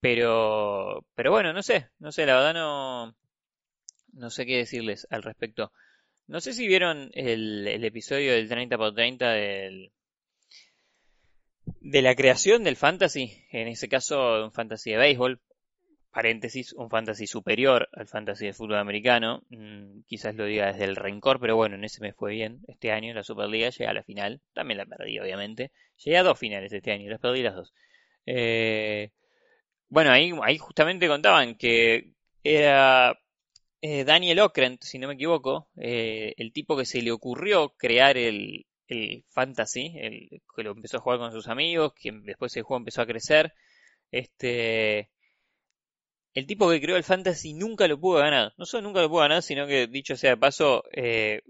Pero, 0.00 1.06
pero 1.14 1.30
bueno, 1.30 1.52
no 1.52 1.62
sé, 1.62 1.88
no 1.98 2.12
sé, 2.12 2.26
la 2.26 2.34
verdad 2.34 2.54
no, 2.54 3.16
no 4.12 4.30
sé 4.30 4.46
qué 4.46 4.58
decirles 4.58 5.06
al 5.10 5.22
respecto. 5.22 5.72
No 6.26 6.40
sé 6.40 6.52
si 6.52 6.66
vieron 6.68 7.10
el, 7.14 7.66
el 7.68 7.84
episodio 7.84 8.32
del 8.34 8.48
30 8.48 8.76
por 8.78 8.94
30 8.94 9.30
del, 9.32 9.92
de 11.84 12.00
la 12.00 12.14
creación 12.14 12.64
del 12.64 12.76
fantasy, 12.76 13.44
en 13.50 13.68
ese 13.68 13.90
caso 13.90 14.42
un 14.42 14.52
fantasy 14.52 14.92
de 14.92 14.96
béisbol, 14.96 15.40
paréntesis, 16.10 16.72
un 16.72 16.88
fantasy 16.88 17.26
superior 17.26 17.90
al 17.92 18.08
fantasy 18.08 18.46
de 18.46 18.54
fútbol 18.54 18.76
americano, 18.76 19.42
mm, 19.50 20.00
quizás 20.06 20.34
lo 20.34 20.46
diga 20.46 20.72
desde 20.72 20.84
el 20.84 20.96
rencor, 20.96 21.38
pero 21.40 21.56
bueno, 21.56 21.74
en 21.74 21.84
ese 21.84 22.00
me 22.00 22.14
fue 22.14 22.32
bien. 22.32 22.60
Este 22.68 22.90
año 22.90 23.12
la 23.12 23.22
Superliga 23.22 23.68
llegué 23.68 23.86
a 23.86 23.92
la 23.92 24.02
final, 24.02 24.40
también 24.54 24.78
la 24.78 24.86
perdí 24.86 25.18
obviamente, 25.18 25.72
llegué 26.02 26.16
a 26.16 26.22
dos 26.22 26.38
finales 26.38 26.72
este 26.72 26.90
año, 26.90 27.10
las 27.10 27.20
perdí 27.20 27.42
las 27.42 27.54
dos. 27.54 27.74
Eh, 28.24 29.10
bueno, 29.90 30.10
ahí, 30.10 30.32
ahí 30.42 30.56
justamente 30.56 31.06
contaban 31.06 31.54
que 31.56 32.14
era 32.42 33.18
eh, 33.82 34.04
Daniel 34.04 34.40
Okrent, 34.40 34.82
si 34.82 34.98
no 34.98 35.08
me 35.08 35.14
equivoco, 35.14 35.68
eh, 35.76 36.32
el 36.38 36.50
tipo 36.54 36.78
que 36.78 36.86
se 36.86 37.02
le 37.02 37.12
ocurrió 37.12 37.74
crear 37.76 38.16
el, 38.16 38.64
el 38.88 39.24
fantasy, 39.30 39.94
el 39.96 40.42
que 40.54 40.62
lo 40.62 40.72
empezó 40.72 40.98
a 40.98 41.00
jugar 41.00 41.18
con 41.18 41.32
sus 41.32 41.48
amigos, 41.48 41.92
que 41.94 42.12
después 42.12 42.56
el 42.56 42.62
juego 42.64 42.78
empezó 42.80 43.02
a 43.02 43.06
crecer. 43.06 43.54
Este, 44.10 45.10
el 46.34 46.46
tipo 46.46 46.68
que 46.70 46.80
creó 46.80 46.96
el 46.96 47.04
fantasy 47.04 47.54
nunca 47.54 47.88
lo 47.88 47.98
pudo 47.98 48.18
ganar. 48.18 48.52
No 48.56 48.66
solo 48.66 48.82
nunca 48.82 49.00
lo 49.00 49.08
pudo 49.08 49.20
ganar, 49.20 49.42
sino 49.42 49.66
que 49.66 49.86
dicho 49.86 50.16
sea 50.16 50.30
de 50.30 50.36
paso, 50.36 50.84
eh, 50.92 51.42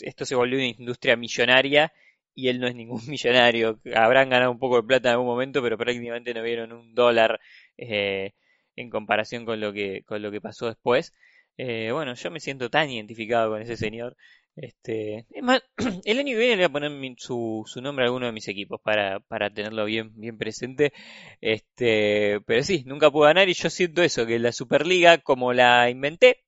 esto 0.00 0.24
se 0.24 0.34
volvió 0.34 0.58
una 0.58 0.68
industria 0.68 1.16
millonaria 1.16 1.92
y 2.34 2.48
él 2.48 2.60
no 2.60 2.66
es 2.66 2.74
ningún 2.74 3.00
millonario. 3.08 3.80
Habrán 3.94 4.30
ganado 4.30 4.50
un 4.52 4.58
poco 4.58 4.76
de 4.76 4.86
plata 4.86 5.08
en 5.08 5.12
algún 5.14 5.26
momento, 5.26 5.62
pero 5.62 5.78
prácticamente 5.78 6.34
no 6.34 6.42
vieron 6.42 6.72
un 6.72 6.94
dólar 6.94 7.40
eh, 7.76 8.32
en 8.76 8.90
comparación 8.90 9.44
con 9.44 9.60
lo 9.60 9.72
que, 9.72 10.02
con 10.04 10.22
lo 10.22 10.30
que 10.30 10.40
pasó 10.40 10.66
después. 10.66 11.14
Eh, 11.58 11.90
bueno, 11.92 12.14
yo 12.14 12.30
me 12.30 12.40
siento 12.40 12.70
tan 12.70 12.90
identificado 12.90 13.50
con 13.50 13.62
ese 13.62 13.76
señor. 13.76 14.16
Este, 14.56 15.26
es 15.30 15.42
más, 15.42 15.62
el 16.04 16.18
año 16.18 16.32
que 16.32 16.38
viene 16.38 16.56
le 16.56 16.56
voy 16.56 16.64
a 16.64 16.88
poner 16.88 17.14
su, 17.18 17.62
su 17.66 17.82
nombre 17.82 18.04
a 18.04 18.06
alguno 18.06 18.26
de 18.26 18.32
mis 18.32 18.48
equipos 18.48 18.80
para, 18.80 19.20
para 19.20 19.50
tenerlo 19.50 19.84
bien, 19.84 20.12
bien 20.16 20.38
presente. 20.38 20.92
Este, 21.40 22.40
pero 22.46 22.62
sí, 22.62 22.82
nunca 22.86 23.10
pude 23.10 23.28
ganar 23.28 23.48
y 23.48 23.54
yo 23.54 23.70
siento 23.70 24.02
eso, 24.02 24.26
que 24.26 24.38
la 24.38 24.52
Superliga, 24.52 25.18
como 25.18 25.52
la 25.52 25.90
inventé, 25.90 26.44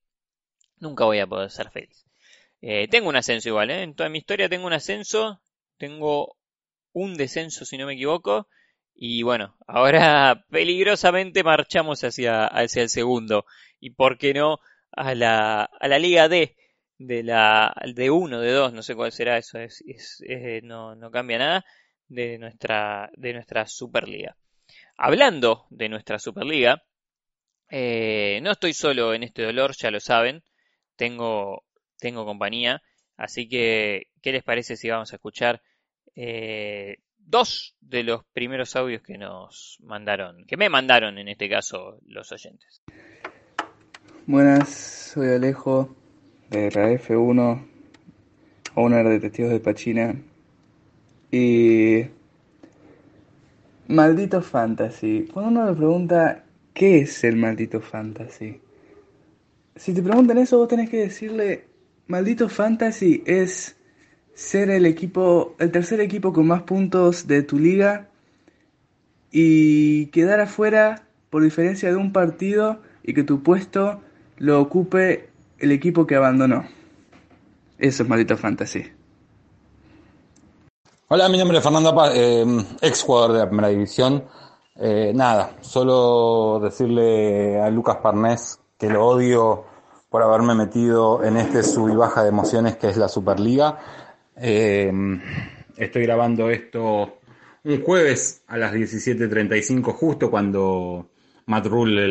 nunca 0.81 1.05
voy 1.05 1.21
a 1.21 1.27
poder 1.27 1.51
ser 1.51 1.71
feliz. 1.71 2.07
Eh, 2.63 2.89
tengo 2.89 3.09
un 3.09 3.17
ascenso 3.17 3.49
igual, 3.49 3.71
¿eh? 3.71 3.83
En 3.83 3.95
toda 3.95 4.09
mi 4.09 4.19
historia 4.19 4.49
tengo 4.49 4.67
un 4.67 4.73
ascenso, 4.73 5.41
tengo 5.79 6.37
un 6.93 7.17
descenso 7.17 7.65
si 7.65 7.79
no 7.79 7.87
me 7.87 7.95
equivoco. 7.95 8.49
Y 8.95 9.23
bueno, 9.23 9.57
ahora 9.67 10.45
peligrosamente 10.51 11.45
marchamos 11.45 12.03
hacia, 12.05 12.47
hacia 12.47 12.83
el 12.83 12.89
segundo. 12.89 13.45
Y 13.81 13.91
por 13.91 14.19
qué 14.19 14.35
no 14.35 14.59
a 14.93 15.15
la, 15.15 15.65
a 15.65 15.89
la 15.89 15.99
Liga 15.99 16.29
D 16.29 16.57
de 16.99 17.23
la 17.23 17.75
de 17.95 18.11
1, 18.11 18.41
de 18.41 18.53
2, 18.53 18.73
no 18.73 18.83
sé 18.83 18.95
cuál 18.95 19.13
será 19.13 19.39
eso, 19.39 19.59
es, 19.59 20.23
no, 20.65 20.95
no 20.97 21.11
cambia 21.11 21.39
nada 21.39 21.65
de 22.09 22.39
nuestra, 22.39 23.11
de 23.17 23.33
nuestra 23.33 23.67
Superliga. 23.67 24.37
Hablando 24.97 25.67
de 25.71 25.89
nuestra 25.89 26.19
Superliga, 26.19 26.83
eh, 27.71 28.41
no 28.43 28.51
estoy 28.51 28.73
solo 28.73 29.15
en 29.15 29.23
este 29.23 29.43
dolor, 29.43 29.75
ya 29.77 29.91
lo 29.91 30.01
saben, 30.01 30.43
tengo, 30.97 31.65
tengo 31.99 32.25
compañía, 32.25 32.83
así 33.17 33.49
que, 33.49 34.09
¿qué 34.21 34.33
les 34.33 34.43
parece 34.43 34.77
si 34.77 34.91
vamos 34.91 35.13
a 35.13 35.17
escuchar 35.17 35.63
eh, 36.17 36.97
dos 37.17 37.77
de 37.81 38.03
los 38.03 38.25
primeros 38.33 38.75
audios 38.75 39.03
que 39.03 39.19
nos 39.19 39.79
mandaron, 39.83 40.45
que 40.47 40.57
me 40.57 40.69
mandaron 40.69 41.19
en 41.19 41.29
este 41.29 41.49
caso 41.49 42.01
los 42.07 42.33
oyentes? 42.33 42.83
Buenas, 44.27 44.69
soy 44.69 45.29
Alejo 45.29 45.98
de 46.51 46.71
la 46.71 46.91
F1, 46.93 47.63
owner 48.75 49.09
de 49.09 49.21
Testigos 49.21 49.53
de 49.53 49.61
Pachina. 49.61 50.15
Y. 51.31 52.05
Maldito 53.89 54.43
Fantasy. 54.43 55.29
Cuando 55.33 55.61
uno 55.61 55.71
le 55.71 55.77
pregunta, 55.77 56.45
¿qué 56.75 57.01
es 57.01 57.25
el 57.25 57.37
maldito 57.37 57.81
Fantasy? 57.81 58.61
Si 59.77 59.95
te 59.95 60.03
preguntan 60.03 60.39
eso, 60.39 60.59
vos 60.59 60.69
tenés 60.69 60.91
que 60.91 60.99
decirle: 60.99 61.65
Maldito 62.07 62.49
Fantasy 62.49 63.23
es 63.27 63.77
ser 64.35 64.71
el 64.71 64.87
equipo, 64.87 65.57
el 65.59 65.71
tercer 65.71 66.01
equipo 66.01 66.33
con 66.33 66.47
más 66.47 66.63
puntos 66.63 67.27
de 67.27 67.43
tu 67.43 67.59
liga 67.59 68.09
y 69.31 70.07
quedar 70.07 70.41
afuera 70.41 71.03
por 71.29 71.43
diferencia 71.43 71.91
de 71.91 71.97
un 71.97 72.13
partido 72.13 72.81
y 73.03 73.15
que 73.15 73.25
tu 73.25 73.43
puesto 73.43 74.01
lo 74.37 74.61
ocupe 74.61 75.29
el 75.59 75.73
equipo 75.73 76.07
que 76.07 76.17
abandonó. 76.17 76.65
Eso 77.79 78.03
es 78.03 78.09
maldito 78.09 78.37
fantasy. 78.37 78.85
Hola, 81.09 81.29
mi 81.29 81.39
nombre 81.39 81.59
es 81.59 81.65
Fernando 81.65 81.95
Paz, 81.95 82.13
eh, 82.15 82.45
ex 82.83 83.03
jugador 83.03 83.33
de 83.33 83.39
la 83.39 83.49
primera 83.49 83.69
división. 83.69 84.25
Eh, 84.77 85.13
nada, 85.15 85.57
solo 85.61 86.61
decirle 86.63 87.61
a 87.61 87.71
Lucas 87.71 87.97
Parnés 88.03 88.61
que 88.79 88.89
lo 88.89 89.07
odio 89.07 89.65
por 90.11 90.23
haberme 90.23 90.55
metido 90.55 91.25
en 91.25 91.37
este 91.37 91.63
sub 91.63 91.89
y 91.89 91.97
baja 91.97 92.23
de 92.23 92.29
emociones 92.29 92.77
que 92.77 92.89
es 92.89 92.97
la 92.97 93.09
Superliga. 93.09 93.79
Eh, 94.37 94.93
estoy 95.77 96.03
grabando 96.03 96.51
esto 96.51 97.19
un 97.65 97.83
jueves 97.83 98.43
a 98.47 98.57
las 98.57 98.73
17.35 98.73 99.93
justo 99.93 100.31
cuando 100.31 101.11
Matt 101.49 101.67
Rule, 101.67 102.05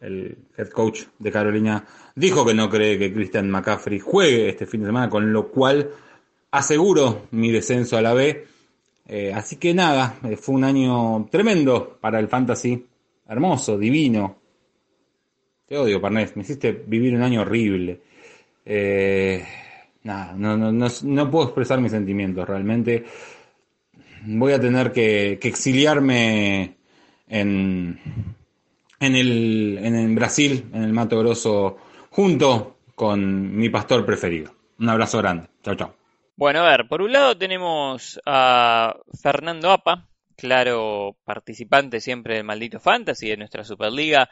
el, 0.00 0.38
head 0.56 0.68
coach 0.68 1.02
de 1.18 1.32
Carolina, 1.32 1.84
dijo 2.14 2.46
que 2.46 2.54
no 2.54 2.70
cree 2.70 2.98
que 2.98 3.12
Christian 3.12 3.50
McCaffrey 3.50 3.98
juegue 3.98 4.48
este 4.48 4.66
fin 4.66 4.80
de 4.80 4.86
semana, 4.86 5.10
con 5.10 5.32
lo 5.32 5.48
cual 5.48 5.90
aseguro 6.52 7.26
mi 7.32 7.50
descenso 7.50 7.96
a 7.96 8.02
la 8.02 8.14
B. 8.14 8.46
Eh, 9.06 9.32
así 9.34 9.56
que 9.56 9.74
nada, 9.74 10.18
eh, 10.22 10.36
fue 10.36 10.54
un 10.54 10.64
año 10.64 11.26
tremendo 11.30 11.98
para 12.00 12.20
el 12.20 12.28
fantasy, 12.28 12.86
hermoso, 13.28 13.76
divino. 13.76 14.36
Te 15.66 15.76
odio, 15.76 16.00
Parnés, 16.00 16.36
me 16.36 16.42
hiciste 16.42 16.70
vivir 16.72 17.16
un 17.16 17.22
año 17.22 17.40
horrible. 17.40 18.00
Eh, 18.64 19.44
nada, 20.04 20.34
no, 20.34 20.56
no, 20.56 20.70
no, 20.72 21.30
puedo 21.30 21.46
expresar 21.46 21.80
mis 21.80 21.90
sentimientos, 21.90 22.48
realmente. 22.48 23.04
Voy 24.26 24.52
a 24.52 24.60
tener 24.60 24.92
que 24.92 25.32
exiliarme 25.42 26.76
en, 27.28 27.98
en 29.04 29.16
el, 29.16 29.78
en 29.82 30.14
Brasil, 30.14 30.70
en 30.72 30.84
el 30.84 30.92
Mato 30.92 31.18
Grosso, 31.18 31.76
junto 32.10 32.78
con 32.94 33.56
mi 33.56 33.68
pastor 33.68 34.04
preferido. 34.04 34.52
Un 34.78 34.88
abrazo 34.88 35.18
grande. 35.18 35.48
Chao, 35.62 35.74
chao. 35.74 35.94
Bueno, 36.36 36.60
a 36.60 36.70
ver, 36.70 36.88
por 36.88 37.00
un 37.00 37.12
lado 37.12 37.36
tenemos 37.38 38.20
a 38.26 38.96
Fernando 39.22 39.70
Apa, 39.70 40.08
claro 40.36 41.16
participante 41.24 42.00
siempre 42.00 42.34
del 42.34 42.44
maldito 42.44 42.80
Fantasy 42.80 43.28
de 43.28 43.36
nuestra 43.36 43.62
Superliga, 43.62 44.28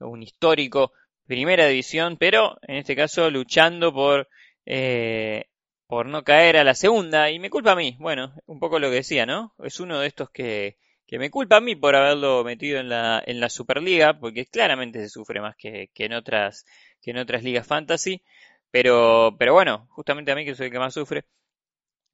un 0.00 0.22
histórico, 0.22 0.92
primera 1.26 1.66
división, 1.66 2.18
pero 2.18 2.58
en 2.62 2.76
este 2.76 2.94
caso 2.94 3.30
luchando 3.30 3.92
por, 3.92 4.28
eh, 4.66 5.46
por 5.86 6.06
no 6.06 6.24
caer 6.24 6.58
a 6.58 6.64
la 6.64 6.74
segunda, 6.74 7.30
y 7.30 7.38
me 7.38 7.48
culpa 7.48 7.72
a 7.72 7.76
mí, 7.76 7.96
bueno, 7.98 8.34
un 8.44 8.60
poco 8.60 8.78
lo 8.78 8.90
que 8.90 8.96
decía, 8.96 9.24
¿no? 9.24 9.54
Es 9.58 9.80
uno 9.80 10.00
de 10.00 10.08
estos 10.08 10.30
que, 10.30 10.76
que 11.06 11.18
me 11.18 11.30
culpa 11.30 11.56
a 11.56 11.60
mí 11.60 11.76
por 11.76 11.94
haberlo 11.94 12.42
metido 12.44 12.80
en 12.80 12.88
la, 12.88 13.22
en 13.24 13.40
la 13.40 13.48
Superliga, 13.48 14.18
porque 14.18 14.46
claramente 14.46 15.00
se 15.00 15.08
sufre 15.08 15.40
más 15.40 15.56
que, 15.56 15.90
que, 15.94 16.06
en 16.06 16.14
otras, 16.14 16.66
que 17.00 17.12
en 17.12 17.18
otras 17.18 17.44
ligas 17.44 17.66
fantasy, 17.66 18.22
pero, 18.70 19.36
pero 19.38 19.52
bueno, 19.54 19.86
justamente 19.90 20.32
a 20.32 20.34
mí 20.34 20.44
que 20.44 20.54
soy 20.54 20.66
el 20.66 20.72
que 20.72 20.78
más 20.78 20.94
sufre. 20.94 21.24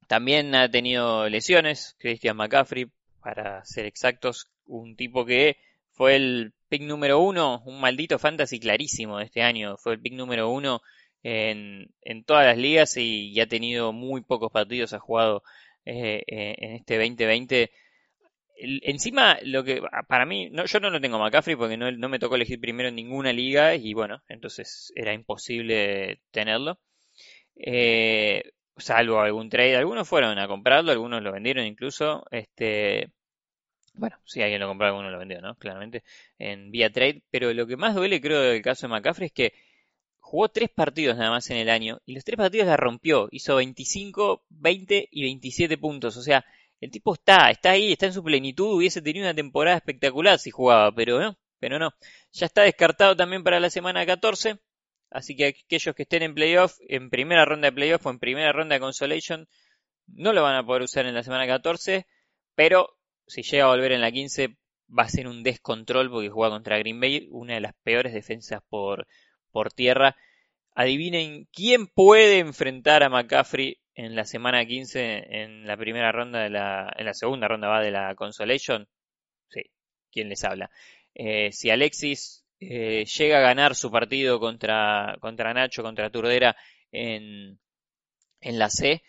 También 0.07 0.53
ha 0.55 0.69
tenido 0.69 1.27
lesiones, 1.29 1.95
Christian 1.99 2.37
McCaffrey, 2.37 2.87
para 3.21 3.63
ser 3.65 3.85
exactos, 3.85 4.51
un 4.65 4.95
tipo 4.95 5.25
que 5.25 5.57
fue 5.91 6.15
el 6.15 6.53
pick 6.69 6.83
número 6.83 7.19
uno, 7.19 7.61
un 7.65 7.79
maldito 7.79 8.19
fantasy 8.19 8.59
clarísimo 8.59 9.17
de 9.17 9.25
este 9.25 9.41
año, 9.41 9.77
fue 9.77 9.93
el 9.93 10.01
pick 10.01 10.13
número 10.13 10.49
uno 10.49 10.81
en, 11.23 11.89
en 12.01 12.23
todas 12.23 12.45
las 12.45 12.57
ligas 12.57 12.97
y, 12.97 13.39
ha 13.39 13.47
tenido 13.47 13.93
muy 13.93 14.21
pocos 14.21 14.51
partidos, 14.51 14.93
ha 14.93 14.99
jugado 14.99 15.43
eh, 15.85 16.23
eh, 16.27 16.55
en 16.57 16.71
este 16.73 16.97
2020 16.97 17.71
encima, 18.55 19.37
lo 19.43 19.63
que 19.63 19.81
para 20.07 20.25
mí, 20.25 20.49
no, 20.51 20.65
yo 20.65 20.79
no 20.79 20.89
lo 20.89 21.01
tengo 21.01 21.19
McCaffrey 21.19 21.55
porque 21.55 21.77
no, 21.77 21.91
no, 21.91 22.09
me 22.09 22.19
tocó 22.19 22.35
elegir 22.35 22.59
primero 22.59 22.89
en 22.89 22.95
ninguna 22.95 23.33
liga 23.33 23.75
y 23.75 23.93
bueno, 23.93 24.21
entonces 24.27 24.91
era 24.95 25.13
imposible 25.13 26.21
tenerlo. 26.31 26.79
Eh, 27.55 28.43
salvo 28.77 29.19
algún 29.21 29.49
trade, 29.49 29.75
algunos 29.77 30.07
fueron 30.07 30.37
a 30.39 30.47
comprarlo, 30.47 30.91
algunos 30.91 31.21
lo 31.21 31.31
vendieron 31.31 31.65
incluso. 31.65 32.25
Este, 32.31 33.11
bueno, 33.95 34.17
si 34.25 34.41
alguien 34.41 34.59
lo 34.59 34.67
compró, 34.67 34.87
alguno 34.87 35.09
lo 35.11 35.19
vendió, 35.19 35.41
¿no? 35.41 35.55
Claramente, 35.55 36.03
en 36.39 36.71
vía 36.71 36.91
trade. 36.91 37.23
Pero 37.31 37.53
lo 37.53 37.67
que 37.67 37.77
más 37.77 37.95
duele, 37.95 38.21
creo, 38.21 38.41
del 38.41 38.61
caso 38.61 38.87
de 38.87 38.91
McCaffrey 38.91 39.27
es 39.27 39.33
que 39.33 39.53
jugó 40.19 40.49
tres 40.49 40.69
partidos 40.69 41.17
nada 41.17 41.31
más 41.31 41.49
en 41.51 41.57
el 41.57 41.69
año 41.69 42.01
y 42.05 42.15
los 42.15 42.23
tres 42.23 42.37
partidos 42.37 42.67
la 42.67 42.77
rompió. 42.77 43.27
Hizo 43.31 43.55
25, 43.57 44.43
20 44.49 45.09
y 45.11 45.23
27 45.23 45.77
puntos. 45.77 46.17
O 46.17 46.21
sea, 46.23 46.45
el 46.83 46.91
tipo 46.91 47.13
está, 47.13 47.49
está 47.49 47.71
ahí, 47.71 47.93
está 47.93 48.07
en 48.07 48.13
su 48.13 48.23
plenitud, 48.23 48.75
hubiese 48.75 49.01
tenido 49.01 49.25
una 49.25 49.33
temporada 49.33 49.77
espectacular 49.77 50.37
si 50.39 50.51
jugaba, 50.51 50.93
pero 50.93 51.19
no, 51.19 51.37
pero 51.59 51.79
no. 51.79 51.91
Ya 52.33 52.45
está 52.45 52.63
descartado 52.63 53.15
también 53.15 53.43
para 53.43 53.59
la 53.59 53.69
semana 53.69 54.05
14, 54.05 54.59
así 55.09 55.35
que 55.35 55.45
aquellos 55.45 55.95
que 55.95 56.03
estén 56.03 56.23
en 56.23 56.35
playoff, 56.35 56.77
en 56.87 57.09
primera 57.09 57.45
ronda 57.45 57.67
de 57.69 57.73
playoff 57.73 58.05
o 58.05 58.09
en 58.09 58.19
primera 58.19 58.51
ronda 58.51 58.75
de 58.75 58.81
consolation, 58.81 59.47
no 60.07 60.33
lo 60.33 60.43
van 60.43 60.55
a 60.55 60.65
poder 60.65 60.83
usar 60.83 61.05
en 61.05 61.15
la 61.15 61.23
semana 61.23 61.47
14, 61.47 62.05
pero 62.55 62.97
si 63.27 63.43
llega 63.43 63.65
a 63.65 63.69
volver 63.69 63.93
en 63.93 64.01
la 64.01 64.11
15 64.11 64.57
va 64.97 65.03
a 65.03 65.09
ser 65.09 65.27
un 65.27 65.43
descontrol 65.43 66.09
porque 66.11 66.29
juega 66.29 66.53
contra 66.53 66.77
Green 66.77 66.99
Bay, 66.99 67.27
una 67.31 67.53
de 67.55 67.61
las 67.61 67.73
peores 67.83 68.13
defensas 68.13 68.61
por, 68.69 69.07
por 69.51 69.71
tierra. 69.71 70.15
Adivinen 70.75 71.47
quién 71.53 71.87
puede 71.87 72.39
enfrentar 72.39 73.03
a 73.03 73.09
McCaffrey 73.09 73.79
en 73.95 74.15
la 74.15 74.25
semana 74.25 74.65
15, 74.65 75.41
en 75.43 75.67
la 75.67 75.77
primera 75.77 76.11
ronda 76.11 76.41
de 76.41 76.49
la, 76.49 76.91
en 76.97 77.05
la 77.05 77.13
segunda 77.13 77.47
ronda 77.47 77.67
va 77.67 77.81
de 77.81 77.91
la 77.91 78.15
Consolation, 78.15 78.87
sí, 79.49 79.61
¿quién 80.11 80.29
les 80.29 80.43
habla? 80.43 80.71
Eh, 81.15 81.51
si 81.51 81.69
Alexis 81.69 82.45
eh, 82.59 83.05
llega 83.05 83.37
a 83.37 83.41
ganar 83.41 83.75
su 83.75 83.91
partido 83.91 84.39
contra, 84.39 85.17
contra 85.19 85.53
Nacho, 85.53 85.83
contra 85.83 86.09
Turdera 86.09 86.55
en, 86.91 87.59
en 88.41 88.59
la 88.59 88.69
C, 88.69 89.03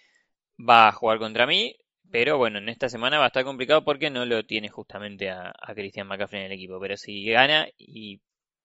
va 0.59 0.89
a 0.89 0.93
jugar 0.93 1.18
contra 1.18 1.47
mí, 1.47 1.76
pero 2.11 2.39
bueno, 2.39 2.59
en 2.59 2.68
esta 2.68 2.89
semana 2.89 3.18
va 3.18 3.24
a 3.24 3.28
estar 3.28 3.45
complicado 3.45 3.85
porque 3.85 4.11
no 4.11 4.24
lo 4.26 4.45
tiene 4.45 4.68
justamente 4.68 5.30
a, 5.30 5.53
a 5.59 5.74
Christian 5.74 6.07
McCaffrey 6.07 6.41
en 6.43 6.47
el 6.47 6.53
equipo, 6.53 6.78
pero 6.80 6.97
si 6.97 7.24
gana 7.24 7.68
y 7.78 8.20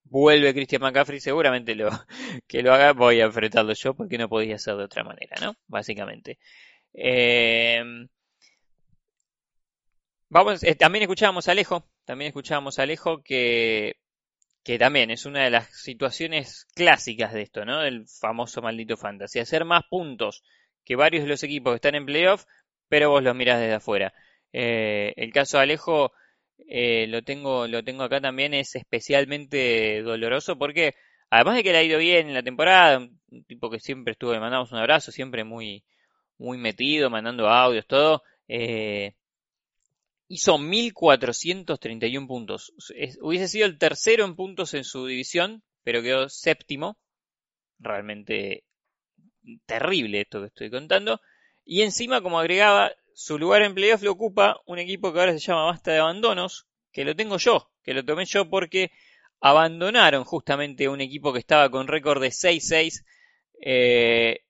vuelve 0.10 0.54
Christian 0.54 0.82
McCaffrey, 0.82 1.20
seguramente 1.20 1.76
lo, 1.76 1.90
que 2.48 2.62
lo 2.62 2.74
haga, 2.74 2.94
voy 2.94 3.22
a 3.22 3.26
enfrentarlo 3.26 3.74
yo 3.74 3.94
porque 3.94 4.18
no 4.18 4.30
podía 4.30 4.58
ser 4.58 4.76
de 4.76 4.84
otra 4.84 5.04
manera, 5.04 5.36
¿no? 5.42 5.56
Básicamente. 5.68 6.40
Eh, 6.94 7.84
Vamos, 10.32 10.64
eh, 10.64 10.76
también 10.76 11.02
escuchábamos 11.04 11.48
a 11.48 11.52
Alejo, 11.54 11.84
también 12.06 12.28
escuchábamos 12.28 12.78
a 12.78 12.84
Alejo 12.84 13.24
que, 13.24 13.96
que 14.64 14.78
también 14.78 15.10
es 15.10 15.26
una 15.26 15.44
de 15.44 15.50
las 15.50 15.68
situaciones 15.82 16.68
clásicas 16.76 17.34
de 17.34 17.42
esto, 17.42 17.66
¿no? 17.66 17.80
Del 17.80 18.06
famoso 18.08 18.62
maldito 18.62 18.96
fantasy. 18.96 19.40
Hacer 19.40 19.66
más 19.66 19.86
puntos 19.90 20.44
que 20.86 20.96
varios 20.96 21.24
de 21.24 21.30
los 21.30 21.42
equipos 21.44 21.72
que 21.72 21.78
están 21.78 21.96
en 21.96 22.06
playoff, 22.06 22.46
pero 22.88 23.10
vos 23.10 23.24
los 23.24 23.36
mirás 23.36 23.60
desde 23.60 23.74
afuera. 23.76 24.14
Eh, 24.54 25.14
el 25.18 25.34
caso 25.34 25.58
de 25.58 25.64
Alejo 25.64 26.12
eh, 26.68 27.08
lo 27.08 27.22
tengo 27.24 27.68
lo 27.68 27.84
tengo 27.84 28.04
acá 28.04 28.22
también 28.22 28.54
es 28.54 28.76
especialmente 28.76 30.02
doloroso 30.02 30.58
porque 30.58 30.96
además 31.30 31.56
de 31.56 31.64
que 31.64 31.72
le 31.72 31.78
ha 31.80 31.84
ido 31.84 32.00
bien 32.00 32.28
en 32.28 32.34
la 32.34 32.44
temporada 32.44 33.00
un 33.00 33.44
tipo 33.46 33.70
que 33.70 33.80
siempre 33.80 34.14
estuvo 34.14 34.34
le 34.34 34.40
mandamos 34.40 34.72
un 34.72 34.80
abrazo 34.80 35.12
siempre 35.12 35.44
muy 35.44 35.84
muy 36.38 36.58
metido 36.58 37.10
mandando 37.10 37.50
audios 37.50 37.88
todo 37.88 38.24
eh, 38.48 39.14
hizo 40.30 40.58
1431 40.58 42.28
puntos. 42.28 42.72
Hubiese 43.20 43.48
sido 43.48 43.66
el 43.66 43.78
tercero 43.78 44.26
en 44.26 44.36
puntos 44.36 44.74
en 44.76 44.84
su 44.84 45.06
división 45.06 45.64
pero 45.84 46.02
quedó 46.02 46.30
séptimo. 46.30 46.98
Realmente 47.80 48.64
terrible 49.66 50.22
esto 50.22 50.42
que 50.42 50.48
estoy 50.48 50.70
contando. 50.70 51.20
Y 51.66 51.82
encima 51.82 52.22
como 52.22 52.40
agregaba 52.40 52.92
su 53.20 53.38
lugar 53.38 53.64
en 53.64 53.76
playoff 53.76 54.02
lo 54.02 54.14
ocupa 54.14 54.62
un 54.66 54.80
equipo 54.80 55.12
que 55.12 55.20
ahora 55.20 55.34
se 55.34 55.40
llama 55.40 55.66
Basta 55.66 55.92
de 55.92 55.98
Abandonos, 55.98 56.70
que 56.90 57.04
lo 57.04 57.18
tengo 57.18 57.36
yo, 57.36 57.70
que 57.84 57.94
lo 57.94 58.06
tomé 58.06 58.24
yo 58.24 58.50
porque 58.50 58.92
abandonaron 59.42 60.24
justamente 60.24 60.88
un 60.88 61.02
equipo 61.02 61.34
que 61.34 61.40
estaba 61.40 61.70
con 61.70 61.90
récord 61.90 62.22
de 62.22 62.30
6-6. 62.30 63.04
Eh, 63.62 64.46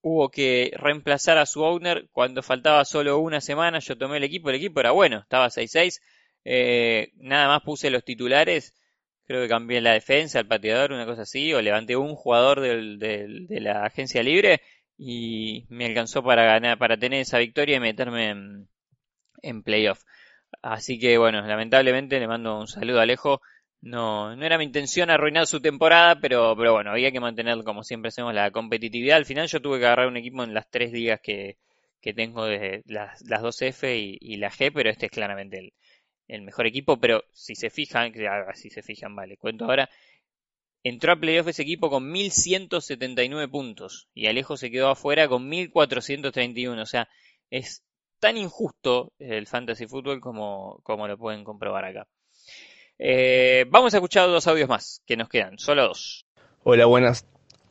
hubo 0.00 0.30
que 0.30 0.70
reemplazar 0.76 1.38
a 1.38 1.46
su 1.46 1.64
owner 1.64 2.08
cuando 2.12 2.44
faltaba 2.44 2.84
solo 2.84 3.18
una 3.18 3.40
semana. 3.40 3.80
Yo 3.80 3.98
tomé 3.98 4.18
el 4.18 4.24
equipo, 4.24 4.50
el 4.50 4.56
equipo 4.56 4.78
era 4.78 4.92
bueno, 4.92 5.18
estaba 5.18 5.50
6-6. 5.50 6.00
Eh, 6.44 7.10
nada 7.16 7.48
más 7.48 7.62
puse 7.62 7.90
los 7.90 8.04
titulares. 8.04 8.76
Creo 9.26 9.42
que 9.42 9.48
cambié 9.48 9.80
la 9.80 9.94
defensa, 9.94 10.38
el 10.38 10.46
pateador, 10.46 10.92
una 10.92 11.04
cosa 11.04 11.22
así, 11.22 11.52
o 11.52 11.60
levanté 11.60 11.96
un 11.96 12.14
jugador 12.14 12.60
de 12.60 13.60
la 13.60 13.84
agencia 13.84 14.22
libre 14.22 14.60
y 15.04 15.66
me 15.68 15.86
alcanzó 15.86 16.22
para 16.22 16.44
ganar, 16.44 16.78
para 16.78 16.96
tener 16.96 17.20
esa 17.20 17.38
victoria 17.38 17.76
y 17.76 17.80
meterme 17.80 18.30
en, 18.30 18.68
en 19.42 19.62
playoff. 19.64 20.04
Así 20.62 20.98
que 21.00 21.18
bueno, 21.18 21.42
lamentablemente 21.46 22.20
le 22.20 22.28
mando 22.28 22.60
un 22.60 22.68
saludo 22.68 23.00
a 23.00 23.02
Alejo. 23.02 23.42
No, 23.80 24.36
no 24.36 24.46
era 24.46 24.58
mi 24.58 24.64
intención 24.64 25.10
arruinar 25.10 25.48
su 25.48 25.60
temporada, 25.60 26.20
pero, 26.20 26.54
pero 26.56 26.72
bueno, 26.74 26.92
había 26.92 27.10
que 27.10 27.18
mantener, 27.20 27.64
como 27.64 27.82
siempre 27.82 28.10
hacemos, 28.10 28.32
la 28.34 28.52
competitividad. 28.52 29.16
Al 29.16 29.26
final 29.26 29.48
yo 29.48 29.60
tuve 29.60 29.80
que 29.80 29.86
agarrar 29.86 30.06
un 30.06 30.16
equipo 30.18 30.44
en 30.44 30.54
las 30.54 30.70
tres 30.70 30.92
ligas 30.92 31.20
que, 31.20 31.58
que 32.00 32.14
tengo 32.14 32.44
de 32.46 32.82
las, 32.86 33.22
las 33.22 33.42
dos 33.42 33.60
F 33.62 33.96
y, 33.98 34.36
la 34.36 34.50
G, 34.52 34.70
pero 34.72 34.88
este 34.90 35.06
es 35.06 35.12
claramente 35.12 35.58
el, 35.58 35.72
el 36.28 36.42
mejor 36.42 36.66
equipo. 36.68 37.00
Pero 37.00 37.24
si 37.32 37.56
se 37.56 37.70
fijan, 37.70 38.12
si 38.54 38.70
se 38.70 38.82
fijan, 38.82 39.16
vale, 39.16 39.36
cuento 39.36 39.64
ahora, 39.64 39.90
entró 40.84 41.12
a 41.12 41.16
playoff 41.16 41.48
ese 41.48 41.62
equipo 41.62 41.90
con 41.90 42.10
1179 42.10 43.48
puntos 43.48 44.08
y 44.14 44.26
Alejo 44.26 44.56
se 44.56 44.70
quedó 44.70 44.90
afuera 44.90 45.28
con 45.28 45.48
1431. 45.48 46.82
O 46.82 46.86
sea, 46.86 47.08
es 47.50 47.82
tan 48.18 48.36
injusto 48.36 49.12
el 49.18 49.46
fantasy 49.46 49.86
fútbol 49.86 50.20
como, 50.20 50.80
como 50.82 51.06
lo 51.08 51.18
pueden 51.18 51.44
comprobar 51.44 51.84
acá. 51.84 52.06
Eh, 52.98 53.64
vamos 53.68 53.94
a 53.94 53.96
escuchar 53.96 54.28
dos 54.28 54.46
audios 54.46 54.68
más 54.68 55.02
que 55.06 55.16
nos 55.16 55.28
quedan, 55.28 55.58
solo 55.58 55.88
dos. 55.88 56.26
Hola, 56.62 56.86
buenas. 56.86 57.26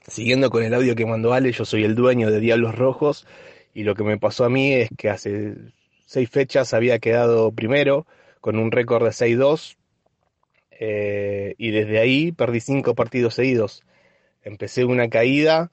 Siguiendo 0.07 0.49
con 0.49 0.64
el 0.64 0.74
audio 0.74 0.95
que 0.95 1.05
mandó 1.05 1.34
Ale, 1.34 1.51
yo 1.51 1.64
soy 1.64 1.84
el 1.84 1.95
dueño 1.95 2.32
de 2.32 2.39
Diablos 2.39 2.76
Rojos 2.76 3.28
y 3.74 3.84
lo 3.84 3.95
que 3.95 4.03
me 4.03 4.18
pasó 4.18 4.43
a 4.43 4.49
mí 4.49 4.74
es 4.74 4.89
que 4.97 5.09
hace 5.09 5.55
seis 6.05 6.30
fechas 6.30 6.74
había 6.74 6.99
quedado 6.99 7.51
primero 7.51 8.05
con 8.41 8.57
un 8.57 8.72
récord 8.72 9.05
de 9.05 9.12
6-2 9.12 9.78
eh, 10.84 11.54
y 11.60 11.70
desde 11.70 12.00
ahí 12.00 12.32
perdí 12.32 12.60
cinco 12.60 12.96
partidos 12.96 13.36
seguidos. 13.36 13.84
Empecé 14.44 14.84
una 14.84 15.10
caída 15.10 15.72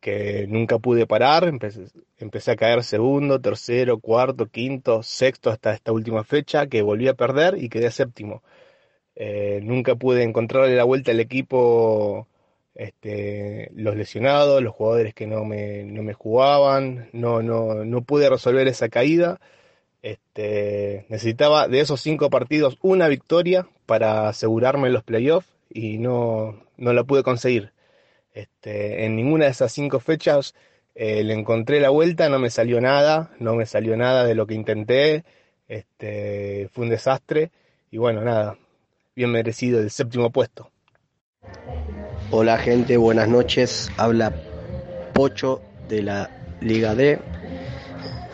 que 0.00 0.46
nunca 0.48 0.78
pude 0.80 1.06
parar, 1.06 1.44
empecé, 1.44 1.84
empecé, 2.18 2.50
a 2.52 2.56
caer 2.56 2.82
segundo, 2.82 3.40
tercero, 3.40 4.00
cuarto, 4.00 4.46
quinto, 4.46 5.04
sexto 5.04 5.50
hasta 5.50 5.72
esta 5.72 5.92
última 5.92 6.24
fecha 6.24 6.66
que 6.66 6.82
volví 6.82 7.06
a 7.06 7.14
perder 7.14 7.62
y 7.62 7.68
quedé 7.68 7.92
séptimo. 7.92 8.42
Eh, 9.16 9.60
nunca 9.62 9.94
pude 9.96 10.24
encontrarle 10.24 10.74
la 10.76 10.84
vuelta 10.84 11.12
al 11.12 11.20
equipo 11.20 12.26
este, 12.74 13.70
los 13.74 13.96
lesionados, 13.96 14.62
los 14.62 14.74
jugadores 14.74 15.14
que 15.14 15.26
no 15.28 15.44
me, 15.44 15.84
no 15.84 16.02
me 16.02 16.14
jugaban, 16.14 17.08
no, 17.12 17.42
no, 17.42 17.84
no 17.84 18.02
pude 18.02 18.28
resolver 18.30 18.66
esa 18.68 18.88
caída 18.88 19.40
este, 20.02 21.06
necesitaba 21.08 21.68
de 21.68 21.80
esos 21.80 22.00
cinco 22.00 22.30
partidos 22.30 22.78
una 22.82 23.08
victoria 23.08 23.66
para 23.86 24.28
asegurarme 24.28 24.90
los 24.90 25.02
playoffs 25.02 25.48
y 25.68 25.98
no, 25.98 26.60
no 26.76 26.92
la 26.92 27.04
pude 27.04 27.22
conseguir. 27.22 27.72
Este, 28.32 29.04
en 29.04 29.16
ninguna 29.16 29.46
de 29.46 29.50
esas 29.50 29.72
cinco 29.72 30.00
fechas 30.00 30.54
eh, 30.94 31.24
le 31.24 31.34
encontré 31.34 31.80
la 31.80 31.90
vuelta, 31.90 32.28
no 32.28 32.38
me 32.38 32.50
salió 32.50 32.80
nada, 32.80 33.30
no 33.38 33.54
me 33.54 33.66
salió 33.66 33.96
nada 33.96 34.24
de 34.24 34.34
lo 34.34 34.46
que 34.46 34.54
intenté, 34.54 35.24
este, 35.68 36.68
fue 36.72 36.84
un 36.84 36.90
desastre 36.90 37.50
y 37.90 37.98
bueno, 37.98 38.22
nada, 38.22 38.56
bien 39.14 39.30
merecido 39.30 39.80
el 39.80 39.90
séptimo 39.90 40.30
puesto. 40.30 40.70
Hola 42.30 42.58
gente, 42.58 42.96
buenas 42.96 43.28
noches, 43.28 43.90
habla 43.96 44.32
Pocho 45.12 45.62
de 45.88 46.02
la 46.02 46.30
Liga 46.60 46.94
D 46.94 47.18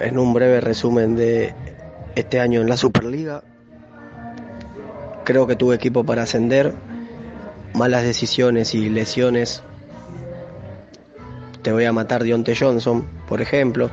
en 0.01 0.19
un 0.19 0.33
breve 0.35 0.61
resumen 0.61 1.17
de 1.17 1.55
este 2.15 2.41
año 2.41 2.61
en 2.61 2.69
la 2.69 2.77
Superliga. 2.77 3.43
Creo 5.25 5.47
que 5.47 5.57
tuve 5.57 5.75
equipo 5.75 6.05
para 6.05 6.23
ascender. 6.23 6.75
Malas 7.75 8.05
decisiones 8.05 8.75
y 8.75 8.89
lesiones. 8.89 9.63
Te 11.63 11.73
voy 11.73 11.85
a 11.85 11.93
matar 11.93 12.23
Dionte 12.23 12.55
Johnson, 12.57 13.07
por 13.29 13.41
ejemplo. 13.41 13.91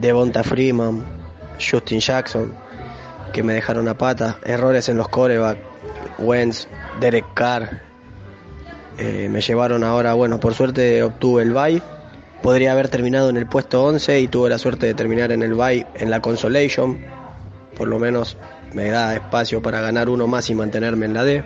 Devonta 0.00 0.42
Freeman, 0.42 1.04
Justin 1.60 2.00
Jackson, 2.00 2.52
que 3.32 3.42
me 3.42 3.52
dejaron 3.52 3.86
a 3.88 3.96
pata. 3.96 4.38
Errores 4.44 4.88
en 4.88 4.96
los 4.96 5.08
coreback. 5.08 5.58
Wentz, 6.18 6.66
Derek 7.00 7.26
Carr. 7.34 7.82
Eh, 8.96 9.28
me 9.28 9.40
llevaron 9.40 9.84
ahora, 9.84 10.14
bueno, 10.14 10.40
por 10.40 10.54
suerte 10.54 11.02
obtuve 11.02 11.42
el 11.42 11.52
bye 11.52 11.82
Podría 12.44 12.72
haber 12.72 12.90
terminado 12.90 13.30
en 13.30 13.38
el 13.38 13.46
puesto 13.46 13.82
11 13.82 14.20
y 14.20 14.28
tuve 14.28 14.50
la 14.50 14.58
suerte 14.58 14.84
de 14.84 14.92
terminar 14.92 15.32
en 15.32 15.42
el 15.42 15.54
bye 15.54 15.86
en 15.94 16.10
la 16.10 16.20
Consolation. 16.20 17.02
Por 17.74 17.88
lo 17.88 17.98
menos 17.98 18.36
me 18.74 18.90
da 18.90 19.14
espacio 19.14 19.62
para 19.62 19.80
ganar 19.80 20.10
uno 20.10 20.26
más 20.26 20.50
y 20.50 20.54
mantenerme 20.54 21.06
en 21.06 21.14
la 21.14 21.24
D. 21.24 21.42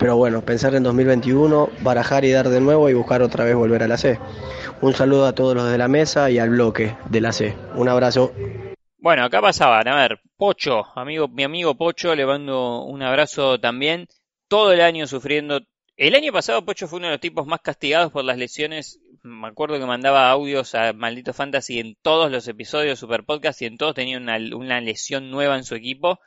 Pero 0.00 0.16
bueno, 0.16 0.42
pensar 0.42 0.74
en 0.74 0.82
2021, 0.82 1.70
barajar 1.80 2.24
y 2.24 2.32
dar 2.32 2.48
de 2.48 2.60
nuevo 2.60 2.90
y 2.90 2.94
buscar 2.94 3.22
otra 3.22 3.44
vez 3.44 3.54
volver 3.54 3.84
a 3.84 3.86
la 3.86 3.98
C. 3.98 4.18
Un 4.80 4.94
saludo 4.94 5.26
a 5.26 5.32
todos 5.32 5.54
los 5.54 5.70
de 5.70 5.78
la 5.78 5.86
mesa 5.86 6.28
y 6.28 6.40
al 6.40 6.50
bloque 6.50 6.96
de 7.08 7.20
la 7.20 7.30
C. 7.30 7.54
Un 7.76 7.88
abrazo. 7.88 8.32
Bueno, 8.98 9.26
acá 9.26 9.40
pasaban, 9.40 9.86
a 9.86 9.94
ver, 9.94 10.18
Pocho, 10.36 10.86
amigo, 10.96 11.28
mi 11.28 11.44
amigo 11.44 11.76
Pocho, 11.76 12.16
le 12.16 12.26
mando 12.26 12.82
un 12.82 13.00
abrazo 13.00 13.60
también. 13.60 14.08
Todo 14.48 14.72
el 14.72 14.80
año 14.80 15.06
sufriendo. 15.06 15.60
El 15.96 16.16
año 16.16 16.32
pasado 16.32 16.64
Pocho 16.64 16.88
fue 16.88 16.98
uno 16.98 17.06
de 17.06 17.12
los 17.12 17.20
tipos 17.20 17.46
más 17.46 17.60
castigados 17.60 18.10
por 18.10 18.24
las 18.24 18.38
lesiones 18.38 18.98
me 19.26 19.48
acuerdo 19.48 19.78
que 19.78 19.86
mandaba 19.86 20.30
audios 20.30 20.74
a 20.74 20.92
Maldito 20.92 21.32
Fantasy 21.34 21.80
en 21.80 21.96
todos 22.00 22.30
los 22.30 22.46
episodios 22.48 22.90
de 22.92 22.96
Super 22.96 23.24
Podcast 23.24 23.60
y 23.60 23.66
en 23.66 23.76
todos 23.76 23.94
tenía 23.94 24.18
una, 24.18 24.80
lesión 24.80 25.30
nueva 25.30 25.56
en 25.56 25.64
su 25.64 25.74
equipo. 25.74 26.20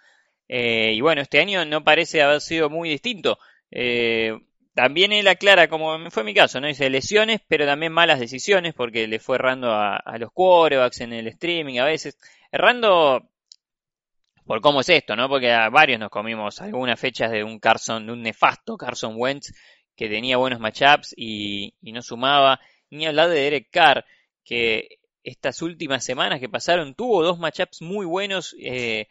Eh, 0.47 0.93
y 0.95 1.01
bueno, 1.01 1.21
este 1.21 1.39
año 1.39 1.63
no 1.65 1.83
parece 1.83 2.21
haber 2.21 2.41
sido 2.41 2.69
muy 2.69 2.89
distinto. 2.89 3.39
Eh, 3.71 4.37
también 4.73 5.13
él 5.13 5.27
aclara, 5.27 5.69
como 5.69 6.09
fue 6.11 6.23
mi 6.23 6.33
caso, 6.33 6.59
¿no? 6.59 6.67
Dice 6.67 6.89
lesiones, 6.89 7.41
pero 7.47 7.65
también 7.65 7.93
malas 7.93 8.19
decisiones, 8.19 8.73
porque 8.73 9.07
le 9.07 9.19
fue 9.19 9.35
errando 9.35 9.71
a, 9.73 10.17
los 10.19 10.31
quarterbacks 10.31 11.01
en 11.01 11.13
el 11.13 11.27
streaming 11.27 11.79
a 11.79 11.85
veces. 11.85 12.17
Errando 12.51 13.29
por 14.45 14.61
cómo 14.61 14.81
es 14.81 14.89
esto, 14.89 15.15
¿no? 15.15 15.29
Porque 15.29 15.51
a 15.51 15.69
varios 15.69 15.99
nos 15.99 16.09
comimos 16.09 16.61
algunas 16.61 16.99
fechas 16.99 17.31
de 17.31 17.43
un 17.43 17.59
Carson, 17.59 18.07
de 18.07 18.13
un 18.13 18.21
nefasto 18.23 18.77
Carson 18.77 19.13
Wentz 19.17 19.53
que 19.95 20.09
tenía 20.09 20.37
buenos 20.37 20.59
matchups 20.59 21.13
y 21.17 21.73
no 21.81 22.01
sumaba 22.01 22.59
ni 22.89 23.05
hablar 23.05 23.29
de 23.29 23.39
Derek 23.39 23.69
Carr, 23.71 24.05
que 24.43 24.99
estas 25.23 25.61
últimas 25.61 26.03
semanas 26.03 26.39
que 26.39 26.49
pasaron 26.49 26.95
tuvo 26.95 27.23
dos 27.23 27.39
matchups 27.39 27.81
muy 27.81 28.05
buenos, 28.05 28.55
eh, 28.59 29.07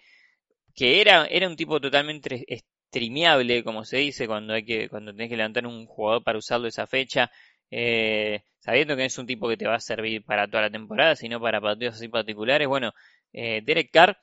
que 0.75 1.01
era, 1.01 1.27
era 1.27 1.49
un 1.49 1.57
tipo 1.57 1.81
totalmente 1.81 2.45
streameable, 2.89 3.65
como 3.65 3.85
se 3.85 3.99
dice, 3.99 4.27
cuando 4.27 4.55
hay 4.55 4.65
que, 4.65 4.89
cuando 4.89 5.13
tenés 5.13 5.29
que 5.31 5.37
levantar 5.37 5.67
un 5.67 5.87
jugador 5.87 6.25
para 6.25 6.39
usarlo 6.39 6.69
esa 6.69 6.87
fecha, 6.87 7.31
eh, 7.71 8.43
sabiendo 8.61 8.97
que 8.97 9.05
es 9.05 9.19
un 9.19 9.27
tipo 9.27 9.49
que 9.49 9.57
te 9.57 9.67
va 9.67 9.77
a 9.77 9.81
servir 9.81 10.25
para 10.25 10.47
toda 10.49 10.65
la 10.65 10.71
temporada, 10.71 11.17
sino 11.17 11.41
para 11.41 11.61
partidos 11.61 11.97
así 11.97 12.09
particulares. 12.09 12.69
Bueno, 12.69 12.93
eh, 13.33 13.63
Derek 13.65 13.91
Carr 13.93 14.19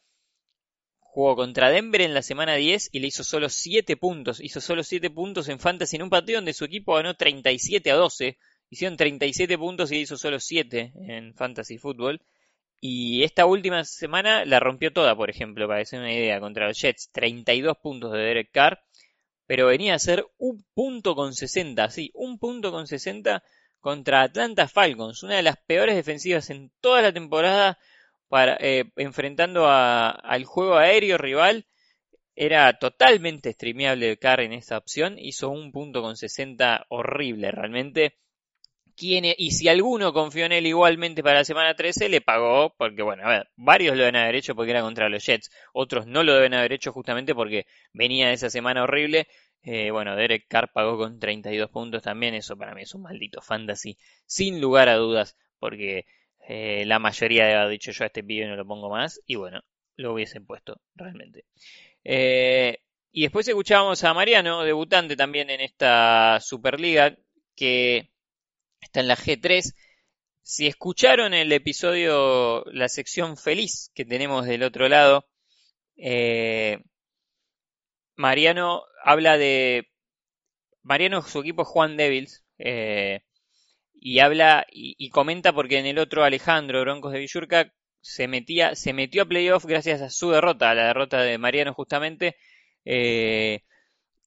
jugó 0.99 1.35
contra 1.35 1.69
Denver 1.69 2.01
en 2.01 2.13
la 2.13 2.21
semana 2.21 2.55
10 2.55 2.89
y 2.91 2.99
le 2.99 3.07
hizo 3.07 3.23
solo 3.23 3.49
7 3.49 3.95
puntos. 3.97 4.41
Hizo 4.41 4.59
solo 4.61 4.83
7 4.83 5.09
puntos 5.09 5.47
en 5.49 5.59
Fantasy 5.59 5.95
en 5.95 6.03
un 6.03 6.09
partido 6.09 6.39
donde 6.39 6.53
su 6.53 6.65
equipo 6.65 6.95
ganó 6.95 7.13
37 7.15 7.91
a 7.91 7.95
12. 7.95 8.37
Hicieron 8.69 8.97
37 8.97 9.57
puntos 9.57 9.91
y 9.91 9.99
hizo 9.99 10.17
solo 10.17 10.39
7 10.39 10.93
en 11.07 11.33
Fantasy 11.35 11.77
Football. 11.77 12.21
Y 12.81 13.23
esta 13.23 13.45
última 13.45 13.83
semana 13.83 14.45
la 14.45 14.59
rompió 14.59 14.91
toda, 14.93 15.15
por 15.15 15.29
ejemplo, 15.29 15.67
para 15.67 15.81
hacer 15.81 15.99
una 15.99 16.13
idea, 16.13 16.39
contra 16.39 16.67
los 16.67 16.79
Jets, 16.79 17.09
32 17.11 17.77
puntos 17.77 18.11
de 18.11 18.19
Derek 18.19 18.51
Carr, 18.51 18.79
pero 19.47 19.67
venía 19.67 19.95
a 19.95 19.99
ser 19.99 20.25
un 20.37 20.63
punto 20.73 21.15
con 21.15 21.33
60, 21.33 21.89
sí, 21.89 22.11
un 22.13 22.37
punto 22.37 22.71
con 22.71 22.87
60 22.87 23.43
contra 23.79 24.23
Atlanta 24.23 24.67
Falcons, 24.67 25.23
una 25.23 25.35
de 25.35 25.43
las 25.43 25.57
peores 25.57 25.95
defensivas 25.95 26.49
en 26.49 26.71
toda 26.81 27.01
la 27.01 27.13
temporada, 27.13 27.79
para, 28.27 28.57
eh, 28.59 28.91
enfrentando 28.97 29.67
a, 29.67 30.09
al 30.09 30.45
juego 30.45 30.75
aéreo 30.77 31.17
rival. 31.17 31.65
Era 32.35 32.77
totalmente 32.79 33.53
streameable 33.53 34.17
Carr 34.17 34.41
en 34.41 34.53
esta 34.53 34.77
opción, 34.77 35.17
hizo 35.17 35.49
un 35.49 35.71
punto 35.71 36.01
con 36.01 36.17
60 36.17 36.85
horrible 36.89 37.49
realmente 37.51 38.17
y 38.97 39.51
si 39.51 39.67
alguno 39.67 40.13
confió 40.13 40.45
en 40.45 40.53
él 40.53 40.67
igualmente 40.67 41.21
para 41.21 41.39
la 41.39 41.45
semana 41.45 41.75
13, 41.75 42.09
le 42.09 42.21
pagó, 42.21 42.73
porque 42.77 43.01
bueno, 43.01 43.23
a 43.25 43.29
ver, 43.29 43.49
varios 43.55 43.95
lo 43.95 44.03
deben 44.03 44.15
haber 44.15 44.35
hecho 44.35 44.55
porque 44.55 44.71
era 44.71 44.81
contra 44.81 45.09
los 45.09 45.25
Jets, 45.25 45.51
otros 45.73 46.07
no 46.07 46.23
lo 46.23 46.33
deben 46.33 46.53
haber 46.53 46.73
hecho 46.73 46.93
justamente 46.93 47.35
porque 47.35 47.65
venía 47.93 48.27
de 48.27 48.33
esa 48.33 48.49
semana 48.49 48.83
horrible. 48.83 49.27
Eh, 49.63 49.91
bueno, 49.91 50.15
Derek 50.15 50.47
Carr 50.47 50.71
pagó 50.71 50.97
con 50.97 51.19
32 51.19 51.69
puntos 51.71 52.03
también, 52.03 52.35
eso 52.35 52.55
para 52.55 52.75
mí 52.75 52.83
es 52.83 52.93
un 52.93 53.01
maldito 53.01 53.41
fantasy, 53.41 53.97
sin 54.25 54.61
lugar 54.61 54.89
a 54.89 54.95
dudas, 54.95 55.35
porque 55.59 56.05
eh, 56.47 56.85
la 56.85 56.99
mayoría 56.99 57.61
haber 57.61 57.71
dicho 57.71 57.91
yo 57.91 58.03
a 58.03 58.07
este 58.07 58.23
pibe 58.23 58.47
no 58.47 58.55
lo 58.55 58.65
pongo 58.65 58.89
más, 58.89 59.19
y 59.25 59.35
bueno, 59.35 59.61
lo 59.95 60.13
hubiesen 60.13 60.45
puesto 60.45 60.81
realmente. 60.93 61.45
Eh, 62.03 62.77
y 63.11 63.23
después 63.23 63.47
escuchábamos 63.47 64.03
a 64.03 64.13
Mariano, 64.13 64.63
debutante 64.63 65.15
también 65.15 65.49
en 65.49 65.61
esta 65.61 66.39
Superliga, 66.41 67.17
que 67.55 68.11
está 68.95 69.01
en 69.01 69.07
la 69.07 69.17
G3. 69.17 69.73
Si 70.41 70.67
escucharon 70.67 71.33
el 71.33 71.51
episodio, 71.51 72.63
la 72.71 72.87
sección 72.87 73.35
feliz 73.37 73.91
que 73.93 74.05
tenemos 74.05 74.45
del 74.45 74.63
otro 74.63 74.87
lado, 74.87 75.25
eh, 75.97 76.79
Mariano 78.15 78.83
habla 79.03 79.37
de... 79.37 79.87
Mariano, 80.83 81.21
su 81.23 81.39
equipo 81.41 81.63
es 81.63 81.67
Juan 81.67 81.97
Devils, 81.97 82.45
eh, 82.59 83.21
y 83.93 84.19
habla 84.19 84.65
y, 84.71 85.09
comenta 85.09 85.51
porque 85.51 85.79
en 85.79 85.87
el 85.87 85.97
otro 85.99 86.23
Alejandro 86.23 86.81
Broncos 86.81 87.11
de 87.11 87.19
Villurca 87.19 87.73
se 88.01 88.27
metía, 88.27 88.75
se 88.75 88.93
metió 88.93 89.23
a 89.23 89.25
playoff 89.25 89.65
gracias 89.65 90.01
a 90.01 90.11
su 90.11 90.29
derrota, 90.31 90.69
a 90.69 90.75
la 90.75 90.87
derrota 90.87 91.21
de 91.21 91.37
Mariano 91.39 91.73
justamente. 91.73 92.37
Eh, 92.85 93.63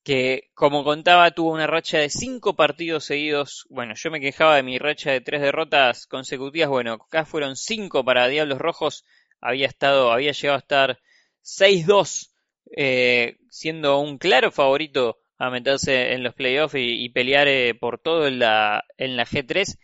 que 0.03 0.51
como 0.55 0.85
contaba 0.85 1.31
tuvo 1.33 1.53
una 1.53 1.67
racha 1.67 1.99
de 1.99 2.11
cinco 2.11 2.57
partidos 2.57 3.05
seguidos. 3.05 3.67
Bueno, 3.69 3.95
yo 3.95 4.11
me 4.11 4.21
quejaba 4.21 4.57
de 4.57 4.63
mi 4.63 4.79
racha 4.79 5.11
de 5.13 5.21
tres 5.21 5.41
derrotas 5.43 6.07
consecutivas. 6.07 6.69
Bueno, 6.69 6.95
acá 6.95 7.25
fueron 7.25 7.57
cinco 7.57 8.05
para 8.05 8.29
Diablos 8.29 8.59
Rojos. 8.59 9.05
Había 9.41 9.67
estado, 9.67 10.13
había 10.13 10.33
llegado 10.33 10.57
a 10.57 10.61
estar 10.61 10.99
6-2, 11.45 12.33
eh, 12.77 13.37
siendo 13.51 13.99
un 14.01 14.19
claro 14.19 14.51
favorito 14.51 15.19
a 15.39 15.51
meterse 15.51 16.13
en 16.15 16.23
los 16.23 16.35
playoffs 16.35 16.75
y, 16.77 17.09
pelear 17.11 17.47
eh, 17.49 17.75
por 17.75 17.99
todo 17.99 18.27
en 18.27 18.41
la, 18.41 18.85
en 18.97 19.17
la 19.17 19.25
G3. 19.25 19.79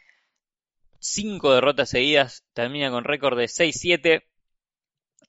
Cinco 0.98 1.54
derrotas 1.54 1.90
seguidas, 1.90 2.44
termina 2.54 2.90
con 2.90 3.04
récord 3.04 3.38
de 3.38 3.44
6-7 3.44 4.24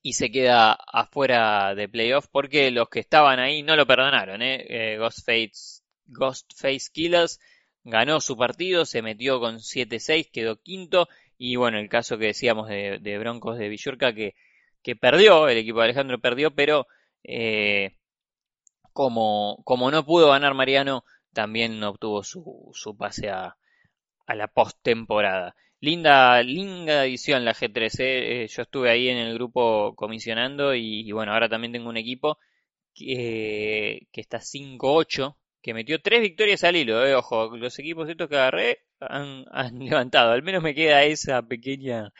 y 0.05 0.13
se 0.13 0.29
queda 0.29 0.73
afuera 0.73 1.73
de 1.73 1.89
playoff 1.89 2.27
porque 2.31 2.69
los 2.69 2.89
que 2.89 2.99
estaban 2.99 3.39
ahí 3.39 3.63
no 3.63 3.75
lo 3.75 3.87
perdonaron. 3.87 4.43
¿eh? 4.43 4.63
eh 4.69 4.97
Ghostface, 4.99 5.81
Ghostface 6.05 6.91
Killers 6.93 7.39
ganó 7.83 8.21
su 8.21 8.37
partido, 8.37 8.85
se 8.85 9.01
metió 9.01 9.39
con 9.39 9.55
7-6, 9.57 10.29
quedó 10.31 10.61
quinto. 10.61 11.07
Y 11.39 11.55
bueno, 11.55 11.79
el 11.79 11.89
caso 11.89 12.19
que 12.19 12.27
decíamos 12.27 12.69
de, 12.69 13.17
Broncos 13.17 13.57
de 13.57 13.67
Villurca 13.67 14.13
que, 14.13 14.35
que, 14.83 14.95
perdió, 14.95 15.47
el 15.47 15.57
equipo 15.57 15.79
de 15.79 15.85
Alejandro 15.85 16.19
perdió, 16.19 16.53
pero 16.53 16.85
eh, 17.23 17.97
como, 18.93 19.63
como 19.65 19.89
no 19.89 20.05
pudo 20.05 20.29
ganar 20.29 20.53
Mariano, 20.53 21.03
también 21.33 21.83
obtuvo 21.83 22.21
su, 22.21 22.69
su 22.75 22.95
pase 22.95 23.31
a, 23.31 23.57
a 24.27 24.35
la 24.35 24.47
postemporada. 24.49 25.55
Linda, 25.85 26.41
linda 26.41 27.05
edición 27.05 27.45
la 27.45 27.53
G3. 27.53 27.95
Eh, 27.99 28.47
yo 28.49 28.63
estuve 28.63 28.89
ahí 28.89 29.07
en 29.09 29.17
el 29.17 29.35
grupo 29.35 29.93
comisionando 29.95 30.73
y, 30.73 31.11
bueno, 31.11 31.31
ahora 31.31 31.47
también 31.47 31.73
tengo 31.73 31.89
un 31.89 31.97
equipo 31.97 32.39
que, 32.95 34.07
que 34.11 34.21
está 34.21 34.39
5-8, 34.39 35.37
que 35.61 35.73
metió 35.75 36.01
tres 36.01 36.21
victorias 36.21 36.63
al 36.63 36.75
hilo. 36.75 37.05
Eh. 37.05 37.13
Ojo, 37.15 37.55
los 37.57 37.77
equipos 37.77 38.09
estos 38.09 38.27
que 38.29 38.35
agarré 38.35 38.79
han, 38.99 39.45
levantado. 39.79 40.31
Al 40.31 40.41
menos 40.41 40.63
me 40.63 40.73
queda 40.73 41.03
esa 41.03 41.43
pequeña, 41.43 42.11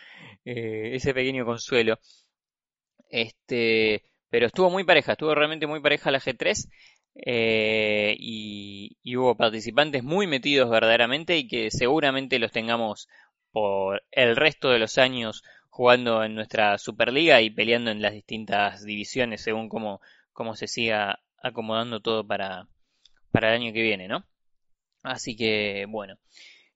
eh, 0.45 0.91
ese 0.93 1.13
pequeño 1.15 1.43
consuelo. 1.45 1.97
Este, 3.09 4.03
pero 4.29 4.47
estuvo 4.47 4.69
muy 4.69 4.83
pareja, 4.83 5.13
estuvo 5.13 5.33
realmente 5.33 5.65
muy 5.67 5.79
pareja 5.81 6.11
la 6.11 6.19
G3. 6.19 6.69
y, 8.17 8.97
y, 9.01 9.15
hubo 9.15 9.35
participantes 9.35 10.03
muy 10.03 10.27
metidos 10.27 10.69
verdaderamente 10.69 11.37
y 11.37 11.47
que 11.47 11.71
seguramente 11.71 12.39
los 12.39 12.51
tengamos 12.51 13.07
por 13.55 14.03
el 14.11 14.35
resto 14.35 14.69
de 14.69 14.79
los 14.79 14.97
años 14.97 15.41
jugando 15.69 16.25
en 16.25 16.35
nuestra 16.35 16.77
Superliga 16.77 17.39
y 17.39 17.49
peleando 17.49 17.89
en 17.89 18.01
las 18.01 18.11
distintas 18.11 18.83
divisiones 18.83 19.39
según 19.39 19.69
cómo, 19.69 20.01
cómo 20.33 20.57
se 20.57 20.67
siga 20.67 21.21
acomodando 21.41 22.01
todo 22.01 22.27
para, 22.27 22.67
para 23.31 23.55
el 23.55 23.61
año 23.61 23.71
que 23.71 23.81
viene, 23.81 24.09
¿no? 24.09 24.25
Así 25.03 25.37
que, 25.37 25.85
bueno. 25.87 26.17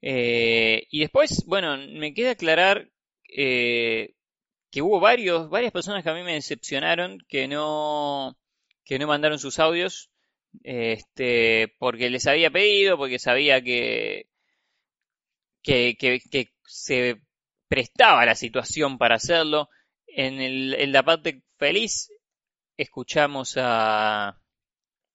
Eh, 0.02 0.88
y 0.90 1.02
después, 1.02 1.44
bueno, 1.46 1.76
me 1.76 2.14
queda 2.14 2.32
aclarar 2.32 2.90
eh, 3.28 4.14
que 4.72 4.82
hubo 4.82 5.02
varios, 5.02 5.50
varias 5.50 5.74
personas 5.74 6.02
que 6.02 6.12
a 6.12 6.14
mí 6.14 6.24
me 6.24 6.36
decepcionaron 6.36 7.18
que 7.28 7.50
no, 7.50 8.38
que 8.86 9.00
no 9.00 9.06
mandaron 9.06 9.38
sus 9.38 9.60
audios, 9.60 10.12
este, 10.64 11.76
porque 11.78 12.10
les 12.10 12.26
había 12.26 12.50
pedido, 12.52 12.98
porque 12.98 13.20
sabía 13.20 13.62
que, 13.62 14.30
que, 15.62 15.98
que, 16.00 16.22
que 16.22 16.48
se 16.70 17.22
prestaba 17.68 18.26
la 18.26 18.36
situación 18.36 18.98
para 18.98 19.16
hacerlo. 19.16 19.70
En, 20.08 20.40
el, 20.40 20.74
en 20.76 20.92
la 20.92 21.04
parte 21.04 21.44
feliz 21.58 22.12
escuchamos 22.78 23.58
a, 23.58 24.40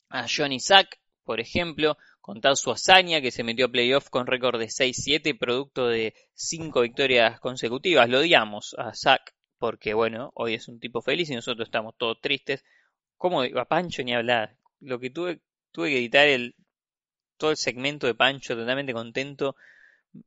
a 0.08 0.26
Johnny 0.28 0.60
Sack, 0.60 1.00
por 1.24 1.40
ejemplo, 1.40 1.96
contar 2.20 2.56
su 2.56 2.70
hazaña 2.70 3.20
que 3.20 3.30
se 3.30 3.44
metió 3.44 3.66
a 3.66 3.70
playoff 3.70 4.10
con 4.10 4.26
récord 4.26 4.58
de 4.58 4.66
6-7, 4.66 5.38
producto 5.38 5.88
de 5.88 6.14
5 6.34 6.80
victorias 6.82 7.40
consecutivas. 7.40 8.08
Lo 8.08 8.18
odiamos 8.18 8.74
a 8.78 8.94
Sack 8.94 9.34
porque, 9.58 9.94
bueno, 9.94 10.30
hoy 10.34 10.54
es 10.54 10.68
un 10.68 10.78
tipo 10.80 11.00
feliz 11.00 11.30
y 11.30 11.34
nosotros 11.34 11.68
estamos 11.68 11.94
todos 11.96 12.20
tristes. 12.20 12.64
¿Cómo 13.16 13.42
a 13.42 13.64
Pancho 13.64 14.02
ni 14.02 14.14
hablar? 14.14 14.56
Lo 14.80 14.98
que 14.98 15.10
tuve, 15.10 15.40
tuve 15.72 15.90
que 15.90 15.98
editar 15.98 16.26
el, 16.26 16.54
todo 17.36 17.50
el 17.50 17.56
segmento 17.56 18.06
de 18.06 18.14
Pancho 18.14 18.56
totalmente 18.56 18.92
contento 18.92 19.56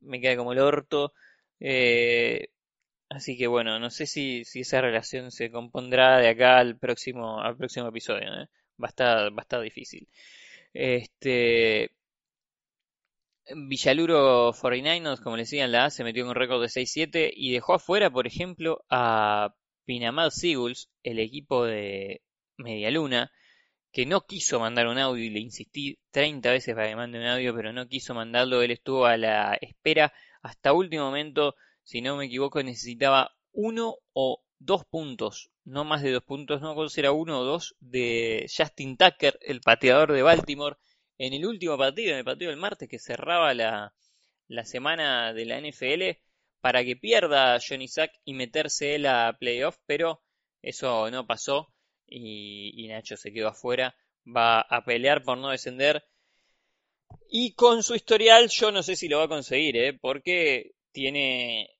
me 0.00 0.20
queda 0.20 0.36
como 0.36 0.52
el 0.52 0.60
orto. 0.60 1.12
Eh, 1.60 2.48
así 3.10 3.36
que 3.38 3.46
bueno, 3.46 3.78
no 3.80 3.90
sé 3.90 4.06
si, 4.06 4.44
si 4.44 4.60
esa 4.60 4.80
relación 4.80 5.30
se 5.30 5.50
compondrá 5.50 6.18
de 6.18 6.28
acá 6.28 6.58
al 6.58 6.78
próximo, 6.78 7.40
al 7.40 7.56
próximo 7.56 7.88
episodio. 7.88 8.28
¿eh? 8.42 8.48
Va, 8.82 8.88
a 8.88 8.90
estar, 8.90 9.32
va 9.32 9.38
a 9.38 9.42
estar 9.42 9.60
difícil. 9.62 10.08
Este. 10.72 11.92
Villaluro 13.54 14.52
49ers, 14.52 15.20
como 15.22 15.36
les 15.36 15.48
decía 15.48 15.64
en 15.64 15.72
la 15.72 15.86
A, 15.86 15.90
se 15.90 16.04
metió 16.04 16.24
con 16.24 16.30
un 16.30 16.34
récord 16.36 16.60
de 16.60 16.68
6-7 16.68 17.32
y 17.34 17.52
dejó 17.52 17.74
afuera, 17.74 18.10
por 18.10 18.26
ejemplo, 18.26 18.84
a 18.90 19.54
Pinamar 19.86 20.30
Seagulls, 20.32 20.90
el 21.02 21.18
equipo 21.18 21.64
de 21.64 22.20
Medialuna, 22.58 23.32
que 23.92 24.06
no 24.06 24.26
quiso 24.26 24.60
mandar 24.60 24.86
un 24.86 24.98
audio 24.98 25.24
y 25.24 25.30
le 25.30 25.40
insistí 25.40 25.98
30 26.10 26.50
veces 26.50 26.74
para 26.74 26.88
que 26.88 26.96
mande 26.96 27.18
un 27.18 27.26
audio, 27.26 27.54
pero 27.54 27.72
no 27.72 27.88
quiso 27.88 28.14
mandarlo. 28.14 28.62
Él 28.62 28.70
estuvo 28.70 29.06
a 29.06 29.16
la 29.16 29.54
espera 29.60 30.12
hasta 30.42 30.72
último 30.72 31.04
momento. 31.04 31.54
Si 31.82 32.00
no 32.02 32.16
me 32.16 32.26
equivoco, 32.26 32.62
necesitaba 32.62 33.34
uno 33.52 33.96
o 34.12 34.42
dos 34.58 34.84
puntos, 34.84 35.50
no 35.64 35.84
más 35.84 36.02
de 36.02 36.12
dos 36.12 36.24
puntos, 36.24 36.60
no 36.60 36.70
recuerdo 36.70 36.90
si 36.90 37.00
era 37.00 37.12
uno 37.12 37.40
o 37.40 37.44
dos, 37.44 37.76
de 37.80 38.46
Justin 38.54 38.96
Tucker, 38.96 39.38
el 39.42 39.60
pateador 39.60 40.12
de 40.12 40.22
Baltimore, 40.22 40.76
en 41.18 41.32
el 41.32 41.46
último 41.46 41.78
partido, 41.78 42.12
en 42.12 42.18
el 42.18 42.24
partido 42.24 42.50
del 42.50 42.60
martes 42.60 42.88
que 42.88 42.98
cerraba 42.98 43.54
la, 43.54 43.94
la 44.48 44.64
semana 44.64 45.32
de 45.32 45.44
la 45.46 45.60
NFL, 45.60 46.20
para 46.60 46.84
que 46.84 46.96
pierda 46.96 47.58
Johnny 47.66 47.88
Sack 47.88 48.12
y 48.24 48.34
meterse 48.34 48.96
él 48.96 49.06
a 49.06 49.36
playoff, 49.38 49.78
pero 49.86 50.22
eso 50.62 51.10
no 51.10 51.26
pasó 51.26 51.72
y, 52.08 52.86
Nacho 52.88 53.16
se 53.16 53.32
quedó 53.32 53.48
afuera. 53.48 53.94
Va 54.26 54.60
a 54.60 54.84
pelear 54.84 55.22
por 55.22 55.38
no 55.38 55.50
descender. 55.50 56.04
Y 57.30 57.52
con 57.54 57.82
su 57.82 57.94
historial 57.94 58.48
yo 58.48 58.70
no 58.72 58.82
sé 58.82 58.96
si 58.96 59.08
lo 59.08 59.18
va 59.18 59.24
a 59.24 59.28
conseguir, 59.28 59.76
¿eh? 59.76 59.92
porque 59.94 60.72
tiene... 60.92 61.70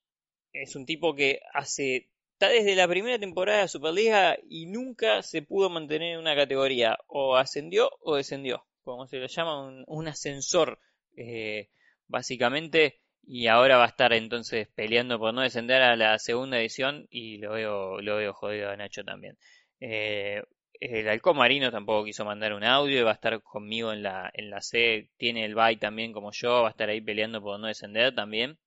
Es 0.52 0.76
un 0.76 0.86
tipo 0.86 1.14
que 1.14 1.40
hace... 1.52 2.08
Está 2.32 2.48
desde 2.50 2.76
la 2.76 2.86
primera 2.86 3.18
temporada 3.18 3.62
de 3.62 3.68
Superliga 3.68 4.38
y 4.48 4.66
nunca 4.66 5.22
se 5.22 5.42
pudo 5.42 5.70
mantener 5.70 6.12
en 6.14 6.20
una 6.20 6.36
categoría. 6.36 6.96
O 7.08 7.36
ascendió 7.36 7.90
o 8.00 8.16
descendió. 8.16 8.64
Como 8.84 9.06
se 9.06 9.18
lo 9.18 9.26
llama, 9.26 9.84
un, 9.86 10.08
ascensor. 10.08 10.78
Eh, 11.16 11.68
básicamente. 12.06 13.00
y 13.26 13.48
ahora 13.48 13.76
va 13.76 13.84
a 13.84 13.88
estar 13.88 14.12
entonces 14.12 14.68
peleando 14.74 15.18
por 15.18 15.34
no 15.34 15.42
descender 15.42 15.82
a 15.82 15.96
la 15.96 16.18
segunda 16.18 16.58
edición 16.60 17.06
y 17.10 17.38
lo 17.38 17.52
veo, 17.52 18.00
lo 18.00 18.16
veo 18.16 18.32
jodido 18.32 18.70
a 18.70 18.76
Nacho 18.76 19.04
también. 19.04 19.36
Eh, 19.80 20.42
el 20.80 21.08
halcón 21.08 21.36
marino 21.36 21.70
tampoco 21.70 22.04
quiso 22.04 22.24
mandar 22.24 22.52
un 22.52 22.64
audio, 22.64 23.04
va 23.04 23.10
a 23.12 23.14
estar 23.14 23.42
conmigo 23.42 23.92
en 23.92 24.02
la, 24.02 24.30
en 24.34 24.50
la 24.50 24.60
C, 24.60 25.10
tiene 25.16 25.44
el 25.44 25.54
bye 25.54 25.76
también 25.76 26.12
como 26.12 26.30
yo, 26.32 26.62
va 26.62 26.68
a 26.68 26.70
estar 26.70 26.88
ahí 26.88 27.00
peleando 27.00 27.42
por 27.42 27.58
no 27.58 27.66
descender 27.66 28.14
también. 28.14 28.58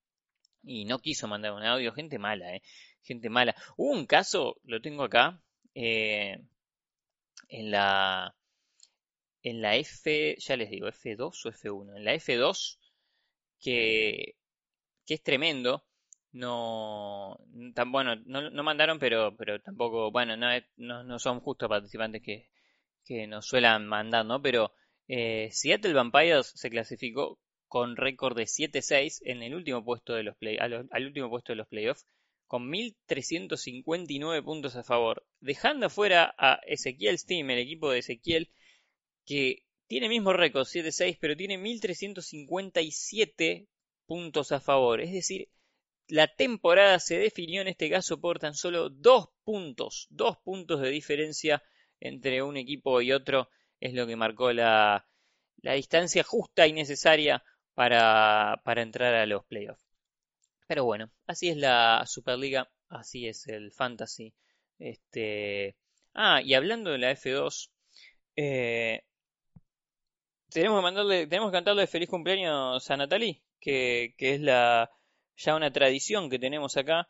Y 0.63 0.85
no 0.85 0.99
quiso 0.99 1.27
mandar 1.27 1.53
un 1.53 1.63
audio, 1.63 1.93
gente 1.93 2.19
mala, 2.19 2.55
eh, 2.55 2.61
gente 3.03 3.29
mala. 3.29 3.55
Hubo 3.77 3.91
un 3.93 4.05
caso, 4.05 4.57
lo 4.63 4.81
tengo 4.81 5.03
acá, 5.03 5.41
eh, 5.75 6.37
en 7.49 7.71
la 7.71 8.35
en 9.43 9.61
la 9.61 9.75
F, 9.75 10.35
ya 10.39 10.55
les 10.55 10.69
digo, 10.69 10.87
F2 10.87 11.45
o 11.45 11.49
F1, 11.51 11.97
en 11.97 12.05
la 12.05 12.13
F2 12.13 12.79
que 13.59 14.35
que 15.05 15.13
es 15.15 15.23
tremendo. 15.23 15.83
No, 16.33 17.37
tan 17.75 17.91
bueno, 17.91 18.15
no, 18.25 18.49
no 18.49 18.63
mandaron, 18.63 18.99
pero, 18.99 19.35
pero 19.35 19.59
tampoco, 19.61 20.11
bueno, 20.11 20.37
no, 20.37 20.47
no, 20.77 21.03
no 21.03 21.19
son 21.19 21.41
justos 21.41 21.67
participantes 21.67 22.21
que, 22.21 22.47
que 23.05 23.27
nos 23.27 23.45
suelan 23.47 23.87
mandar, 23.87 24.25
¿no? 24.25 24.41
Pero 24.41 24.71
eh, 25.07 25.49
Seattle 25.51 25.93
Vampires 25.93 26.51
se 26.55 26.69
clasificó 26.69 27.39
con 27.67 27.97
récord 27.97 28.37
de 28.37 28.43
7-6 28.43 29.21
en 29.23 29.43
el 29.43 29.55
último 29.55 29.83
puesto 29.83 30.13
de 30.13 30.23
los 30.23 30.37
play, 30.37 30.57
al, 30.57 30.87
último 31.05 31.29
puesto 31.29 31.51
de 31.53 31.57
los 31.57 31.67
playoffs 31.67 32.05
con 32.47 32.69
1359 32.69 34.43
puntos 34.43 34.75
a 34.75 34.83
favor, 34.83 35.25
dejando 35.39 35.85
afuera 35.85 36.35
a 36.37 36.59
Ezequiel 36.65 37.17
Steam, 37.17 37.49
el 37.49 37.59
equipo 37.59 37.91
de 37.91 37.99
Ezequiel, 37.99 38.51
que 39.25 39.63
tiene 39.87 40.09
mismo 40.09 40.33
récord 40.33 40.65
7-6, 40.65 41.17
pero 41.19 41.37
tiene 41.37 41.57
1357 41.57 43.67
puntos 44.05 44.51
a 44.51 44.59
favor. 44.59 44.99
Es 44.99 45.13
decir, 45.13 45.47
la 46.07 46.27
temporada 46.27 46.99
se 46.99 47.17
definió 47.17 47.61
en 47.61 47.67
este 47.69 47.89
caso 47.89 48.19
por 48.19 48.39
tan 48.39 48.53
solo 48.53 48.89
dos 48.89 49.29
puntos, 49.43 50.07
dos 50.09 50.37
puntos 50.37 50.81
de 50.81 50.89
diferencia 50.89 51.63
entre 51.99 52.41
un 52.43 52.57
equipo 52.57 53.01
y 53.01 53.11
otro 53.11 53.49
es 53.79 53.93
lo 53.93 54.07
que 54.07 54.15
marcó 54.15 54.51
la, 54.53 55.07
la 55.61 55.73
distancia 55.73 56.23
justa 56.23 56.67
y 56.67 56.73
necesaria 56.73 57.43
para, 57.73 58.61
para 58.63 58.81
entrar 58.81 59.13
a 59.15 59.25
los 59.25 59.45
playoffs. 59.45 59.85
Pero 60.67 60.85
bueno, 60.85 61.11
así 61.27 61.49
es 61.49 61.57
la 61.57 62.03
Superliga, 62.07 62.69
así 62.89 63.27
es 63.27 63.47
el 63.47 63.71
Fantasy. 63.71 64.33
Este, 64.79 65.75
ah, 66.13 66.41
y 66.41 66.53
hablando 66.53 66.91
de 66.91 66.97
la 66.97 67.11
F2, 67.11 67.69
eh, 68.35 69.03
tenemos 70.49 70.79
que 70.79 70.83
mandarle, 70.83 71.27
tenemos 71.27 71.51
que 71.51 71.57
cantarle 71.57 71.87
feliz 71.87 72.09
cumpleaños 72.09 72.89
a 72.89 72.97
Natalie, 72.97 73.41
que, 73.59 74.15
es 74.17 74.41
la 74.41 74.89
ya 75.43 75.55
una 75.55 75.71
tradición 75.71 76.29
que 76.29 76.39
tenemos 76.39 76.77
acá. 76.77 77.07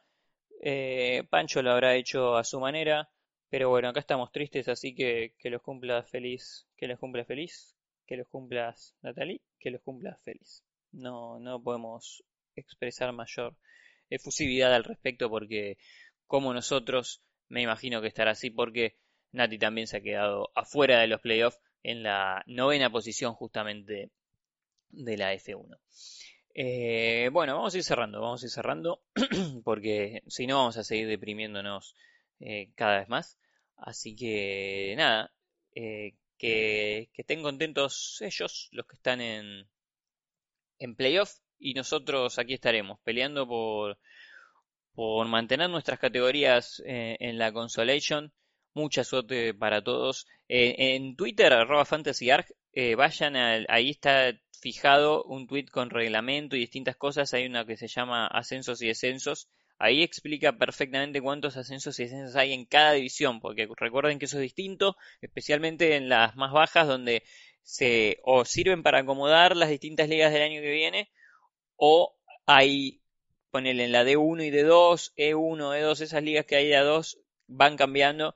Eh, 0.61 1.23
Pancho 1.29 1.61
lo 1.61 1.71
habrá 1.71 1.95
hecho 1.95 2.36
a 2.36 2.43
su 2.43 2.59
manera, 2.59 3.09
pero 3.49 3.69
bueno, 3.69 3.89
acá 3.89 3.99
estamos 3.99 4.32
tristes, 4.32 4.67
así 4.67 4.93
que 4.95 5.34
que 5.39 5.49
los 5.49 5.61
cumpla 5.61 6.03
feliz, 6.03 6.67
que 6.77 6.88
los 6.88 6.99
cumpla 6.99 7.25
feliz, 7.25 7.75
que 8.05 8.17
los 8.17 8.27
cumplas 8.27 8.95
Natalie, 9.01 9.41
que 9.59 9.71
los 9.71 9.82
cumpla 9.82 10.17
feliz. 10.23 10.63
No, 10.91 11.39
no 11.39 11.61
podemos 11.61 12.23
expresar 12.55 13.13
mayor 13.13 13.55
efusividad 14.09 14.73
al 14.73 14.84
respecto 14.84 15.29
porque 15.29 15.77
como 16.27 16.53
nosotros 16.53 17.23
me 17.47 17.61
imagino 17.61 18.01
que 18.01 18.07
estará 18.07 18.32
así 18.32 18.49
porque 18.49 18.97
Nati 19.32 19.57
también 19.57 19.88
se 19.88 19.97
ha 19.97 20.01
quedado 20.01 20.51
afuera 20.55 20.99
de 20.99 21.07
los 21.07 21.21
playoffs 21.21 21.59
en 21.84 22.03
la 22.03 22.43
novena 22.45 22.89
posición 22.89 23.34
justamente 23.34 24.11
de 24.89 25.17
la 25.17 25.34
F1. 25.34 25.79
Eh, 26.54 27.30
bueno, 27.32 27.56
vamos 27.56 27.74
a 27.74 27.78
ir 27.78 27.84
cerrando, 27.84 28.22
vamos 28.22 28.43
a 28.43 28.45
ir 28.45 28.52
cerrando, 28.52 29.02
porque 29.64 30.24
si 30.28 30.47
no 30.47 30.58
vamos 30.58 30.78
a 30.78 30.84
seguir 30.84 31.08
deprimiéndonos 31.08 31.95
eh, 32.39 32.72
cada 32.76 32.99
vez 32.99 33.10
más. 33.10 33.38
Así 33.78 34.16
que 34.16 34.93
nada, 34.97 35.34
eh, 35.76 36.16
que, 36.38 37.10
estén 37.14 37.41
contentos 37.41 38.18
ellos, 38.22 38.70
los 38.72 38.86
que 38.86 38.95
están 38.95 39.22
en, 39.22 39.70
en 40.80 40.95
playoff, 40.95 41.34
y 41.60 41.74
nosotros 41.74 42.39
aquí 42.39 42.54
estaremos 42.54 42.99
peleando 43.04 43.47
por, 43.47 43.97
por 44.93 45.28
mantener 45.28 45.70
nuestras 45.70 45.99
categorías 45.99 46.82
en 46.86 47.38
la 47.38 47.52
Consolation. 47.54 48.34
Mucha 48.74 49.04
suerte 49.04 49.54
para 49.54 49.84
todos. 49.84 50.28
en 50.47 51.16
Twitter, 51.16 51.54
arroba 51.54 51.86
fantasyarg, 51.86 52.45
vayan 52.97 53.36
ahí 53.36 53.89
está 53.89 54.34
fijado 54.61 55.24
un 55.24 55.47
tweet 55.47 55.65
con 55.72 55.89
reglamento 55.89 56.55
y 56.55 56.59
distintas 56.59 56.95
cosas. 56.95 57.34
Hay 57.34 57.45
una 57.45 57.65
que 57.65 57.78
se 57.78 57.88
llama 57.88 58.28
ascensos 58.28 58.82
y 58.82 58.88
descensos. 58.88 59.49
Ahí 59.80 60.03
explica 60.03 60.57
perfectamente 60.57 61.22
cuántos 61.22 61.57
ascensos 61.57 61.99
y 61.99 62.03
descensos 62.03 62.36
hay 62.36 62.53
en 62.53 62.65
cada 62.65 62.93
división, 62.93 63.39
porque 63.39 63.67
recuerden 63.78 64.19
que 64.19 64.26
eso 64.26 64.38
es 64.38 64.43
distinto, 64.43 64.95
especialmente 65.22 65.95
en 65.95 66.07
las 66.07 66.36
más 66.36 66.51
bajas, 66.51 66.88
donde 66.88 67.24
se 67.63 68.19
o 68.24 68.45
sirven 68.45 68.84
para 68.84 68.99
acomodar 68.99 69.57
las 69.57 69.69
distintas 69.69 70.07
ligas 70.07 70.32
del 70.32 70.43
año 70.43 70.61
que 70.61 70.72
viene, 70.72 71.09
o 71.78 72.15
hay, 72.45 73.01
ponele 73.49 73.86
en 73.86 73.91
la 73.91 74.03
D1 74.03 74.45
y 74.45 74.51
D2, 74.51 75.13
E1, 75.17 75.82
E2, 75.82 76.01
esas 76.01 76.24
ligas 76.24 76.45
que 76.45 76.57
hay 76.57 76.67
de 76.67 76.78
A2 76.78 77.17
van 77.47 77.76
cambiando 77.76 78.36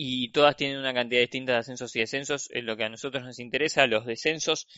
y 0.00 0.30
todas 0.30 0.54
tienen 0.54 0.78
una 0.78 0.94
cantidad 0.94 1.20
distinta 1.20 1.54
de 1.54 1.58
ascensos 1.58 1.96
y 1.96 1.98
descensos. 1.98 2.48
Es 2.52 2.62
lo 2.62 2.76
que 2.76 2.84
a 2.84 2.88
nosotros 2.88 3.24
nos 3.24 3.40
interesa. 3.40 3.84
Los 3.88 4.06
descensos, 4.06 4.68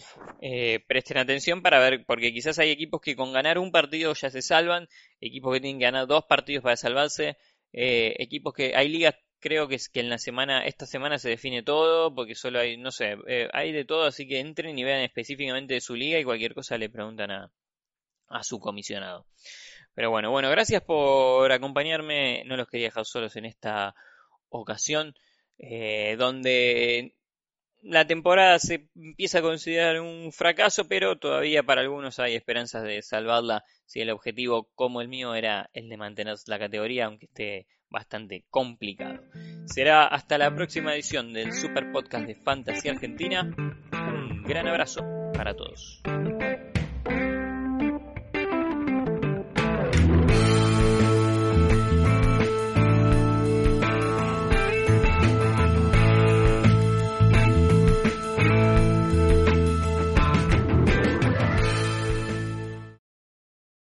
eh, 0.40 0.80
presten 0.88 1.18
atención 1.18 1.60
para 1.60 1.78
ver, 1.78 2.06
porque 2.06 2.32
quizás 2.32 2.58
hay 2.58 2.70
equipos 2.70 3.02
que 3.02 3.16
con 3.16 3.30
ganar 3.30 3.58
un 3.58 3.70
partido 3.70 4.14
ya 4.14 4.30
se 4.30 4.40
salvan, 4.40 4.88
equipos 5.20 5.52
que 5.52 5.60
tienen 5.60 5.78
que 5.78 5.84
ganar 5.84 6.06
dos 6.06 6.24
partidos 6.24 6.62
para 6.62 6.76
salvarse, 6.76 7.36
eh, 7.74 8.14
equipos 8.18 8.54
que 8.54 8.74
hay 8.74 8.88
ligas. 8.88 9.14
Creo 9.40 9.68
que 9.68 9.74
es 9.74 9.90
que 9.90 10.00
en 10.00 10.08
la 10.08 10.16
semana, 10.16 10.64
esta 10.64 10.86
semana 10.86 11.18
se 11.18 11.28
define 11.28 11.62
todo, 11.62 12.14
porque 12.14 12.34
solo 12.34 12.58
hay, 12.58 12.78
no 12.78 12.90
sé, 12.90 13.18
eh, 13.28 13.50
hay 13.52 13.72
de 13.72 13.84
todo, 13.84 14.04
así 14.04 14.26
que 14.26 14.40
entren 14.40 14.78
y 14.78 14.84
vean 14.84 15.02
específicamente 15.02 15.74
de 15.74 15.82
su 15.82 15.96
liga 15.96 16.18
y 16.18 16.24
cualquier 16.24 16.54
cosa 16.54 16.78
le 16.78 16.88
preguntan 16.88 17.30
a, 17.30 17.52
a 18.28 18.42
su 18.42 18.58
comisionado. 18.58 19.26
Pero 19.94 20.08
bueno, 20.10 20.30
bueno, 20.30 20.48
gracias 20.48 20.82
por 20.82 21.52
acompañarme. 21.52 22.42
No 22.46 22.56
los 22.56 22.68
quería 22.68 22.86
dejar 22.86 23.04
solos 23.04 23.36
en 23.36 23.44
esta 23.44 23.94
ocasión 24.58 25.14
eh, 25.58 26.16
donde 26.18 27.14
la 27.82 28.06
temporada 28.06 28.58
se 28.58 28.88
empieza 28.94 29.38
a 29.38 29.42
considerar 29.42 30.00
un 30.00 30.32
fracaso, 30.32 30.86
pero 30.88 31.18
todavía 31.18 31.62
para 31.62 31.80
algunos 31.80 32.18
hay 32.18 32.34
esperanzas 32.34 32.82
de 32.82 33.02
salvarla 33.02 33.64
si 33.86 34.00
el 34.00 34.10
objetivo 34.10 34.70
como 34.74 35.00
el 35.00 35.08
mío 35.08 35.34
era 35.34 35.70
el 35.72 35.88
de 35.88 35.96
mantener 35.96 36.36
la 36.46 36.58
categoría, 36.58 37.06
aunque 37.06 37.26
esté 37.26 37.66
bastante 37.88 38.44
complicado. 38.50 39.20
Será 39.66 40.06
hasta 40.06 40.38
la 40.38 40.54
próxima 40.54 40.94
edición 40.94 41.32
del 41.32 41.52
Super 41.52 41.90
Podcast 41.92 42.26
de 42.26 42.36
Fantasy 42.36 42.88
Argentina. 42.88 43.42
Un 43.92 44.44
gran 44.44 44.68
abrazo 44.68 45.02
para 45.34 45.54
todos. 45.54 46.02